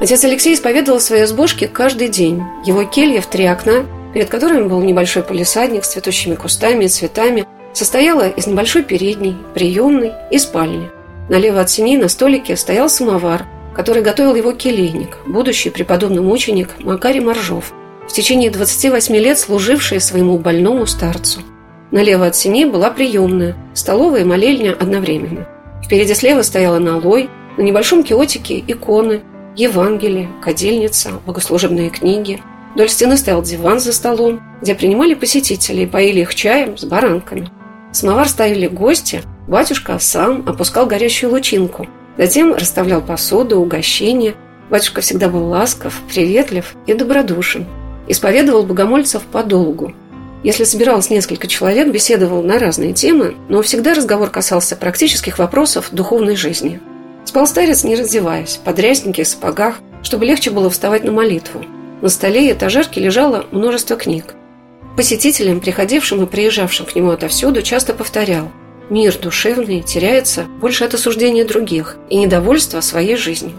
Отец 0.00 0.22
Алексей 0.24 0.54
исповедовал 0.54 1.00
свои 1.00 1.24
избушки 1.24 1.66
каждый 1.66 2.08
день. 2.08 2.42
Его 2.66 2.84
келья 2.84 3.20
в 3.20 3.26
три 3.26 3.46
окна, 3.46 3.86
перед 4.14 4.28
которыми 4.28 4.68
был 4.68 4.80
небольшой 4.80 5.22
полисадник 5.22 5.84
с 5.84 5.92
цветущими 5.92 6.34
кустами 6.34 6.84
и 6.84 6.88
цветами, 6.88 7.46
состояла 7.72 8.28
из 8.28 8.46
небольшой 8.46 8.82
передней, 8.82 9.36
приемной 9.54 10.12
и 10.30 10.38
спальни. 10.38 10.90
Налево 11.28 11.60
от 11.60 11.70
синей 11.70 11.96
на 11.96 12.08
столике 12.08 12.56
стоял 12.56 12.88
самовар, 12.88 13.46
который 13.74 14.02
готовил 14.02 14.34
его 14.34 14.52
келейник, 14.52 15.18
будущий 15.26 15.70
преподобный 15.70 16.22
мученик 16.22 16.70
Макарий 16.80 17.20
Моржов, 17.20 17.72
в 18.08 18.12
течение 18.12 18.50
28 18.50 19.14
лет 19.16 19.38
служивший 19.38 20.00
своему 20.00 20.38
больному 20.38 20.86
старцу. 20.86 21.40
Налево 21.90 22.26
от 22.26 22.36
синей 22.36 22.64
была 22.64 22.90
приемная, 22.90 23.56
столовая 23.74 24.22
и 24.22 24.24
молельня 24.24 24.72
одновременно. 24.72 25.46
Впереди 25.84 26.14
слева 26.14 26.42
стояла 26.42 26.78
налой, 26.78 27.28
на 27.56 27.62
небольшом 27.62 28.02
киотике 28.02 28.62
иконы, 28.66 29.22
Евангелие, 29.56 30.28
кадильница, 30.42 31.12
богослужебные 31.24 31.90
книги. 31.90 32.42
Вдоль 32.76 32.90
стены 32.90 33.16
стоял 33.16 33.40
диван 33.40 33.80
за 33.80 33.90
столом, 33.90 34.42
где 34.60 34.74
принимали 34.74 35.14
посетителей 35.14 35.84
и 35.84 35.86
поили 35.86 36.20
их 36.20 36.34
чаем 36.34 36.76
с 36.76 36.84
баранками. 36.84 37.48
Самовар 37.90 38.28
ставили 38.28 38.66
гости, 38.66 39.22
батюшка 39.48 39.98
сам 39.98 40.46
опускал 40.46 40.84
горящую 40.84 41.32
лучинку, 41.32 41.86
затем 42.18 42.52
расставлял 42.52 43.00
посуду, 43.00 43.58
угощения. 43.60 44.34
Батюшка 44.68 45.00
всегда 45.00 45.30
был 45.30 45.46
ласков, 45.46 46.02
приветлив 46.06 46.74
и 46.86 46.92
добродушен. 46.92 47.64
Исповедовал 48.08 48.62
богомольцев 48.62 49.22
подолгу. 49.22 49.94
Если 50.44 50.64
собиралось 50.64 51.08
несколько 51.08 51.46
человек, 51.46 51.88
беседовал 51.88 52.42
на 52.42 52.58
разные 52.58 52.92
темы, 52.92 53.36
но 53.48 53.62
всегда 53.62 53.94
разговор 53.94 54.28
касался 54.28 54.76
практических 54.76 55.38
вопросов 55.38 55.88
духовной 55.92 56.36
жизни– 56.36 56.78
Спал 57.26 57.48
старец, 57.48 57.82
не 57.82 57.96
раздеваясь, 57.96 58.60
под 58.64 58.78
рясники 58.78 59.20
и 59.20 59.24
сапогах, 59.24 59.80
чтобы 60.04 60.24
легче 60.24 60.52
было 60.52 60.70
вставать 60.70 61.02
на 61.02 61.10
молитву. 61.10 61.64
На 62.02 62.08
столе 62.08 62.48
и 62.48 62.52
этажерке 62.52 63.00
лежало 63.00 63.46
множество 63.52 63.96
книг. 63.96 64.34
Посетителям, 64.96 65.60
приходившим 65.60 66.22
и 66.22 66.26
приезжавшим 66.26 66.86
к 66.86 66.94
нему 66.94 67.10
отовсюду, 67.10 67.62
часто 67.62 67.94
повторял 67.94 68.50
«Мир 68.90 69.16
душевный 69.18 69.82
теряется 69.82 70.44
больше 70.60 70.84
от 70.84 70.94
осуждения 70.94 71.44
других 71.44 71.96
и 72.08 72.16
недовольства 72.16 72.80
своей 72.80 73.16
жизнью». 73.16 73.52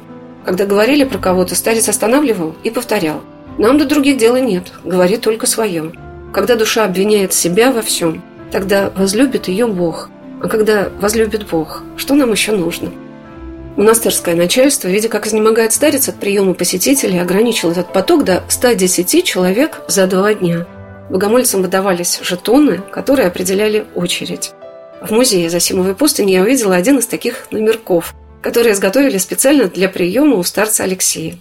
Когда 0.45 0.65
говорили 0.65 1.03
про 1.03 1.17
кого-то, 1.17 1.55
старец 1.55 1.89
останавливал 1.89 2.55
и 2.63 2.69
повторял 2.69 3.21
«Нам 3.57 3.77
до 3.77 3.85
других 3.85 4.17
дела 4.17 4.37
нет, 4.37 4.71
говори 4.83 5.17
только 5.17 5.45
свое». 5.45 5.91
Когда 6.33 6.55
душа 6.55 6.85
обвиняет 6.85 7.33
себя 7.33 7.71
во 7.71 7.81
всем, 7.81 8.23
тогда 8.51 8.91
возлюбит 8.95 9.47
ее 9.47 9.67
Бог. 9.67 10.09
А 10.41 10.47
когда 10.47 10.89
возлюбит 10.99 11.47
Бог, 11.49 11.83
что 11.95 12.13
нам 12.13 12.31
еще 12.31 12.51
нужно? 12.51 12.91
Монастырское 13.77 14.33
начальство, 14.33 14.87
видя, 14.87 15.07
как 15.07 15.27
изнемогает 15.27 15.71
старец 15.71 16.09
от 16.09 16.15
приема 16.19 16.55
посетителей, 16.55 17.19
ограничило 17.19 17.71
этот 17.71 17.93
поток 17.93 18.23
до 18.23 18.43
110 18.49 19.23
человек 19.23 19.81
за 19.87 20.07
два 20.07 20.33
дня. 20.33 20.65
Богомольцам 21.11 21.61
выдавались 21.61 22.19
жетоны, 22.23 22.79
которые 22.91 23.27
определяли 23.27 23.85
очередь. 23.93 24.51
В 24.99 25.11
музее 25.11 25.51
Засимовой 25.51 25.93
пустыни 25.93 26.31
я 26.31 26.41
увидела 26.41 26.75
один 26.75 26.97
из 26.97 27.05
таких 27.05 27.51
номерков, 27.51 28.15
которые 28.41 28.73
изготовили 28.73 29.19
специально 29.19 29.65
для 29.65 29.89
приема 29.89 30.37
у 30.37 30.43
старца 30.43 30.83
Алексея. 30.83 31.37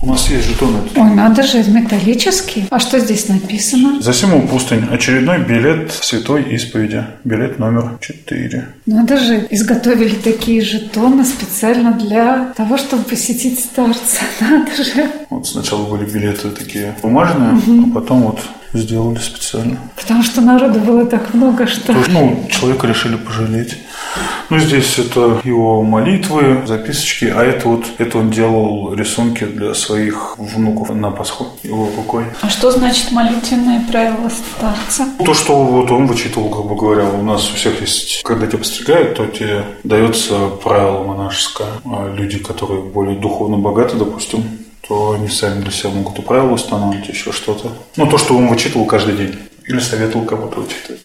У 0.00 0.06
нас 0.06 0.30
есть 0.30 0.48
жетоны. 0.48 0.78
Ой, 0.94 1.10
надо 1.14 1.42
же, 1.42 1.64
металлический. 1.64 2.66
А 2.70 2.78
что 2.78 3.00
здесь 3.00 3.28
написано? 3.28 4.00
За 4.00 4.12
Симову 4.12 4.46
пустынь. 4.46 4.84
Очередной 4.90 5.38
билет 5.44 5.90
Святой 5.90 6.42
Исповеди. 6.54 7.04
Билет 7.24 7.58
номер 7.58 7.98
4. 8.00 8.68
Надо 8.86 9.16
же, 9.18 9.46
изготовили 9.50 10.14
такие 10.14 10.62
жетоны 10.62 11.24
специально 11.24 11.92
для 11.92 12.52
того, 12.56 12.76
чтобы 12.78 13.02
посетить 13.02 13.58
старца. 13.58 14.20
Надо 14.40 14.84
же. 14.84 15.10
Вот 15.30 15.48
сначала 15.48 15.84
были 15.88 16.08
билеты 16.08 16.50
такие 16.50 16.94
бумажные, 17.02 17.54
угу. 17.54 17.90
а 17.90 17.94
потом 18.00 18.22
вот 18.22 18.40
сделали 18.72 19.18
специально. 19.18 19.78
Потому 19.96 20.22
что 20.22 20.40
народу 20.40 20.78
было 20.80 21.06
так 21.06 21.34
много, 21.34 21.66
что... 21.66 21.94
Ну, 22.08 22.46
человека 22.50 22.86
решили 22.86 23.16
пожалеть. 23.16 23.76
Ну, 24.50 24.58
здесь 24.58 24.98
это 24.98 25.40
его 25.44 25.82
молитвы, 25.82 26.62
записочки, 26.66 27.26
а 27.26 27.42
это 27.42 27.68
вот, 27.68 27.84
это 27.98 28.18
он 28.18 28.30
делал 28.30 28.94
рисунки 28.94 29.44
для 29.44 29.74
своих 29.74 30.36
внуков 30.38 30.90
на 30.90 31.10
Пасху, 31.10 31.48
его 31.62 31.90
рукой. 31.94 32.24
А 32.40 32.48
что 32.48 32.70
значит 32.70 33.12
молитвенное 33.12 33.84
правило 33.90 34.30
старца? 34.30 35.06
То, 35.24 35.34
что 35.34 35.64
вот 35.64 35.90
он 35.90 36.06
вычитывал, 36.06 36.48
грубо 36.48 36.74
говоря, 36.76 37.04
у 37.04 37.22
нас 37.22 37.50
у 37.50 37.56
всех 37.56 37.80
есть, 37.82 38.22
когда 38.22 38.46
тебя 38.46 38.58
постригают, 38.58 39.16
то 39.16 39.26
тебе 39.26 39.64
дается 39.84 40.48
правило 40.62 41.04
монашеское. 41.04 41.68
А 41.84 42.10
люди, 42.14 42.38
которые 42.38 42.82
более 42.82 43.18
духовно 43.18 43.58
богаты, 43.58 43.96
допустим, 43.96 44.44
то 44.88 45.12
они 45.12 45.28
сами 45.28 45.60
для 45.60 45.70
себя 45.70 45.90
могут 45.90 46.18
и 46.18 46.22
правила 46.22 46.52
установить, 46.52 47.08
еще 47.08 47.30
что-то. 47.30 47.72
Ну, 47.96 48.08
то, 48.08 48.16
что 48.16 48.36
он 48.36 48.48
вычитывал 48.48 48.86
каждый 48.86 49.16
день. 49.16 49.38
Или 49.66 49.80
советовал 49.80 50.24
кому-то 50.24 50.60
вычитать. 50.60 51.00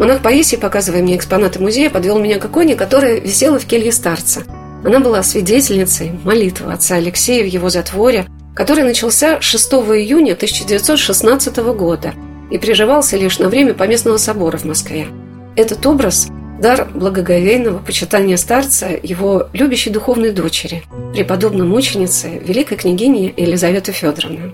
Монах 0.00 0.20
Паисий, 0.20 0.58
показывая 0.58 1.00
мне 1.00 1.16
экспонаты 1.16 1.60
музея, 1.60 1.88
подвел 1.88 2.18
меня 2.18 2.40
к 2.40 2.46
иконе, 2.46 2.74
которая 2.74 3.20
висела 3.20 3.60
в 3.60 3.66
келье 3.66 3.92
старца. 3.92 4.42
Она 4.84 4.98
была 4.98 5.22
свидетельницей 5.22 6.18
молитвы 6.24 6.72
отца 6.72 6.96
Алексея 6.96 7.44
в 7.44 7.46
его 7.46 7.70
затворе, 7.70 8.26
который 8.56 8.82
начался 8.82 9.40
6 9.40 9.72
июня 9.72 10.32
1916 10.32 11.56
года 11.76 12.14
и 12.50 12.58
приживался 12.58 13.16
лишь 13.16 13.38
на 13.38 13.48
время 13.48 13.74
Поместного 13.74 14.16
собора 14.16 14.58
в 14.58 14.64
Москве. 14.64 15.06
Этот 15.54 15.86
образ– 15.86 16.26
дар 16.62 16.88
благоговейного 16.94 17.78
почитания 17.78 18.36
старца 18.36 18.88
его 19.02 19.48
любящей 19.52 19.90
духовной 19.90 20.30
дочери, 20.30 20.84
преподобной 21.12 21.66
мученицы, 21.66 22.38
великой 22.38 22.78
княгини 22.78 23.34
Елизаветы 23.36 23.90
Федоровны. 23.90 24.52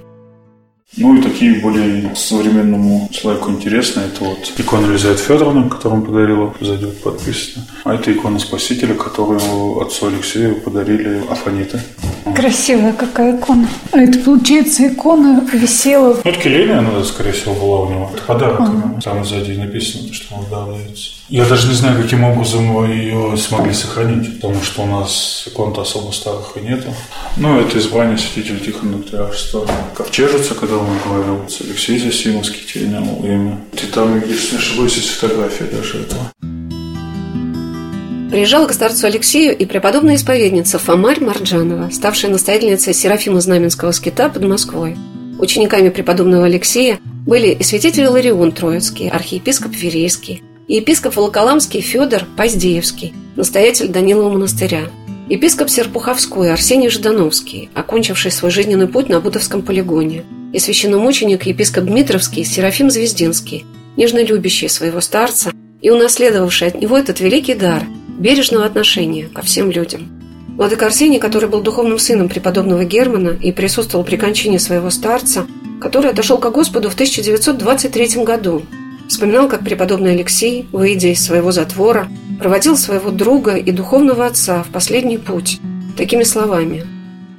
Ну 0.97 1.17
и 1.17 1.23
такие 1.23 1.61
более 1.61 2.15
современному 2.17 3.09
человеку 3.13 3.51
интересные. 3.51 4.07
Это 4.07 4.25
вот 4.25 4.53
икона 4.57 4.87
Елизавета 4.87 5.23
Федоровна, 5.23 5.69
которую 5.69 6.01
он 6.01 6.07
подарила, 6.07 6.55
зайдет 6.61 7.03
подписано. 7.03 7.67
А 7.85 7.95
это 7.95 8.11
икона 8.13 8.39
Спасителя, 8.39 8.95
которую 8.95 9.81
отцу 9.81 10.07
Алексею 10.07 10.57
подарили 10.61 11.23
Афаниты. 11.31 11.81
Красивая 12.35 12.93
какая 12.95 13.37
икона. 13.37 13.69
А 13.93 13.99
это, 13.99 14.19
получается, 14.19 14.87
икона 14.89 15.47
висела... 15.53 16.15
Ну, 16.25 16.31
это 16.31 16.41
келейная, 16.41 16.79
она, 16.79 17.05
скорее 17.05 17.33
всего, 17.33 17.55
была 17.55 17.81
у 17.81 17.91
него. 17.91 18.11
Это 18.15 18.23
подарок. 18.23 18.61
Ага. 18.61 19.01
Там 19.05 19.25
сзади 19.25 19.53
написано, 19.53 20.13
что 20.13 20.35
он 20.37 20.45
дается. 20.51 21.13
Я 21.29 21.45
даже 21.45 21.69
не 21.69 21.75
знаю, 21.75 22.03
каким 22.03 22.25
образом 22.25 22.91
ее 22.91 23.37
смогли 23.37 23.75
сохранить, 23.75 24.37
потому 24.37 24.63
что 24.63 24.83
у 24.83 24.87
нас 24.87 25.45
икон-то 25.47 25.83
особо 25.83 26.11
старых 26.13 26.57
и 26.57 26.61
нету. 26.61 26.95
Ну, 27.37 27.61
это 27.61 27.79
избрание 27.79 28.17
святителя 28.17 28.59
Тихона 28.59 29.03
Триарства. 29.03 29.67
Ковчежица, 29.95 30.55
когда 30.55 30.78
он 30.81 30.99
говорил, 31.05 31.43
Алексей 31.61 31.99
Засимовский 31.99 32.67
терял 32.67 33.25
имя. 33.25 33.59
И 33.73 33.87
там, 33.87 34.23
если 34.27 34.53
не 34.53 34.59
ошибаюсь, 34.59 34.97
есть 34.97 35.11
фотография 35.11 35.65
даже 35.65 35.99
этого. 35.99 36.33
Приезжала 38.31 38.67
к 38.67 38.75
старцу 38.75 39.07
Алексею 39.07 39.57
и 39.57 39.65
преподобная 39.65 40.17
исповедница 40.17 40.79
Фомарь 40.79 41.21
Марджанова, 41.21 41.91
ставшая 41.91 42.31
настоятельницей 42.31 42.93
Серафима 42.93 43.41
Знаменского 43.41 43.93
скита 43.93 44.29
под 44.29 44.45
Москвой. 44.45 44.97
Учениками 45.39 45.89
преподобного 45.89 46.45
Алексея 46.45 46.99
были 47.27 47.49
и 47.49 47.63
святитель 47.63 48.07
Ларион 48.07 48.53
Троицкий, 48.53 49.09
архиепископ 49.09 49.73
Верейский, 49.73 50.43
и 50.67 50.75
епископ 50.75 51.17
Волоколамский 51.17 51.81
Федор 51.81 52.25
Поздеевский, 52.37 53.15
настоятель 53.37 53.89
Данилова 53.89 54.29
монастыря, 54.29 54.91
епископ 55.31 55.71
Серпуховской 55.71 56.53
Арсений 56.53 56.91
Ждановский, 56.91 57.71
окончивший 57.75 58.31
свой 58.31 58.51
жизненный 58.51 58.89
путь 58.89 59.09
на 59.09 59.21
Бутовском 59.21 59.63
полигоне– 59.63 60.25
и 60.53 60.59
священномученик 60.59 61.47
епископ 61.47 61.85
Дмитровский 61.85 62.45
Серафим 62.45 62.91
Звездинский, 62.91 63.67
нежно 63.97 64.23
любящий 64.23 64.69
своего 64.69 65.01
старца 65.01 65.53
и 65.81 65.91
унаследовавший 65.91 66.69
от 66.69 66.81
него 66.81 66.97
этот 66.97 67.21
великий 67.21 67.55
дар 67.55 67.85
бережного 68.19 68.65
отношения 68.65 69.29
ко 69.29 69.43
всем 69.43 69.71
людям. 69.71 70.09
Владыка 70.57 70.87
Арсений, 70.87 71.21
который 71.21 71.49
был 71.49 71.61
духовным 71.61 71.99
сыном 71.99 72.29
преподобного 72.29 72.85
Германа 72.85 73.37
и 73.41 73.53
присутствовал 73.53 74.05
при 74.05 74.17
кончине 74.17 74.59
своего 74.59 74.91
старца, 74.91 75.47
который 75.81 76.11
отошел 76.11 76.39
к 76.39 76.51
Господу 76.51 76.91
в 76.91 76.95
1923 76.95 78.25
году, 78.25 78.63
вспоминал, 79.09 79.49
как 79.49 79.63
преподобный 79.63 80.13
Алексей, 80.13 80.67
выйдя 80.73 81.09
из 81.09 81.25
своего 81.25 81.53
затвора, 81.53 82.09
проводил 82.41 82.77
своего 82.77 83.11
друга 83.11 83.55
и 83.55 83.71
духовного 83.71 84.27
отца 84.27 84.65
в 84.65 84.69
последний 84.69 85.19
путь 85.19 85.61
такими 85.97 86.25
словами– 86.25 86.85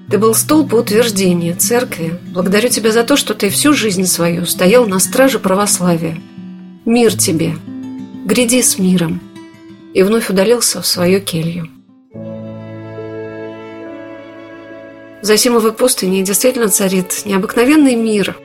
ты 0.09 0.17
был 0.17 0.33
столб 0.33 0.73
утверждения 0.73 1.53
церкви. 1.53 2.19
Благодарю 2.31 2.69
тебя 2.69 2.91
за 2.91 3.03
то, 3.03 3.15
что 3.15 3.35
ты 3.35 3.49
всю 3.49 3.73
жизнь 3.73 4.05
свою 4.05 4.45
стоял 4.45 4.87
на 4.87 4.99
страже 4.99 5.39
православия. 5.39 6.19
Мир 6.85 7.15
тебе. 7.15 7.53
Гряди 8.25 8.61
с 8.61 8.79
миром. 8.79 9.21
И 9.93 10.01
вновь 10.01 10.29
удалился 10.29 10.81
в 10.81 10.87
свою 10.87 11.21
келью. 11.21 11.69
В 15.21 15.25
Засимовой 15.25 15.73
пустыне 15.73 16.23
действительно 16.23 16.69
царит 16.69 17.21
необыкновенный 17.25 17.95
мир. 17.95 18.35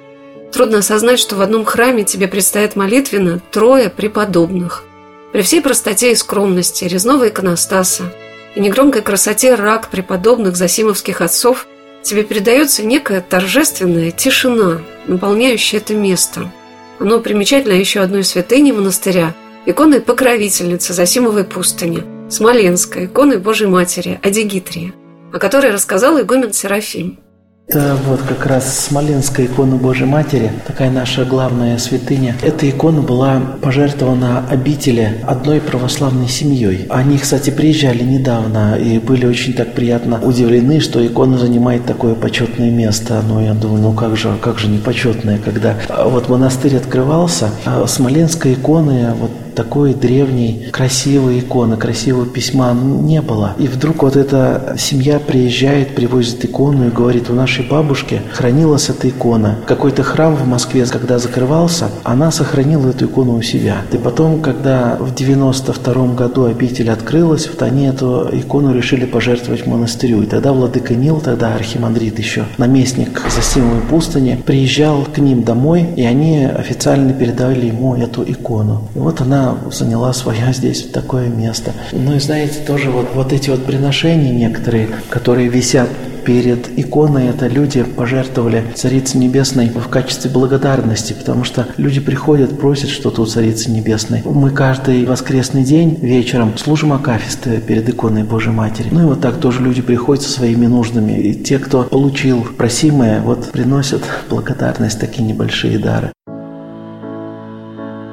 Трудно 0.53 0.79
осознать, 0.79 1.19
что 1.19 1.37
в 1.37 1.41
одном 1.41 1.65
храме 1.65 2.05
тебе 2.05 2.29
предстоят 2.29 2.77
молитвенно 2.77 3.41
трое 3.51 3.89
преподобных. 3.89 4.85
При 5.33 5.43
всей 5.43 5.63
простоте 5.63 6.13
и 6.13 6.15
скромности 6.15 6.85
резного 6.85 7.29
иконостаса– 7.29 8.13
и 8.55 8.61
негромкой 8.61 9.03
красоте 9.03 9.55
рак 9.55 9.89
преподобных 9.91 10.57
засимовских 10.57 11.21
отцов 11.21 11.67
тебе 12.03 12.23
передается 12.23 12.85
некая 12.85 13.21
торжественная 13.21 14.11
тишина, 14.11 14.81
наполняющая 15.07 15.81
это 15.81 15.95
место. 15.95 16.51
Оно 16.99 17.21
примечательно 17.21 17.73
еще 17.73 18.01
одной 18.01 18.25
святыни 18.25 18.73
монастыря, 18.73 19.35
иконой 19.67 20.01
покровительницы 20.01 20.93
Засимовой 20.93 21.45
пустыни, 21.45 22.05
Смоленской, 22.31 23.07
иконой 23.07 23.39
Божьей 23.39 23.69
Матери, 23.69 24.21
Адигитрии, 24.23 24.95
о 25.33 25.39
которой 25.39 25.73
рассказал 25.73 26.21
игумен 26.21 26.53
Серафим. 26.53 27.19
Это 27.67 27.97
вот 28.07 28.21
как 28.21 28.45
раз 28.45 28.79
Смоленская 28.79 29.47
икона 29.47 29.77
Божьей 29.77 30.05
Матери, 30.05 30.53
такая 30.67 30.91
наша 30.91 31.25
главная 31.25 31.79
святыня. 31.79 32.37
Эта 32.43 32.69
икона 32.69 33.01
была 33.01 33.41
пожертвована 33.63 34.45
обители 34.51 35.23
одной 35.27 35.63
православной 35.63 36.29
семьей. 36.29 36.87
Они, 36.91 37.17
кстати, 37.17 37.49
приезжали 37.49 38.03
недавно 38.03 38.77
и 38.77 38.99
были 38.99 39.25
очень 39.25 39.55
так 39.55 39.73
приятно 39.73 40.21
удивлены, 40.21 40.79
что 40.79 41.05
икона 41.05 41.39
занимает 41.39 41.87
такое 41.87 42.15
почетное 42.15 42.71
место. 42.71 43.23
Но 43.27 43.41
я 43.41 43.55
думаю, 43.55 43.81
ну 43.81 43.93
как 43.95 44.15
же, 44.19 44.37
как 44.43 44.59
же 44.59 44.69
не 44.69 44.79
почетное, 44.79 45.39
когда 45.39 45.75
вот 46.05 46.29
монастырь 46.29 46.77
открывался, 46.77 47.49
а 47.65 47.87
Смоленской 47.87 48.53
иконы 48.53 49.15
вот 49.15 49.31
такой 49.55 49.95
древней, 49.95 50.69
красивой 50.73 51.41
иконы, 51.41 51.77
красивого 51.77 52.27
письма 52.27 52.73
не 52.73 53.21
было. 53.21 53.55
И 53.59 53.67
вдруг 53.67 54.03
вот 54.03 54.17
эта 54.17 54.77
семья 54.79 55.19
приезжает, 55.19 55.95
привозит 55.95 56.45
икону 56.45 56.89
и 56.89 56.91
говорит, 56.91 57.31
у 57.31 57.35
нашей 57.35 57.67
бабушки 57.67 58.23
хранилась 58.33 58.89
эта 58.89 59.09
икона. 59.09 59.59
Какой-то 59.67 60.03
храм 60.03 60.35
в 60.35 60.47
Москве, 60.47 60.85
когда 60.87 61.19
закрывался, 61.19 61.89
она 62.03 62.31
сохранила 62.31 62.89
эту 62.89 63.07
икону 63.07 63.37
у 63.37 63.43
себя. 63.43 63.83
И 63.93 63.97
потом, 63.97 64.41
когда 64.41 64.97
в 65.01 65.15
92 65.15 66.15
году 66.15 66.45
обитель 66.45 66.91
открылась, 66.91 67.49
вот 67.49 67.63
они 67.63 67.87
эту 67.87 68.29
икону 68.33 68.75
решили 68.75 69.05
пожертвовать 69.05 69.67
монастырю. 69.67 70.23
И 70.23 70.27
тогда 70.27 70.53
Владыка 70.53 70.95
Нил, 70.95 71.21
тогда 71.21 71.55
архимандрит 71.55 72.19
еще, 72.19 72.45
наместник 72.59 73.23
Засимовой 73.35 73.81
пустыни, 73.83 74.41
приезжал 74.45 75.05
к 75.05 75.19
ним 75.19 75.43
домой, 75.43 75.87
и 75.97 76.05
они 76.05 76.45
официально 76.45 77.13
передали 77.13 77.67
ему 77.67 77.95
эту 77.97 78.23
икону. 78.23 78.89
И 78.95 78.99
вот 78.99 79.21
она 79.21 79.44
заняла 79.71 80.13
свое 80.13 80.53
здесь 80.53 80.87
такое 80.93 81.29
место. 81.29 81.73
Ну 81.93 82.15
и 82.15 82.19
знаете, 82.19 82.61
тоже 82.67 82.91
вот, 82.91 83.09
вот 83.15 83.33
эти 83.33 83.51
вот 83.51 83.65
приношения 83.65 84.33
некоторые, 84.33 84.89
которые 85.11 85.49
висят 85.49 85.89
перед 86.25 86.79
иконой 86.79 87.29
это 87.29 87.47
люди 87.47 87.83
пожертвовали 87.83 88.65
Царице 88.75 89.19
Небесной 89.19 89.69
в 89.69 89.89
качестве 89.89 90.31
благодарности, 90.31 91.13
потому 91.13 91.45
что 91.45 91.67
люди 91.77 92.01
приходят, 92.01 92.59
просят 92.59 92.91
что-то 92.91 93.23
у 93.23 93.27
Царицы 93.27 93.71
Небесной. 93.71 94.23
Мы 94.25 94.51
каждый 94.51 95.05
воскресный 95.05 95.65
день 95.65 95.99
вечером 96.01 96.57
служим 96.57 96.93
акафисты 96.93 97.61
перед 97.61 97.89
иконой 97.89 98.25
Божьей 98.25 98.53
Матери. 98.53 98.89
Ну 98.91 99.03
и 99.03 99.05
вот 99.05 99.21
так 99.21 99.37
тоже 99.37 99.63
люди 99.63 99.83
приходят 99.83 100.23
со 100.23 100.31
своими 100.31 100.67
нуждами. 100.67 101.13
И 101.13 101.35
те, 101.35 101.59
кто 101.59 101.85
получил 101.85 102.43
просимое, 102.57 103.21
вот 103.21 103.53
приносят 103.53 104.03
благодарность, 104.31 104.99
такие 104.99 105.25
небольшие 105.25 105.79
дары. 105.79 106.13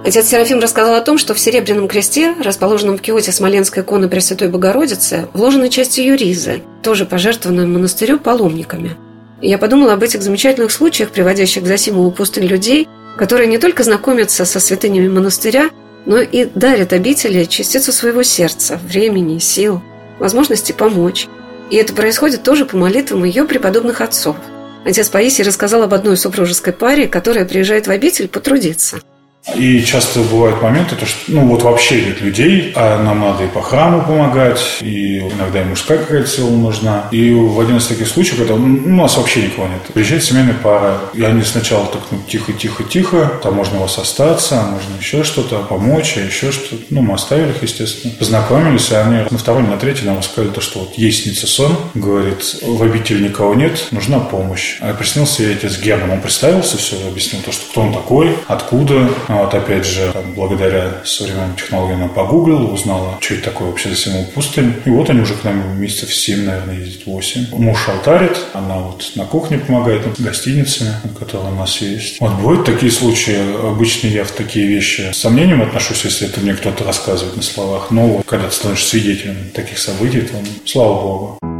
Отец 0.03 0.29
Серафим 0.29 0.59
рассказал 0.59 0.95
о 0.95 1.01
том, 1.01 1.19
что 1.19 1.35
в 1.35 1.39
Серебряном 1.39 1.87
кресте, 1.87 2.33
расположенном 2.43 2.97
в 2.97 3.01
киоте 3.01 3.31
Смоленской 3.31 3.83
иконы 3.83 4.09
Пресвятой 4.09 4.47
Богородицы, 4.47 5.27
вложена 5.33 5.69
часть 5.69 5.99
ее 5.99 6.15
ризы, 6.15 6.63
тоже 6.81 7.05
пожертвованная 7.05 7.67
монастырю 7.67 8.17
паломниками. 8.17 8.97
Я 9.41 9.59
подумала 9.59 9.93
об 9.93 10.01
этих 10.01 10.23
замечательных 10.23 10.71
случаях, 10.71 11.11
приводящих 11.11 11.63
к 11.63 11.67
Засимову 11.67 12.09
пустынь 12.11 12.47
людей, 12.47 12.87
которые 13.15 13.47
не 13.47 13.59
только 13.59 13.83
знакомятся 13.83 14.43
со 14.45 14.59
святынями 14.59 15.07
монастыря, 15.07 15.69
но 16.07 16.19
и 16.19 16.45
дарят 16.45 16.93
обители 16.93 17.43
частицу 17.43 17.91
своего 17.91 18.23
сердца, 18.23 18.79
времени, 18.83 19.37
сил, 19.37 19.83
возможности 20.17 20.71
помочь. 20.71 21.27
И 21.69 21.75
это 21.75 21.93
происходит 21.93 22.41
тоже 22.41 22.65
по 22.65 22.75
молитвам 22.75 23.23
ее 23.23 23.45
преподобных 23.45 24.01
отцов. 24.01 24.35
Отец 24.83 25.09
Паисий 25.09 25.43
рассказал 25.43 25.83
об 25.83 25.93
одной 25.93 26.17
супружеской 26.17 26.73
паре, 26.73 27.07
которая 27.07 27.45
приезжает 27.45 27.85
в 27.85 27.91
обитель 27.91 28.27
потрудиться– 28.27 28.99
и 29.55 29.83
часто 29.83 30.19
бывают 30.19 30.61
моменты, 30.61 30.95
то, 30.95 31.05
что 31.05 31.19
ну 31.27 31.47
вот 31.47 31.63
вообще 31.63 32.05
нет 32.05 32.21
людей, 32.21 32.71
а 32.75 33.01
нам 33.01 33.21
надо 33.21 33.43
и 33.43 33.47
по 33.47 33.61
храму 33.61 34.03
помогать, 34.03 34.77
и 34.81 35.19
иногда 35.19 35.61
и 35.61 35.65
мужская 35.65 35.97
какая-то 35.97 36.27
сила 36.27 36.49
нужна. 36.49 37.07
И 37.11 37.33
в 37.33 37.59
один 37.59 37.77
из 37.77 37.87
таких 37.87 38.07
случаев, 38.07 38.37
когда 38.37 38.55
ну, 38.55 38.81
у 38.85 38.95
нас 38.95 39.17
вообще 39.17 39.43
никого 39.43 39.67
нет, 39.67 39.81
приезжает 39.93 40.23
семейная 40.23 40.53
пара, 40.53 40.99
и 41.13 41.23
они 41.23 41.43
сначала 41.43 41.87
так 41.87 42.01
ну, 42.11 42.19
тихо-тихо-тихо, 42.27 43.39
там 43.41 43.55
можно 43.55 43.79
у 43.79 43.81
вас 43.81 43.97
остаться, 43.97 44.61
можно 44.61 44.95
еще 44.99 45.23
что-то 45.23 45.59
помочь, 45.63 46.13
а 46.17 46.21
еще 46.21 46.51
что-то. 46.51 46.83
Ну, 46.89 47.01
мы 47.01 47.15
оставили 47.15 47.49
их, 47.49 47.63
естественно. 47.63 48.13
Познакомились, 48.19 48.91
и 48.91 48.95
они 48.95 49.25
на 49.29 49.37
второй, 49.37 49.63
на 49.63 49.77
третий 49.77 50.05
нам 50.05 50.21
сказали 50.21 50.51
то, 50.51 50.61
что 50.61 50.79
вот 50.79 50.93
есть 50.97 51.47
сон, 51.47 51.75
говорит, 51.93 52.55
в 52.61 52.83
обители 52.83 53.23
никого 53.23 53.55
нет, 53.55 53.87
нужна 53.91 54.19
помощь. 54.19 54.77
А 54.81 54.93
приснился 54.93 55.43
я 55.43 55.51
отец 55.51 55.79
Герман, 55.79 56.11
он 56.11 56.21
представился, 56.21 56.77
все 56.77 56.95
объяснил 57.07 57.41
то, 57.41 57.51
что 57.51 57.69
кто 57.71 57.81
он 57.81 57.93
такой, 57.93 58.35
откуда, 58.47 59.09
ну, 59.31 59.43
вот 59.45 59.53
опять 59.53 59.85
же, 59.85 60.13
благодаря 60.35 61.01
современным 61.05 61.55
технологиям 61.55 62.03
она 62.03 62.09
погуглила, 62.09 62.69
узнала, 62.69 63.17
что 63.21 63.35
это 63.35 63.45
такое 63.45 63.69
вообще 63.69 63.89
за 63.89 63.95
Симон 63.95 64.25
пустынь. 64.25 64.73
И 64.83 64.89
вот 64.89 65.09
они 65.09 65.21
уже 65.21 65.35
к 65.35 65.45
нам 65.45 65.79
месяцев 65.79 66.13
7, 66.13 66.43
наверное, 66.43 66.75
ездят, 66.75 67.05
8. 67.05 67.47
Муж 67.51 67.87
алтарит, 67.87 68.37
она 68.53 68.79
вот 68.79 69.09
на 69.15 69.23
кухне 69.23 69.57
помогает, 69.57 70.05
ну, 70.05 70.13
гостиницами, 70.25 70.93
которые 71.17 71.53
у 71.53 71.55
нас 71.55 71.77
есть. 71.81 72.19
Вот 72.19 72.33
бывают 72.33 72.65
такие 72.65 72.91
случаи. 72.91 73.37
Обычно 73.65 74.07
я 74.07 74.25
в 74.25 74.31
такие 74.31 74.67
вещи 74.67 75.09
с 75.13 75.17
сомнением 75.17 75.61
отношусь, 75.61 76.03
если 76.03 76.27
это 76.27 76.41
мне 76.41 76.53
кто-то 76.53 76.83
рассказывает 76.83 77.37
на 77.37 77.43
словах. 77.43 77.89
Но 77.89 78.07
вот, 78.07 78.25
когда 78.25 78.49
ты 78.49 78.53
становишься 78.53 78.89
свидетелем 78.89 79.49
таких 79.53 79.79
событий, 79.79 80.21
то, 80.21 80.35
слава 80.65 81.01
Богу. 81.01 81.50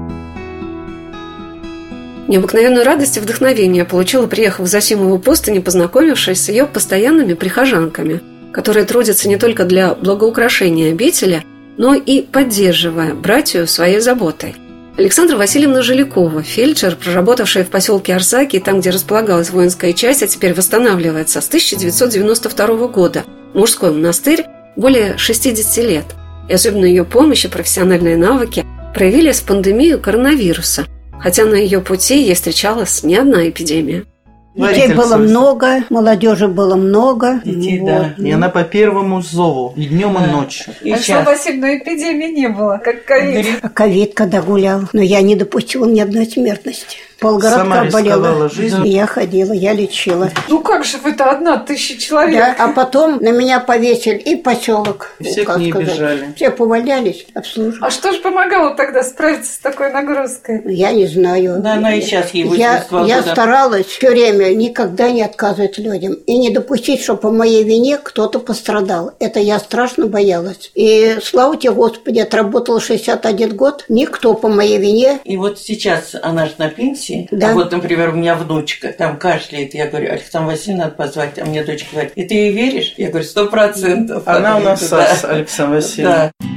Необыкновенную 2.32 2.86
радость 2.86 3.18
и 3.18 3.20
вдохновение 3.20 3.84
получила, 3.84 4.26
приехав 4.26 4.66
в 4.66 4.70
Засимову 4.70 5.20
пустынь 5.20 5.58
и 5.58 5.60
познакомившись 5.60 6.46
с 6.46 6.48
ее 6.48 6.66
постоянными 6.66 7.34
прихожанками, 7.34 8.22
которые 8.54 8.86
трудятся 8.86 9.28
не 9.28 9.36
только 9.36 9.66
для 9.66 9.96
благоукрашения 9.96 10.94
обители, 10.94 11.44
но 11.76 11.94
и 11.94 12.22
поддерживая 12.22 13.14
братью 13.14 13.68
своей 13.68 14.00
заботой. 14.00 14.56
Александра 14.98 15.36
Васильевна 15.36 15.82
Жилякова, 15.82 16.42
фельдшер, 16.42 16.96
проработавшая 16.96 17.66
в 17.66 17.68
поселке 17.68 18.16
Арсаки, 18.16 18.60
там, 18.60 18.80
где 18.80 18.92
располагалась 18.92 19.50
воинская 19.50 19.92
часть, 19.92 20.24
а 20.24 20.28
теперь 20.28 20.54
восстанавливается 20.54 21.42
с 21.42 21.48
1992 21.50 22.88
года. 22.88 23.26
Мужской 23.54 23.92
монастырь 23.92 24.46
более 24.78 25.18
60 25.18 25.84
лет. 25.84 26.06
И 26.48 26.54
особенно 26.54 26.86
ее 26.86 27.04
помощь 27.04 27.44
и 27.44 27.50
профессиональные 27.50 28.16
навыки 28.16 28.66
проявились 28.96 29.42
в 29.42 29.44
пандемию 29.44 30.00
коронавируса– 30.00 30.86
хотя 31.22 31.46
на 31.46 31.56
ее 31.56 31.82
пути 31.82 32.22
ей 32.22 32.36
встречалась 32.36 33.04
не 33.04 33.16
одна 33.16 33.48
эпидемия. 33.50 34.06
Детей 34.54 34.94
было 34.94 35.16
много, 35.16 35.86
молодежи 35.90 36.50
было 36.50 36.76
много. 36.76 37.40
Детей, 37.46 37.80
вот. 37.80 37.88
да. 37.88 38.16
И 38.18 38.32
она 38.32 38.50
по 38.50 38.64
первому 38.64 39.22
зову, 39.22 39.74
и 39.78 39.86
днем, 39.86 40.18
и 40.18 40.28
ночью. 40.28 40.74
И 40.82 40.92
а 40.92 40.98
сейчас. 40.98 41.22
что, 41.22 41.32
Василь, 41.32 41.60
но 41.60 41.68
эпидемии 41.68 42.28
не 42.28 42.50
было, 42.50 42.82
как 42.84 43.06
ковид. 43.06 43.60
А 43.62 43.70
ковид, 43.70 44.14
когда 44.14 44.42
гулял, 44.42 44.90
но 44.92 45.02
я 45.02 45.22
не 45.22 45.38
допустила 45.38 45.86
ни 45.86 46.02
одной 46.02 46.26
смертности. 46.26 46.98
Полгородка 47.22 47.60
Сама 47.60 47.84
болела. 47.86 48.50
жизнью. 48.50 48.84
И 48.84 48.90
я 48.90 49.06
ходила, 49.06 49.54
я 49.54 49.74
лечила. 49.74 50.32
Ну 50.48 50.60
как 50.60 50.84
же 50.84 50.98
вы-то 50.98 51.30
одна 51.30 51.58
тысяча 51.58 51.96
человек? 52.00 52.40
Да, 52.40 52.56
а 52.58 52.70
потом 52.70 53.18
на 53.22 53.30
меня 53.30 53.60
повесили 53.60 54.16
и 54.16 54.36
поселок. 54.36 55.12
Все 55.22 55.46
к 55.46 55.56
ней 55.60 55.70
сказать. 55.70 55.94
бежали. 55.94 56.34
Все 56.36 56.50
повалялись, 56.50 57.28
обслуживали. 57.36 57.86
А 57.86 57.92
что 57.92 58.12
же 58.12 58.22
помогало 58.22 58.76
тогда 58.76 59.04
справиться 59.04 59.54
с 59.54 59.60
такой 59.60 59.94
нагрузкой? 59.94 60.64
Я 60.66 60.94
не 60.94 61.06
знаю. 61.06 61.62
Да, 61.62 61.74
она 61.74 61.94
и 61.94 62.02
сейчас 62.02 62.32
ей 62.32 62.44
Я, 62.58 62.84
82 62.90 63.06
я 63.06 63.22
старалась 63.22 63.86
все 63.86 64.10
время 64.10 64.56
никогда 64.56 65.12
не 65.12 65.22
отказывать 65.22 65.78
людям 65.78 66.14
и 66.14 66.38
не 66.40 66.50
допустить, 66.50 67.04
чтобы 67.04 67.20
по 67.22 67.30
моей 67.30 67.64
вине 67.64 68.00
кто-то 68.00 68.40
пострадал. 68.40 69.12
Это 69.20 69.40
я 69.40 69.60
страшно 69.60 70.08
боялась. 70.08 70.72
И 70.74 71.18
слава 71.24 71.56
тебе, 71.56 71.74
Господи, 71.74 72.18
отработала 72.18 72.82
61 72.82 73.56
год, 73.56 73.86
никто 73.90 74.34
по 74.34 74.48
моей 74.48 74.80
вине 74.80 75.20
И 75.24 75.38
вот 75.38 75.60
сейчас 75.60 76.16
она 76.20 76.48
же 76.48 76.54
на 76.58 76.70
пенсии, 76.70 77.11
Да. 77.32 77.51
а 77.51 77.53
вот, 77.53 77.72
например, 77.72 78.09
у 78.09 78.14
меня 78.14 78.36
внучка 78.36 78.91
там 78.93 79.18
кашляет, 79.18 79.74
я 79.74 79.88
говорю, 79.88 80.12
Александр 80.12 80.51
Васильевна 80.51 80.86
надо 80.86 80.95
позвать, 80.95 81.39
а 81.39 81.45
мне 81.45 81.64
дочка 81.64 81.89
говорит, 81.91 82.14
и 82.16 82.24
ты 82.24 82.34
ей 82.34 82.51
веришь? 82.51 82.93
Я 82.97 83.09
говорю, 83.09 83.26
сто 83.26 83.47
процентов. 83.47 84.24
Она 84.26 84.57
у 84.57 84.62
нас 84.62 84.88
Да. 84.89 85.05
САС, 85.07 85.26
Александр 85.26 85.76
Васильевна. 85.76 86.32
Да. 86.39 86.47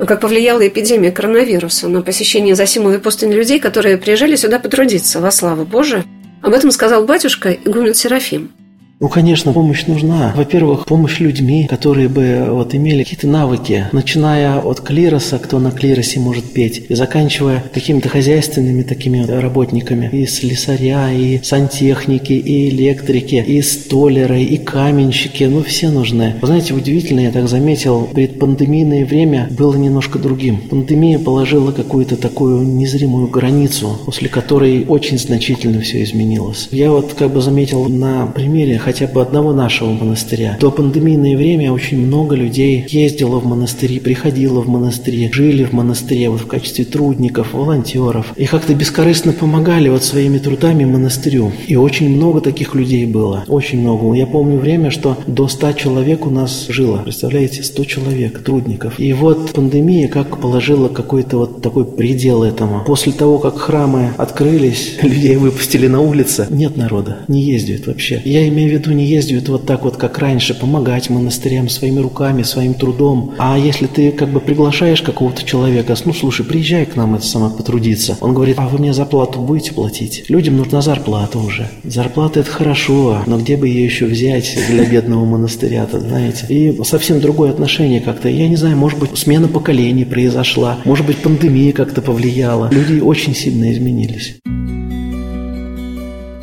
А 0.00 0.06
Как 0.06 0.20
повлияла 0.20 0.66
эпидемия 0.66 1.12
коронавируса 1.12 1.86
на 1.88 2.00
посещение 2.00 2.54
Засимовой 2.54 3.00
пустыни 3.00 3.34
людей, 3.34 3.60
которые 3.60 3.98
приезжали 3.98 4.34
сюда 4.36 4.58
потрудиться 4.58 5.20
во 5.20 5.30
славу 5.30 5.66
Божию, 5.66 6.04
об 6.42 6.54
этом 6.54 6.70
сказал 6.70 7.04
батюшка 7.04 7.52
игумен 7.52 7.94
Серафим. 7.94 8.50
Ну, 9.00 9.08
конечно, 9.08 9.54
помощь 9.54 9.86
нужна. 9.86 10.34
Во-первых, 10.36 10.84
помощь 10.84 11.20
людьми, 11.20 11.66
которые 11.66 12.10
бы 12.10 12.48
вот 12.50 12.74
имели 12.74 13.02
какие-то 13.02 13.26
навыки, 13.26 13.86
начиная 13.92 14.58
от 14.58 14.82
клироса, 14.82 15.38
кто 15.38 15.58
на 15.58 15.70
клиросе 15.70 16.20
может 16.20 16.44
петь, 16.52 16.84
и 16.86 16.94
заканчивая 16.94 17.64
какими-то 17.72 18.10
хозяйственными 18.10 18.82
такими 18.82 19.24
работниками, 19.24 20.10
и 20.12 20.26
слесаря, 20.26 21.10
и 21.12 21.42
сантехники, 21.42 22.34
и 22.34 22.68
электрики, 22.68 23.36
и 23.36 23.62
столеры, 23.62 24.42
и 24.42 24.58
каменщики, 24.58 25.44
ну, 25.44 25.62
все 25.62 25.88
нужны. 25.88 26.34
Вы 26.42 26.46
знаете, 26.46 26.74
удивительно, 26.74 27.20
я 27.20 27.30
так 27.30 27.48
заметил, 27.48 28.06
предпандемийное 28.12 29.06
время 29.06 29.48
было 29.50 29.76
немножко 29.76 30.18
другим. 30.18 30.58
Пандемия 30.68 31.18
положила 31.18 31.72
какую-то 31.72 32.16
такую 32.16 32.64
незримую 32.64 33.28
границу, 33.28 33.98
после 34.04 34.28
которой 34.28 34.84
очень 34.84 35.18
значительно 35.18 35.80
все 35.80 36.02
изменилось. 36.02 36.68
Я 36.70 36.90
вот 36.90 37.14
как 37.14 37.32
бы 37.32 37.40
заметил 37.40 37.88
на 37.88 38.26
примере 38.26 38.78
хотя 38.90 39.06
бы 39.06 39.22
одного 39.22 39.52
нашего 39.52 39.92
монастыря. 39.92 40.56
До 40.60 40.72
пандемийное 40.72 41.36
время 41.36 41.72
очень 41.72 42.04
много 42.04 42.34
людей 42.34 42.84
ездило 42.88 43.38
в 43.38 43.46
монастыри, 43.46 44.00
приходило 44.00 44.62
в 44.62 44.68
монастыри, 44.68 45.30
жили 45.32 45.62
в 45.62 45.72
монастыре 45.72 46.28
вот 46.28 46.40
в 46.40 46.48
качестве 46.48 46.84
трудников, 46.84 47.52
волонтеров. 47.52 48.32
И 48.36 48.46
как-то 48.46 48.74
бескорыстно 48.74 49.32
помогали 49.32 49.88
вот 49.88 50.02
своими 50.02 50.38
трудами 50.38 50.84
монастырю. 50.84 51.52
И 51.68 51.76
очень 51.76 52.08
много 52.08 52.40
таких 52.40 52.74
людей 52.74 53.06
было. 53.06 53.44
Очень 53.46 53.80
много. 53.80 54.12
Я 54.16 54.26
помню 54.26 54.58
время, 54.58 54.90
что 54.90 55.16
до 55.28 55.46
100 55.46 55.72
человек 55.74 56.26
у 56.26 56.30
нас 56.30 56.66
жило. 56.68 56.96
Представляете, 57.04 57.62
100 57.62 57.84
человек, 57.84 58.42
трудников. 58.42 58.98
И 58.98 59.12
вот 59.12 59.52
пандемия 59.52 60.08
как 60.08 60.40
положила 60.40 60.88
какой-то 60.88 61.36
вот 61.36 61.62
такой 61.62 61.84
предел 61.84 62.42
этому. 62.42 62.82
После 62.84 63.12
того, 63.12 63.38
как 63.38 63.56
храмы 63.56 64.10
открылись, 64.16 64.98
людей 65.02 65.36
выпустили 65.36 65.86
на 65.86 66.00
улицы, 66.00 66.48
нет 66.50 66.76
народа, 66.76 67.18
не 67.28 67.40
ездят 67.40 67.86
вообще. 67.86 68.20
Я 68.24 68.48
имею 68.48 68.70
в 68.70 68.72
виду, 68.72 68.79
не 68.88 69.04
ездят 69.04 69.48
вот 69.48 69.66
так 69.66 69.84
вот, 69.84 69.96
как 69.96 70.18
раньше, 70.18 70.54
помогать 70.54 71.10
монастырям 71.10 71.68
своими 71.68 72.00
руками, 72.00 72.42
своим 72.42 72.74
трудом. 72.74 73.34
А 73.38 73.58
если 73.58 73.86
ты 73.86 74.10
как 74.12 74.30
бы 74.30 74.40
приглашаешь 74.40 75.02
какого-то 75.02 75.44
человека, 75.44 75.94
ну, 76.04 76.14
слушай, 76.14 76.44
приезжай 76.44 76.86
к 76.86 76.96
нам 76.96 77.14
это 77.14 77.26
самое 77.26 77.52
потрудиться. 77.52 78.16
Он 78.20 78.34
говорит, 78.34 78.56
а 78.58 78.68
вы 78.68 78.78
мне 78.78 78.94
зарплату 78.94 79.40
будете 79.40 79.72
платить? 79.72 80.24
Людям 80.28 80.56
нужна 80.56 80.80
зарплата 80.80 81.38
уже. 81.38 81.68
Зарплата 81.84 82.40
это 82.40 82.50
хорошо, 82.50 83.22
но 83.26 83.38
где 83.38 83.56
бы 83.56 83.68
ее 83.68 83.84
еще 83.84 84.06
взять 84.06 84.56
для 84.68 84.84
бедного 84.84 85.24
монастыря-то, 85.24 86.00
знаете? 86.00 86.46
И 86.48 86.82
совсем 86.84 87.20
другое 87.20 87.50
отношение 87.50 88.00
как-то. 88.00 88.28
Я 88.28 88.48
не 88.48 88.56
знаю, 88.56 88.76
может 88.76 88.98
быть, 88.98 89.16
смена 89.16 89.48
поколений 89.48 90.04
произошла, 90.04 90.78
может 90.84 91.06
быть, 91.06 91.18
пандемия 91.18 91.72
как-то 91.72 92.02
повлияла. 92.02 92.70
Люди 92.72 93.00
очень 93.00 93.34
сильно 93.34 93.72
изменились. 93.72 94.36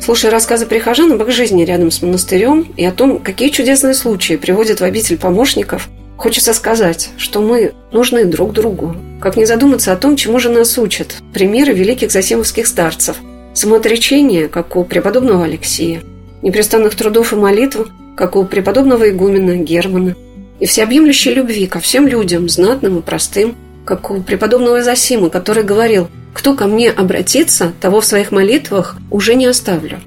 Слушая 0.08 0.30
рассказы 0.30 0.64
прихожан 0.64 1.12
об 1.12 1.22
их 1.22 1.30
жизни 1.30 1.64
рядом 1.66 1.90
с 1.90 2.00
монастырем 2.00 2.72
и 2.78 2.84
о 2.86 2.92
том, 2.92 3.18
какие 3.18 3.50
чудесные 3.50 3.92
случаи 3.92 4.36
приводят 4.36 4.80
в 4.80 4.84
обитель 4.84 5.18
помощников, 5.18 5.90
хочется 6.16 6.54
сказать, 6.54 7.10
что 7.18 7.42
мы 7.42 7.74
нужны 7.92 8.24
друг 8.24 8.54
другу. 8.54 8.96
Как 9.20 9.36
не 9.36 9.44
задуматься 9.44 9.92
о 9.92 9.98
том, 9.98 10.16
чему 10.16 10.38
же 10.38 10.48
нас 10.48 10.78
учат 10.78 11.16
примеры 11.34 11.74
великих 11.74 12.10
засимовских 12.10 12.66
старцев, 12.66 13.18
самоотречение, 13.52 14.48
как 14.48 14.76
у 14.76 14.84
преподобного 14.84 15.44
Алексея, 15.44 16.00
непрестанных 16.40 16.94
трудов 16.94 17.34
и 17.34 17.36
молитв, 17.36 17.86
как 18.16 18.34
у 18.34 18.46
преподобного 18.46 19.10
игумена 19.10 19.56
Германа, 19.56 20.16
и 20.58 20.64
всеобъемлющей 20.64 21.34
любви 21.34 21.66
ко 21.66 21.80
всем 21.80 22.08
людям, 22.08 22.48
знатным 22.48 23.00
и 23.00 23.02
простым, 23.02 23.56
как 23.88 24.10
у 24.10 24.22
преподобного 24.22 24.82
Засима, 24.82 25.30
который 25.30 25.62
говорил 25.62 26.08
«Кто 26.34 26.54
ко 26.54 26.66
мне 26.66 26.90
обратится, 26.90 27.72
того 27.80 28.02
в 28.02 28.04
своих 28.04 28.32
молитвах 28.32 28.96
уже 29.10 29.34
не 29.34 29.46
оставлю». 29.46 29.98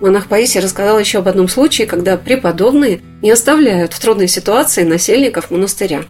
Монах 0.00 0.28
Паисий 0.28 0.60
рассказал 0.60 0.98
еще 0.98 1.18
об 1.18 1.28
одном 1.28 1.46
случае, 1.46 1.86
когда 1.86 2.16
преподобные 2.16 3.02
не 3.20 3.30
оставляют 3.30 3.92
в 3.92 4.00
трудной 4.00 4.28
ситуации 4.28 4.82
насельников 4.82 5.50
монастыря. 5.50 6.04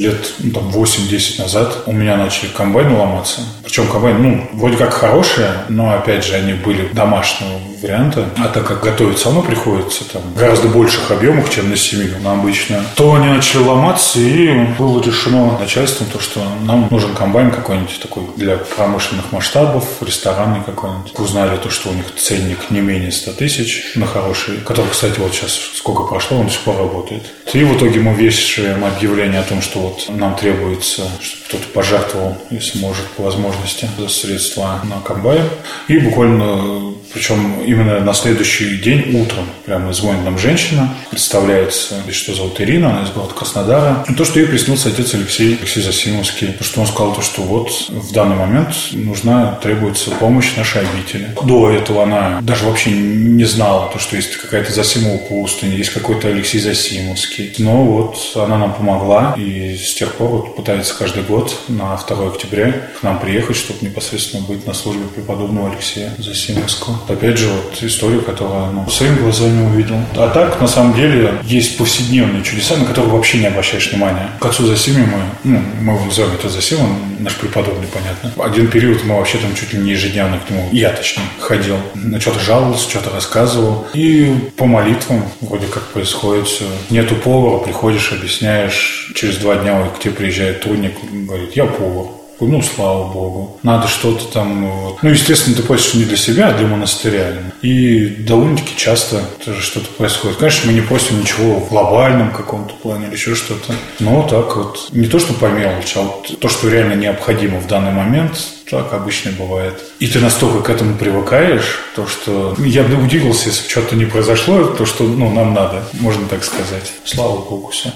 Лет 0.00 0.32
ну, 0.38 0.50
там, 0.50 0.70
8-10 0.70 1.42
назад 1.42 1.82
у 1.84 1.92
меня 1.92 2.16
начали 2.16 2.48
комбайны 2.48 2.96
ломаться. 2.96 3.42
Причем 3.62 3.86
комбайны, 3.86 4.18
ну, 4.18 4.48
вроде 4.54 4.78
как 4.78 4.94
хорошие, 4.94 5.50
но, 5.68 5.92
опять 5.92 6.24
же, 6.24 6.36
они 6.36 6.54
были 6.54 6.88
домашнего 6.94 7.60
варианта. 7.82 8.24
А 8.38 8.48
так 8.48 8.66
как 8.66 8.82
готовить 8.82 9.18
самому 9.18 9.42
приходится 9.42 10.04
там 10.10 10.22
гораздо 10.34 10.68
больших 10.68 11.10
объемах, 11.10 11.50
чем 11.50 11.68
на 11.70 11.76
семью, 11.76 12.18
на 12.22 12.32
обычную, 12.32 12.82
то 12.94 13.14
они 13.14 13.28
начали 13.28 13.62
ломаться, 13.62 14.18
и 14.20 14.64
было 14.78 15.02
решено 15.02 15.58
начальством 15.58 16.06
то, 16.08 16.18
что 16.18 16.40
нам 16.62 16.88
нужен 16.90 17.14
комбайн 17.14 17.50
какой-нибудь 17.50 18.00
такой 18.00 18.22
для 18.36 18.56
промышленных 18.56 19.32
масштабов, 19.32 19.84
ресторанный 20.00 20.62
какой-нибудь. 20.64 21.18
Узнали 21.18 21.56
то, 21.58 21.70
что 21.70 21.90
у 21.90 21.92
них 21.92 22.06
ценник 22.16 22.70
не 22.70 22.80
менее 22.80 23.12
100 23.12 23.32
тысяч 23.32 23.92
на 23.96 24.06
хороший, 24.06 24.58
который, 24.58 24.90
кстати, 24.90 25.18
вот 25.18 25.34
сейчас 25.34 25.52
сколько 25.74 26.04
прошло, 26.04 26.38
он 26.38 26.46
до 26.46 26.52
сих 26.52 26.62
пор 26.62 26.78
работает. 26.78 27.22
И 27.52 27.64
в 27.64 27.76
итоге 27.76 28.00
мы 28.00 28.14
вешаем 28.14 28.84
объявление 28.84 29.40
о 29.40 29.44
том, 29.44 29.60
что 29.60 29.89
вот 29.90 30.08
нам 30.16 30.36
требуется, 30.36 31.02
чтобы 31.20 31.44
кто-то 31.48 31.68
пожертвовал, 31.72 32.36
если 32.50 32.78
может, 32.78 33.06
по 33.16 33.24
возможности, 33.24 33.88
за 33.98 34.08
средства 34.08 34.80
на 34.84 35.00
комбайн. 35.00 35.44
И 35.88 35.98
буквально, 35.98 36.94
причем 37.12 37.60
именно 37.62 38.00
на 38.00 38.14
следующий 38.14 38.76
день 38.78 39.20
утром, 39.20 39.46
прямо 39.64 39.92
звонит 39.92 40.24
нам 40.24 40.38
женщина, 40.38 40.94
представляется, 41.10 41.96
что 42.12 42.34
зовут 42.34 42.60
Ирина, 42.60 42.90
она 42.90 43.02
из 43.04 43.10
города 43.10 43.34
Краснодара. 43.34 44.04
И 44.08 44.14
то, 44.14 44.24
что 44.24 44.40
ей 44.40 44.46
приснился 44.46 44.88
отец 44.88 45.14
Алексей, 45.14 45.56
Алексей 45.56 45.82
Засимовский, 45.82 46.48
то, 46.48 46.64
что 46.64 46.80
он 46.80 46.86
сказал, 46.86 47.14
то, 47.14 47.22
что 47.22 47.42
вот 47.42 47.70
в 47.88 48.12
данный 48.12 48.36
момент 48.36 48.74
нужна, 48.92 49.58
требуется 49.62 50.10
помощь 50.12 50.56
нашей 50.56 50.82
обители. 50.82 51.34
До 51.42 51.70
этого 51.70 52.02
она 52.04 52.40
даже 52.42 52.64
вообще 52.64 52.90
не 52.90 53.44
знала, 53.44 53.90
то, 53.92 53.98
что 53.98 54.16
есть 54.16 54.36
какая-то 54.36 54.72
Засимова 54.72 55.18
пустыня, 55.18 55.76
есть 55.76 55.90
какой-то 55.90 56.28
Алексей 56.28 56.60
Засимовский. 56.60 57.54
Но 57.58 57.84
вот 57.84 58.16
она 58.36 58.58
нам 58.58 58.74
помогла, 58.74 59.34
и 59.36 59.76
с 59.76 59.94
тех 59.94 60.14
пор 60.14 60.28
вот 60.28 60.56
пытается 60.56 60.96
каждый 60.96 61.22
год 61.22 61.56
на 61.68 61.96
2 61.96 62.28
октября 62.28 62.72
к 63.00 63.02
нам 63.02 63.18
приехать, 63.18 63.56
чтобы 63.56 63.84
непосредственно 63.84 64.42
быть 64.46 64.66
на 64.66 64.74
службе 64.74 65.04
преподобного 65.06 65.70
Алексея 65.70 66.12
Засимовского. 66.18 66.99
Опять 67.08 67.38
же, 67.38 67.48
вот 67.48 67.82
историю, 67.82 68.22
которую 68.22 68.72
ну, 68.72 68.90
своими 68.90 69.16
глазами 69.16 69.66
увидел. 69.66 69.96
А 70.16 70.28
так, 70.28 70.60
на 70.60 70.68
самом 70.68 70.94
деле, 70.94 71.34
есть 71.44 71.76
повседневные 71.78 72.42
чудеса, 72.42 72.76
на 72.76 72.84
которые 72.84 73.12
вообще 73.12 73.38
не 73.38 73.46
обращаешь 73.46 73.90
внимания. 73.90 74.30
К 74.40 74.46
отцу 74.46 74.66
Засиме 74.66 75.04
мы, 75.04 75.22
ну, 75.44 75.62
мы 75.80 75.94
его 75.94 76.04
называем 76.04 76.34
это 76.34 76.48
Засим, 76.48 76.80
он 76.80 76.96
наш 77.20 77.34
преподобный, 77.36 77.86
понятно. 77.92 78.32
Один 78.44 78.68
период 78.68 79.04
мы 79.04 79.16
вообще 79.16 79.38
там 79.38 79.54
чуть 79.54 79.72
ли 79.72 79.80
не 79.80 79.92
ежедневно 79.92 80.38
к 80.38 80.50
нему, 80.50 80.68
я 80.72 80.90
точнее, 80.90 81.24
ходил. 81.38 81.76
На 81.94 82.20
что-то 82.20 82.40
жаловался, 82.40 82.88
что-то 82.88 83.10
рассказывал. 83.10 83.86
И 83.94 84.34
по 84.56 84.66
молитвам 84.66 85.24
вроде 85.40 85.66
как 85.66 85.84
происходит 85.88 86.46
все. 86.46 86.64
Нету 86.90 87.14
повара, 87.16 87.58
приходишь, 87.58 88.12
объясняешь, 88.12 89.12
через 89.14 89.36
два 89.36 89.56
дня 89.56 89.82
к 89.88 90.00
тебе 90.00 90.14
приезжает 90.14 90.62
трудник, 90.62 90.94
говорит, 91.12 91.56
я 91.56 91.66
повар. 91.66 92.19
Ну, 92.40 92.62
слава 92.62 93.12
богу. 93.12 93.58
Надо 93.62 93.88
что-то 93.88 94.24
там... 94.26 94.70
Вот. 94.70 95.02
Ну, 95.02 95.10
естественно, 95.10 95.56
ты 95.56 95.62
просишь 95.62 95.94
не 95.94 96.04
для 96.04 96.16
себя, 96.16 96.48
а 96.48 96.52
для 96.52 96.66
монастыря. 96.66 97.32
И 97.62 98.06
довольно-таки 98.06 98.76
часто 98.76 99.22
тоже 99.44 99.60
что-то 99.60 99.86
происходит. 99.96 100.38
Конечно, 100.38 100.70
мы 100.70 100.72
не 100.74 100.80
просим 100.80 101.20
ничего 101.20 101.60
в 101.60 101.68
глобальном 101.68 102.32
каком-то 102.32 102.74
плане 102.74 103.06
или 103.06 103.14
еще 103.14 103.34
что-то. 103.34 103.74
Но 103.98 104.26
так 104.28 104.56
вот, 104.56 104.88
не 104.92 105.06
то, 105.06 105.18
что 105.18 105.34
по 105.34 105.46
мелочи, 105.46 105.98
а 105.98 106.02
вот 106.02 106.38
то, 106.38 106.48
что 106.48 106.68
реально 106.68 106.94
необходимо 106.94 107.60
в 107.60 107.66
данный 107.66 107.92
момент, 107.92 108.32
так 108.70 108.92
обычно 108.92 109.32
бывает. 109.32 109.82
И 109.98 110.06
ты 110.06 110.20
настолько 110.20 110.60
к 110.62 110.70
этому 110.70 110.96
привыкаешь, 110.96 111.80
то 111.96 112.06
что 112.06 112.54
я 112.58 112.84
бы 112.84 113.02
удивился, 113.02 113.48
если 113.48 113.64
бы 113.64 113.70
что-то 113.70 113.96
не 113.96 114.04
произошло, 114.04 114.64
то 114.64 114.86
что 114.86 115.04
ну, 115.04 115.30
нам 115.30 115.54
надо, 115.54 115.84
можно 115.94 116.26
так 116.28 116.44
сказать. 116.44 116.92
Слава 117.04 117.38
Богу, 117.38 117.68
все. 117.68 117.92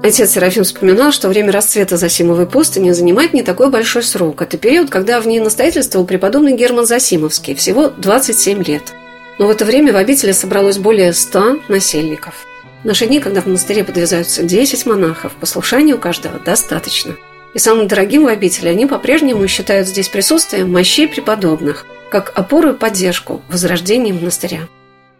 Отец 0.00 0.30
Серафим 0.30 0.62
вспоминал, 0.62 1.10
что 1.10 1.28
время 1.28 1.50
расцвета 1.50 1.96
Засимовой 1.96 2.46
пустыни 2.46 2.92
занимает 2.92 3.34
не 3.34 3.42
такой 3.42 3.68
большой 3.68 4.04
срок. 4.04 4.40
Это 4.40 4.56
период, 4.56 4.90
когда 4.90 5.20
в 5.20 5.26
ней 5.26 5.40
настоятельствовал 5.40 6.06
преподобный 6.06 6.56
Герман 6.56 6.86
Засимовский, 6.86 7.56
всего 7.56 7.88
27 7.88 8.62
лет. 8.62 8.82
Но 9.38 9.48
в 9.48 9.50
это 9.50 9.64
время 9.64 9.92
в 9.92 9.96
обители 9.96 10.30
собралось 10.30 10.78
более 10.78 11.12
100 11.12 11.62
насельников. 11.68 12.46
В 12.82 12.86
наши 12.86 13.06
дни, 13.06 13.18
когда 13.18 13.40
в 13.40 13.46
монастыре 13.46 13.82
подвязаются 13.82 14.44
10 14.44 14.86
монахов, 14.86 15.32
послушания 15.32 15.94
у 15.94 15.98
каждого 15.98 16.38
достаточно. 16.38 17.16
И 17.54 17.58
самым 17.58 17.88
дорогим 17.88 18.24
в 18.24 18.28
обители 18.28 18.68
они 18.68 18.86
по-прежнему 18.86 19.48
считают 19.48 19.88
здесь 19.88 20.08
присутствие 20.08 20.64
мощей 20.64 21.08
преподобных, 21.08 21.86
как 22.08 22.32
опору 22.38 22.70
и 22.70 22.76
поддержку 22.76 23.42
возрождения 23.48 24.12
монастыря. 24.12 24.68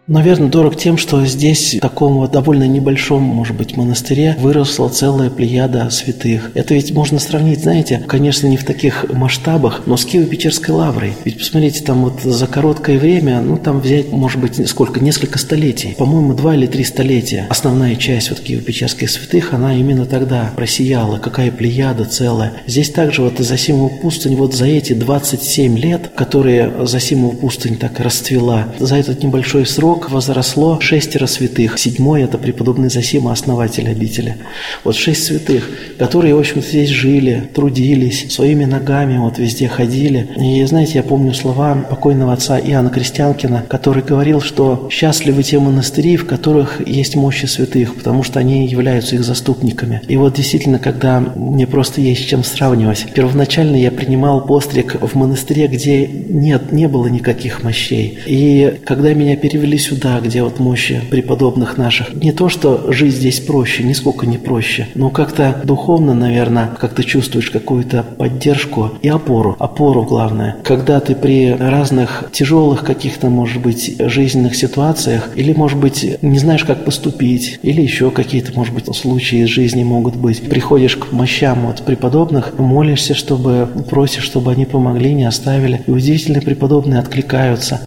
Наверное, 0.09 0.49
дорог 0.49 0.75
тем, 0.75 0.97
что 0.97 1.23
здесь, 1.27 1.75
в 1.75 1.81
таком 1.81 2.15
вот 2.15 2.31
довольно 2.31 2.67
небольшом, 2.67 3.21
может 3.21 3.55
быть, 3.55 3.77
монастыре, 3.77 4.35
выросла 4.39 4.89
целая 4.89 5.29
плеяда 5.29 5.91
святых. 5.91 6.49
Это 6.55 6.73
ведь 6.73 6.91
можно 6.93 7.19
сравнить, 7.19 7.61
знаете, 7.61 8.03
конечно, 8.07 8.47
не 8.47 8.57
в 8.57 8.65
таких 8.65 9.05
масштабах, 9.13 9.83
но 9.85 9.97
с 9.97 10.07
Киево-Печерской 10.07 10.71
лаврой. 10.71 11.13
Ведь 11.25 11.37
посмотрите, 11.37 11.83
там 11.83 12.05
вот 12.05 12.21
за 12.23 12.47
короткое 12.47 12.97
время, 12.97 13.39
ну 13.41 13.57
там 13.57 13.81
взять, 13.81 14.11
может 14.11 14.41
быть, 14.41 14.67
сколько, 14.67 14.99
несколько 14.99 15.37
столетий. 15.37 15.93
По-моему, 15.95 16.33
два 16.33 16.55
или 16.55 16.65
три 16.65 16.83
столетия. 16.85 17.45
Основная 17.47 17.95
часть 17.95 18.31
вот 18.31 18.39
Киево-Печерских 18.39 19.07
святых, 19.09 19.53
она 19.53 19.75
именно 19.75 20.07
тогда 20.07 20.51
просияла. 20.55 21.19
Какая 21.19 21.51
плеяда 21.51 22.05
целая. 22.05 22.53
Здесь 22.65 22.89
также 22.89 23.21
вот 23.21 23.37
Засимову 23.37 23.89
пустынь, 24.01 24.35
вот 24.35 24.55
за 24.55 24.65
эти 24.65 24.93
27 24.93 25.77
лет, 25.77 26.09
которые 26.15 26.87
Засимову 26.87 27.33
пустынь 27.33 27.77
так 27.77 27.99
расцвела, 27.99 28.69
за 28.79 28.95
этот 28.95 29.21
небольшой 29.21 29.67
срок 29.67 29.98
срок 29.99 30.11
возросло 30.11 30.79
шестеро 30.79 31.25
святых. 31.27 31.77
Седьмой– 31.77 32.21
это 32.23 32.37
преподобный 32.37 32.89
Засима, 32.89 33.31
основатель 33.31 33.89
обители. 33.89 34.37
Вот 34.83 34.95
шесть 34.95 35.25
святых, 35.25 35.69
которые, 35.97 36.35
в 36.35 36.39
общем-то, 36.39 36.67
здесь 36.67 36.89
жили, 36.89 37.49
трудились, 37.53 38.31
своими 38.31 38.65
ногами 38.65 39.17
вот 39.17 39.39
везде 39.39 39.67
ходили. 39.67 40.29
И, 40.37 40.63
знаете, 40.65 40.93
я 40.95 41.03
помню 41.03 41.33
слова 41.33 41.75
покойного 41.89 42.33
отца 42.33 42.59
Иоанна 42.59 42.89
Крестьянкина, 42.89 43.65
который 43.67 44.03
говорил, 44.03 44.41
что 44.41 44.87
счастливы 44.91 45.43
те 45.43 45.59
монастыри, 45.59 46.17
в 46.17 46.25
которых 46.25 46.87
есть 46.87 47.15
мощи 47.15 47.45
святых, 47.45 47.95
потому 47.95 48.23
что 48.23 48.39
они 48.39 48.67
являются 48.67 49.15
их 49.15 49.23
заступниками. 49.23 50.01
И 50.07 50.15
вот 50.17 50.35
действительно, 50.35 50.79
когда 50.79 51.19
мне 51.19 51.67
просто 51.67 52.01
есть 52.01 52.23
с 52.23 52.25
чем 52.25 52.43
сравнивать. 52.43 53.05
Первоначально 53.13 53.75
я 53.75 53.91
принимал 53.91 54.45
постриг 54.45 54.95
в 55.01 55.15
монастыре, 55.15 55.67
где 55.67 56.07
нет, 56.07 56.71
не 56.71 56.87
было 56.87 57.07
никаких 57.07 57.63
мощей. 57.63 58.19
И 58.25 58.79
когда 58.85 59.13
меня 59.13 59.35
перевели 59.35 59.77
сюда, 59.89 60.19
где 60.19 60.43
вот 60.43 60.59
мощи 60.59 61.01
преподобных 61.09 61.77
наших. 61.77 62.13
Не 62.13 62.31
то, 62.31 62.49
что 62.49 62.91
жизнь 62.91 63.17
здесь 63.17 63.39
проще, 63.39 63.83
нисколько 63.83 64.27
не 64.27 64.37
проще, 64.37 64.87
но 64.95 65.09
как-то 65.09 65.61
духовно, 65.63 66.13
наверное, 66.13 66.69
как 66.79 66.93
то 66.93 67.03
чувствуешь 67.03 67.49
какую-то 67.49 68.03
поддержку 68.03 68.91
и 69.01 69.07
опору. 69.07 69.55
Опору 69.59 70.03
главное. 70.03 70.57
Когда 70.63 70.99
ты 70.99 71.15
при 71.15 71.51
разных 71.51 72.29
тяжелых 72.31 72.83
каких-то, 72.83 73.29
может 73.29 73.61
быть, 73.61 73.95
жизненных 73.99 74.55
ситуациях, 74.55 75.31
или, 75.35 75.53
может 75.53 75.79
быть, 75.79 76.17
не 76.21 76.37
знаешь, 76.37 76.63
как 76.63 76.85
поступить, 76.85 77.59
или 77.63 77.81
еще 77.81 78.11
какие-то, 78.11 78.51
может 78.53 78.73
быть, 78.73 78.93
случаи 78.95 79.43
из 79.43 79.49
жизни 79.49 79.83
могут 79.83 80.15
быть. 80.15 80.41
Приходишь 80.49 80.97
к 80.97 81.11
мощам 81.11 81.65
вот 81.65 81.83
преподобных, 81.83 82.57
молишься, 82.59 83.15
чтобы, 83.15 83.67
просишь, 83.89 84.23
чтобы 84.23 84.51
они 84.51 84.65
помогли, 84.65 85.13
не 85.13 85.25
оставили. 85.25 85.81
И 85.87 85.91
удивительные 85.91 86.41
преподобные 86.41 86.99
откликаются. 86.99 87.81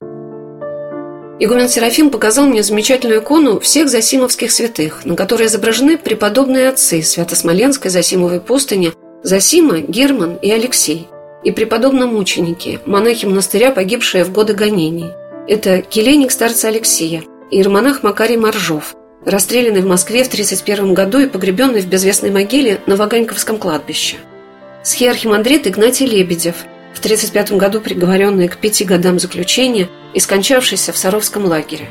Игумен 1.44 1.68
Серафим 1.68 2.10
показал 2.10 2.46
мне 2.46 2.62
замечательную 2.62 3.20
икону 3.20 3.58
всех 3.58 3.88
засимовских 3.88 4.52
святых, 4.52 5.04
на 5.04 5.16
которой 5.16 5.48
изображены 5.48 5.98
преподобные 5.98 6.68
отцы 6.68 7.02
Свято-Смоленской 7.02 7.90
Засимовой 7.90 8.40
пустыни 8.40 8.92
Засима, 9.24 9.80
Герман 9.80 10.36
и 10.36 10.52
Алексей, 10.52 11.08
и 11.42 11.50
преподобно-мученики, 11.50 12.78
монахи 12.86 13.26
монастыря, 13.26 13.72
погибшие 13.72 14.22
в 14.22 14.30
годы 14.30 14.54
гонений. 14.54 15.10
Это 15.48 15.82
келейник 15.82 16.30
старца 16.30 16.68
Алексея 16.68 17.24
и 17.50 17.56
иеромонах 17.56 18.04
Макарий 18.04 18.36
Моржов, 18.36 18.94
расстрелянный 19.24 19.80
в 19.80 19.86
Москве 19.86 20.22
в 20.22 20.28
1931 20.28 20.94
году 20.94 21.18
и 21.18 21.26
погребенный 21.26 21.80
в 21.80 21.88
безвестной 21.88 22.30
могиле 22.30 22.78
на 22.86 22.94
Ваганьковском 22.94 23.58
кладбище. 23.58 24.14
Схиархимандрит 24.84 25.66
Игнатий 25.66 26.06
Лебедев– 26.06 26.54
в 26.94 26.98
1935 26.98 27.52
году 27.52 27.80
приговоренный 27.80 28.48
к 28.48 28.56
пяти 28.56 28.84
годам 28.84 29.18
заключения 29.18 29.88
и 30.14 30.20
скончавшийся 30.20 30.92
в 30.92 30.98
Саровском 30.98 31.44
лагере. 31.46 31.88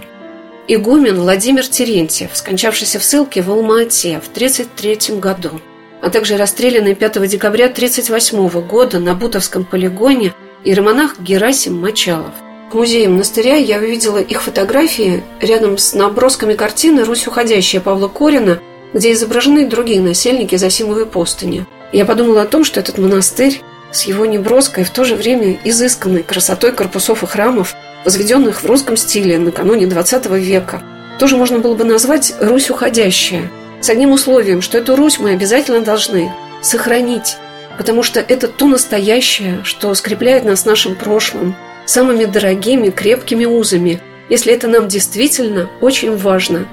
Игумен 0.68 1.20
Владимир 1.20 1.68
Терентьев, 1.68 2.30
скончавшийся 2.34 3.00
в 3.00 3.04
ссылке 3.04 3.42
в 3.42 3.50
Алма-Ате 3.50 4.22
в 4.24 4.30
1933 4.30 5.18
году, 5.18 5.60
а 6.02 6.10
также 6.10 6.38
расстрелянный 6.38 6.96
5 6.96 7.28
декабря 7.28 7.66
1938 7.66 8.68
года 8.68 9.00
на 9.00 9.14
Бутовском 9.16 9.66
полигоне 9.66 10.34
иеромонах 10.64 11.20
Герасим 11.20 11.80
Мочалов. 11.82 12.34
В 12.72 12.76
музее 12.76 13.10
монастыря 13.10 13.56
я 13.56 13.80
увидела 13.80 14.20
их 14.20 14.42
фотографии 14.42 15.24
рядом 15.42 15.78
с 15.78 15.94
набросками 15.94 16.54
картины 16.54 17.04
«Русь 17.04 17.28
уходящая» 17.28 17.82
Павла 17.82 18.08
Корина, 18.08 18.60
где 18.94 19.12
изображены 19.12 19.68
другие 19.68 20.00
насельники 20.00 20.56
Засимовой 20.56 21.06
пустыни. 21.06 21.66
Я 21.92 22.06
подумала 22.06 22.44
о 22.44 22.48
том, 22.48 22.64
что 22.64 22.80
этот 22.80 22.98
монастырь 22.98 23.62
с 23.92 24.04
его 24.04 24.26
неброской, 24.26 24.84
в 24.84 24.90
то 24.90 25.04
же 25.04 25.16
время 25.16 25.58
изысканной 25.64 26.24
красотой 26.24 26.72
корпусов 26.72 27.24
и 27.24 27.28
храмов, 27.28 27.76
возведенных 28.06 28.64
в 28.64 28.66
русском 28.66 28.98
стиле 28.98 29.38
накануне 29.38 29.86
XX 29.86 30.40
века, 30.40 30.82
тоже 31.20 31.38
можно 31.38 31.60
было 31.60 31.76
бы 31.76 31.84
назвать 31.84 32.34
«Русь 32.40 32.70
уходящая», 32.70 33.52
с 33.82 33.90
одним 33.90 34.12
условием, 34.12 34.62
что 34.62 34.78
эту 34.78 34.96
Русь 34.96 35.20
мы 35.20 35.32
обязательно 35.32 35.82
должны 35.82 36.32
сохранить, 36.62 37.38
потому 37.78 38.04
что 38.04 38.20
это 38.20 38.48
то 38.48 38.68
настоящее, 38.68 39.62
что 39.64 39.94
скрепляет 39.96 40.46
нас 40.46 40.66
нашим 40.66 40.96
прошлым, 40.96 41.56
самыми 41.86 42.26
дорогими, 42.26 42.90
крепкими 42.90 43.46
узами, 43.46 44.00
если 44.30 44.54
это 44.54 44.68
нам 44.68 44.88
действительно 44.88 45.70
очень 45.82 46.16
важно. 46.16 46.68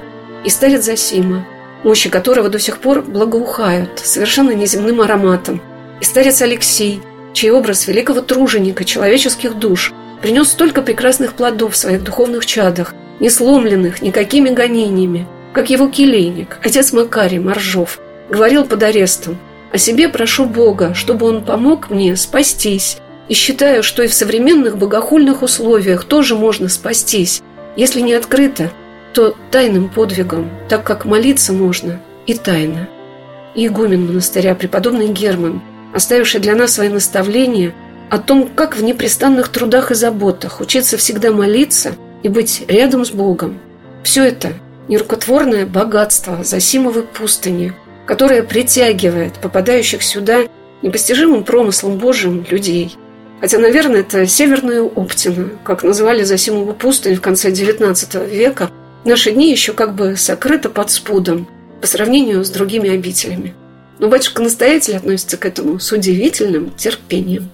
И 0.45 0.51
старец 0.51 0.85
Засима, 0.85 1.47
мощи 1.83 2.11
которого 2.11 2.49
до 2.49 2.59
сих 2.59 2.79
пор 2.79 3.03
благоухают 3.03 4.01
совершенно 4.05 4.51
неземным 4.51 5.01
ароматом, 5.01 5.61
и 6.01 6.05
старец 6.05 6.43
Алексей, 6.43 7.01
чей 7.33 7.51
образ 7.51 7.87
великого 7.87 8.21
труженика 8.21 8.85
человеческих 8.85 9.59
душ 9.59 9.93
принес 10.23 10.49
столько 10.49 10.83
прекрасных 10.83 11.35
плодов 11.35 11.75
в 11.75 11.77
своих 11.77 12.03
духовных 12.03 12.47
чадах, 12.47 12.95
не 13.21 13.31
сломленных 13.31 14.03
никакими 14.03 14.51
гонениями, 14.51 15.27
как 15.53 15.71
его 15.71 15.89
келейник, 15.89 16.59
отец 16.63 16.93
Макарий 16.93 17.39
Моржов, 17.39 18.01
говорил 18.29 18.65
под 18.65 18.83
арестом 18.83 19.39
«О 19.73 19.79
себе 19.79 20.09
прошу 20.09 20.47
Бога, 20.47 20.95
чтобы 20.95 21.27
он 21.27 21.45
помог 21.45 21.91
мне 21.91 22.17
спастись, 22.17 22.99
и 23.29 23.35
считаю, 23.35 23.83
что 23.83 24.03
и 24.03 24.07
в 24.07 24.15
современных 24.15 24.79
богохульных 24.79 25.43
условиях 25.43 26.05
тоже 26.05 26.35
можно 26.35 26.69
спастись, 26.69 27.43
если 27.77 28.01
не 28.01 28.15
открыто, 28.15 28.71
то 29.13 29.37
тайным 29.51 29.89
подвигом, 29.89 30.51
так 30.69 30.85
как 30.85 31.05
молиться 31.05 31.53
можно 31.53 32.01
и 32.27 32.35
тайно». 32.35 32.89
игумен 33.55 34.07
монастыря 34.07 34.55
преподобный 34.55 35.09
Герман– 35.09 35.61
оставивший 35.95 36.41
для 36.41 36.55
нас 36.55 36.73
свои 36.73 36.89
наставления 36.89 37.75
о 38.11 38.19
том, 38.19 38.49
как 38.55 38.77
в 38.77 38.83
непрестанных 38.83 39.49
трудах 39.49 39.91
и 39.91 39.95
заботах 39.95 40.61
учиться 40.61 40.97
всегда 40.97 41.31
молиться 41.31 41.93
и 42.23 42.29
быть 42.29 42.65
рядом 42.69 43.05
с 43.05 43.11
Богом. 43.11 43.59
Все 44.03 44.25
это 44.25 44.53
нерукотворное 44.89 45.67
богатство 45.67 46.43
Засимовой 46.43 47.03
пустыни, 47.03 47.75
которое 48.07 48.43
притягивает 48.43 49.35
попадающих 49.35 50.03
сюда 50.03 50.41
непостижимым 50.83 51.45
промыслом 51.45 51.99
Божьим 51.99 52.47
людей. 52.51 52.97
Хотя, 53.41 53.59
наверное, 53.59 54.01
это 54.01 54.27
Северная 54.27 54.83
Оптина, 54.83 55.51
как 55.65 55.85
называли 55.85 56.25
Засимову 56.25 56.73
пустынь 56.73 57.15
в 57.15 57.21
конце 57.21 57.51
XIX 57.51 58.29
века, 58.29 58.71
в 59.05 59.07
наши 59.07 59.31
дни 59.31 59.51
еще 59.51 59.73
как 59.73 59.95
бы 59.95 60.17
сокрыто 60.17 60.71
под 60.71 60.91
спудом 60.91 61.49
по 61.81 61.87
сравнению 61.87 62.45
с 62.45 62.51
другими 62.51 62.91
обителями. 62.91 63.55
Но 63.99 64.09
батюшка-настоятель 64.09 64.97
относится 64.97 65.37
к 65.37 65.45
этому 65.45 65.79
с 65.79 65.91
удивительным 65.93 66.71
терпением. 66.77 67.51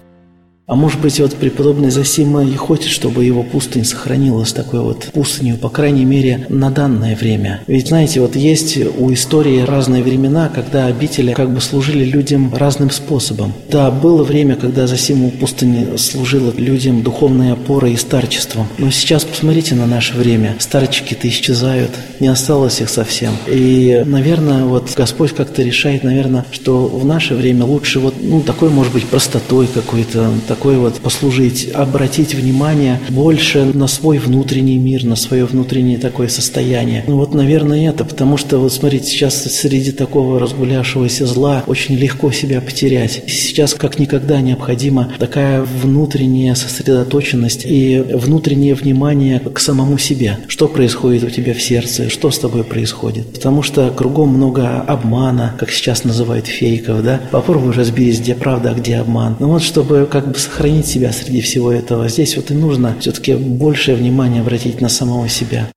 А 0.67 0.77
может 0.77 0.99
быть, 1.01 1.21
вот 1.21 1.35
преподобный 1.35 1.91
Засима 1.91 2.43
и 2.43 2.57
хочет, 2.57 2.89
чтобы 2.89 3.25
его 3.25 3.43
пустынь 3.43 3.85
сохранилась 3.85 4.55
такой 4.55 4.81
вот 4.81 5.11
пустынью, 5.13 5.59
по 5.59 5.69
крайней 5.69 6.07
мере, 6.07 6.47
на 6.49 6.71
данное 6.71 7.15
время. 7.17 7.61
Ведь, 7.67 7.89
знаете, 7.89 8.23
вот 8.23 8.35
есть 8.35 8.79
у 8.79 9.13
истории 9.13 9.61
разные 9.61 10.03
времена, 10.03 10.49
когда 10.49 10.87
обители 10.87 11.35
как 11.35 11.53
бы 11.53 11.61
служили 11.61 12.05
людям 12.05 12.55
разным 12.55 12.91
способом. 12.91 13.53
Да, 13.71 13.91
было 13.91 14.25
время, 14.25 14.57
когда 14.57 14.87
Засима 14.87 15.29
пустыни 15.29 15.99
служила 15.99 16.51
людям 16.57 17.03
духовной 17.03 17.53
опорой 17.53 17.93
и 17.93 17.97
старчеством. 17.97 18.67
Но 18.79 18.91
сейчас 18.91 19.25
посмотрите 19.25 19.75
на 19.75 19.87
наше 19.87 20.15
время. 20.15 20.57
Старчики-то 20.59 21.29
исчезают, 21.29 21.91
не 22.21 22.29
осталось 22.29 22.81
их 22.81 22.89
совсем. 22.89 23.33
И, 23.47 24.03
наверное, 24.07 24.65
вот 24.65 24.91
Господь 24.97 25.33
как-то 25.33 25.63
решает, 25.63 26.05
наверное, 26.05 26.47
что 26.53 26.87
в 26.87 27.05
наше 27.05 27.35
время 27.35 27.67
лучше 27.67 28.01
вот, 28.01 28.15
ну, 28.23 28.41
такой, 28.41 28.71
может 28.71 28.95
быть, 28.95 29.05
простотой 29.05 29.67
какой-то, 29.67 30.31
такой 30.55 30.77
вот 30.77 31.01
послужить, 31.01 31.69
обратить 31.75 32.33
внимание 32.33 33.01
больше 33.09 33.65
на 33.65 33.89
свой 33.89 34.19
внутренний 34.19 34.79
мир, 34.79 35.03
на 35.03 35.17
свое 35.17 35.47
внутреннее 35.47 35.99
такое 35.99 36.29
состояние. 36.29 37.03
Ну 37.09 37.17
вот, 37.17 37.35
наверное, 37.35 37.91
это, 37.91 38.05
потому 38.05 38.37
что, 38.37 38.59
вот 38.59 38.73
смотрите, 38.73 39.07
сейчас 39.07 39.43
среди 39.43 39.91
такого 39.91 40.39
разгулявшегося 40.39 41.27
зла 41.27 41.65
очень 41.67 41.97
легко 41.97 42.31
себя 42.31 42.61
потерять. 42.61 43.25
Сейчас 43.27 43.75
как 43.75 43.99
никогда 43.99 44.41
необходима 44.41 45.13
такая 45.19 45.63
внутренняя 45.63 46.55
сосредоточенность 46.55 47.63
и 47.65 47.99
внутреннее 47.99 48.75
внимание 48.75 49.41
к 49.41 49.59
самому 49.59 49.99
себе. 49.99 50.39
Что 50.47 50.69
происходит 50.69 51.25
у 51.25 51.31
тебя 51.31 51.55
в 51.55 51.61
сердце, 51.61 52.09
что 52.11 52.31
с 52.31 52.39
тобой 52.39 52.63
происходит. 52.63 53.33
Потому 53.33 53.65
что 53.65 53.91
кругом 53.91 54.29
много 54.29 54.81
обмана, 54.83 55.57
как 55.59 55.71
сейчас 55.71 56.05
называют 56.05 56.47
фейков, 56.47 57.03
да. 57.03 57.21
Попробуй 57.33 57.73
разберись, 57.73 58.21
где 58.21 58.37
правда, 58.37 58.71
а 58.71 58.75
где 58.75 58.99
обман. 58.99 59.35
Ну 59.41 59.49
вот, 59.49 59.65
чтобы 59.65 60.09
как 60.09 60.29
бы 60.29 60.44
сохранить 60.45 60.87
себя 60.87 61.13
среди 61.13 61.41
всего 61.41 61.73
этого, 61.73 62.09
здесь 62.09 62.37
вот 62.37 62.51
и 62.51 62.55
нужно 62.55 62.97
все-таки 63.01 63.35
большее 63.35 63.97
внимание 63.97 64.43
обратить 64.43 64.81
на 64.81 64.89
самого 64.89 65.29
себя. 65.29 65.71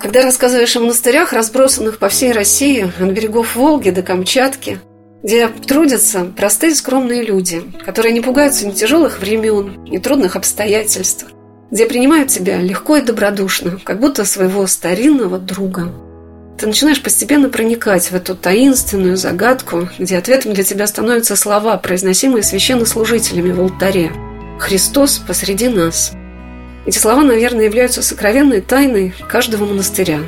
Когда 0.00 0.22
рассказываешь 0.22 0.76
о 0.76 0.80
монастырях, 0.80 1.32
разбросанных 1.32 1.98
по 1.98 2.08
всей 2.08 2.32
России, 2.32 2.90
от 3.00 3.12
берегов 3.12 3.54
Волги 3.54 3.90
до 3.90 4.02
Камчатки, 4.02 4.78
где 5.22 5.48
трудятся 5.48 6.24
простые 6.24 6.74
скромные 6.74 7.22
люди, 7.22 7.62
которые 7.84 8.12
не 8.12 8.20
пугаются 8.20 8.66
ни 8.66 8.72
тяжелых 8.72 9.20
времен, 9.20 9.84
ни 9.84 9.98
трудных 9.98 10.36
обстоятельств, 10.36 11.26
где 11.70 11.86
принимают 11.86 12.30
тебя 12.30 12.60
легко 12.60 12.96
и 12.96 13.02
добродушно, 13.02 13.78
как 13.84 14.00
будто 14.00 14.24
своего 14.24 14.66
старинного 14.66 15.38
друга. 15.38 15.92
Ты 16.58 16.66
начинаешь 16.66 17.02
постепенно 17.02 17.48
проникать 17.48 18.10
в 18.10 18.14
эту 18.14 18.34
таинственную 18.36 19.16
загадку, 19.16 19.88
где 19.98 20.18
ответом 20.18 20.52
для 20.52 20.64
тебя 20.64 20.86
становятся 20.86 21.34
слова, 21.34 21.76
произносимые 21.76 22.42
священнослужителями 22.42 23.52
в 23.52 23.60
алтаре. 23.60 24.12
«Христос 24.58 25.18
посреди 25.18 25.68
нас». 25.68 26.12
Эти 26.86 26.98
слова, 26.98 27.22
наверное, 27.22 27.64
являются 27.64 28.02
сокровенной 28.02 28.60
тайной 28.60 29.14
каждого 29.28 29.66
монастыря. 29.66 30.18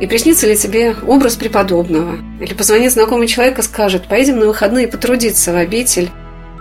И 0.00 0.06
приснится 0.06 0.46
ли 0.46 0.56
тебе 0.56 0.94
образ 1.06 1.36
преподобного? 1.36 2.18
Или 2.40 2.54
позвонит 2.54 2.92
знакомый 2.92 3.28
человек 3.28 3.58
и 3.58 3.62
скажет, 3.62 4.08
поедем 4.08 4.38
на 4.38 4.46
выходные 4.46 4.88
потрудиться 4.88 5.52
в 5.52 5.56
обитель? 5.56 6.10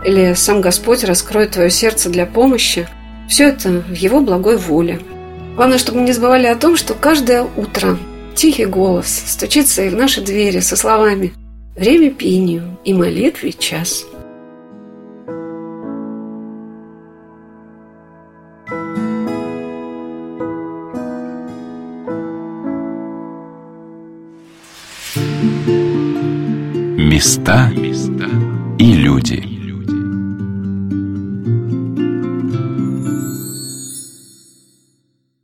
Или 0.06 0.34
сам 0.34 0.62
Господь 0.62 1.04
раскроет 1.04 1.52
твое 1.52 1.70
сердце 1.70 2.10
для 2.10 2.26
помощи? 2.26 2.88
Все 3.28 3.50
это 3.50 3.70
в 3.70 3.94
Его 3.94 4.20
благой 4.20 4.58
воле. 4.58 5.00
Главное, 5.56 5.78
чтобы 5.78 6.00
мы 6.00 6.06
не 6.06 6.14
забывали 6.14 6.48
о 6.48 6.56
том, 6.56 6.76
что 6.76 6.94
каждое 6.94 7.48
утро 7.56 7.98
тихий 8.36 8.66
голос 8.66 9.08
стучится 9.08 9.84
и 9.84 9.90
в 9.90 9.96
наши 9.96 10.22
двери 10.22 10.60
со 10.60 10.76
словами 10.76 11.34
«Время 11.76 12.12
пению 12.12 12.78
и 12.84 12.94
молитве 12.94 13.52
час». 13.54 14.06
Места 26.98 27.72
и 28.80 28.94
люди. 28.94 29.53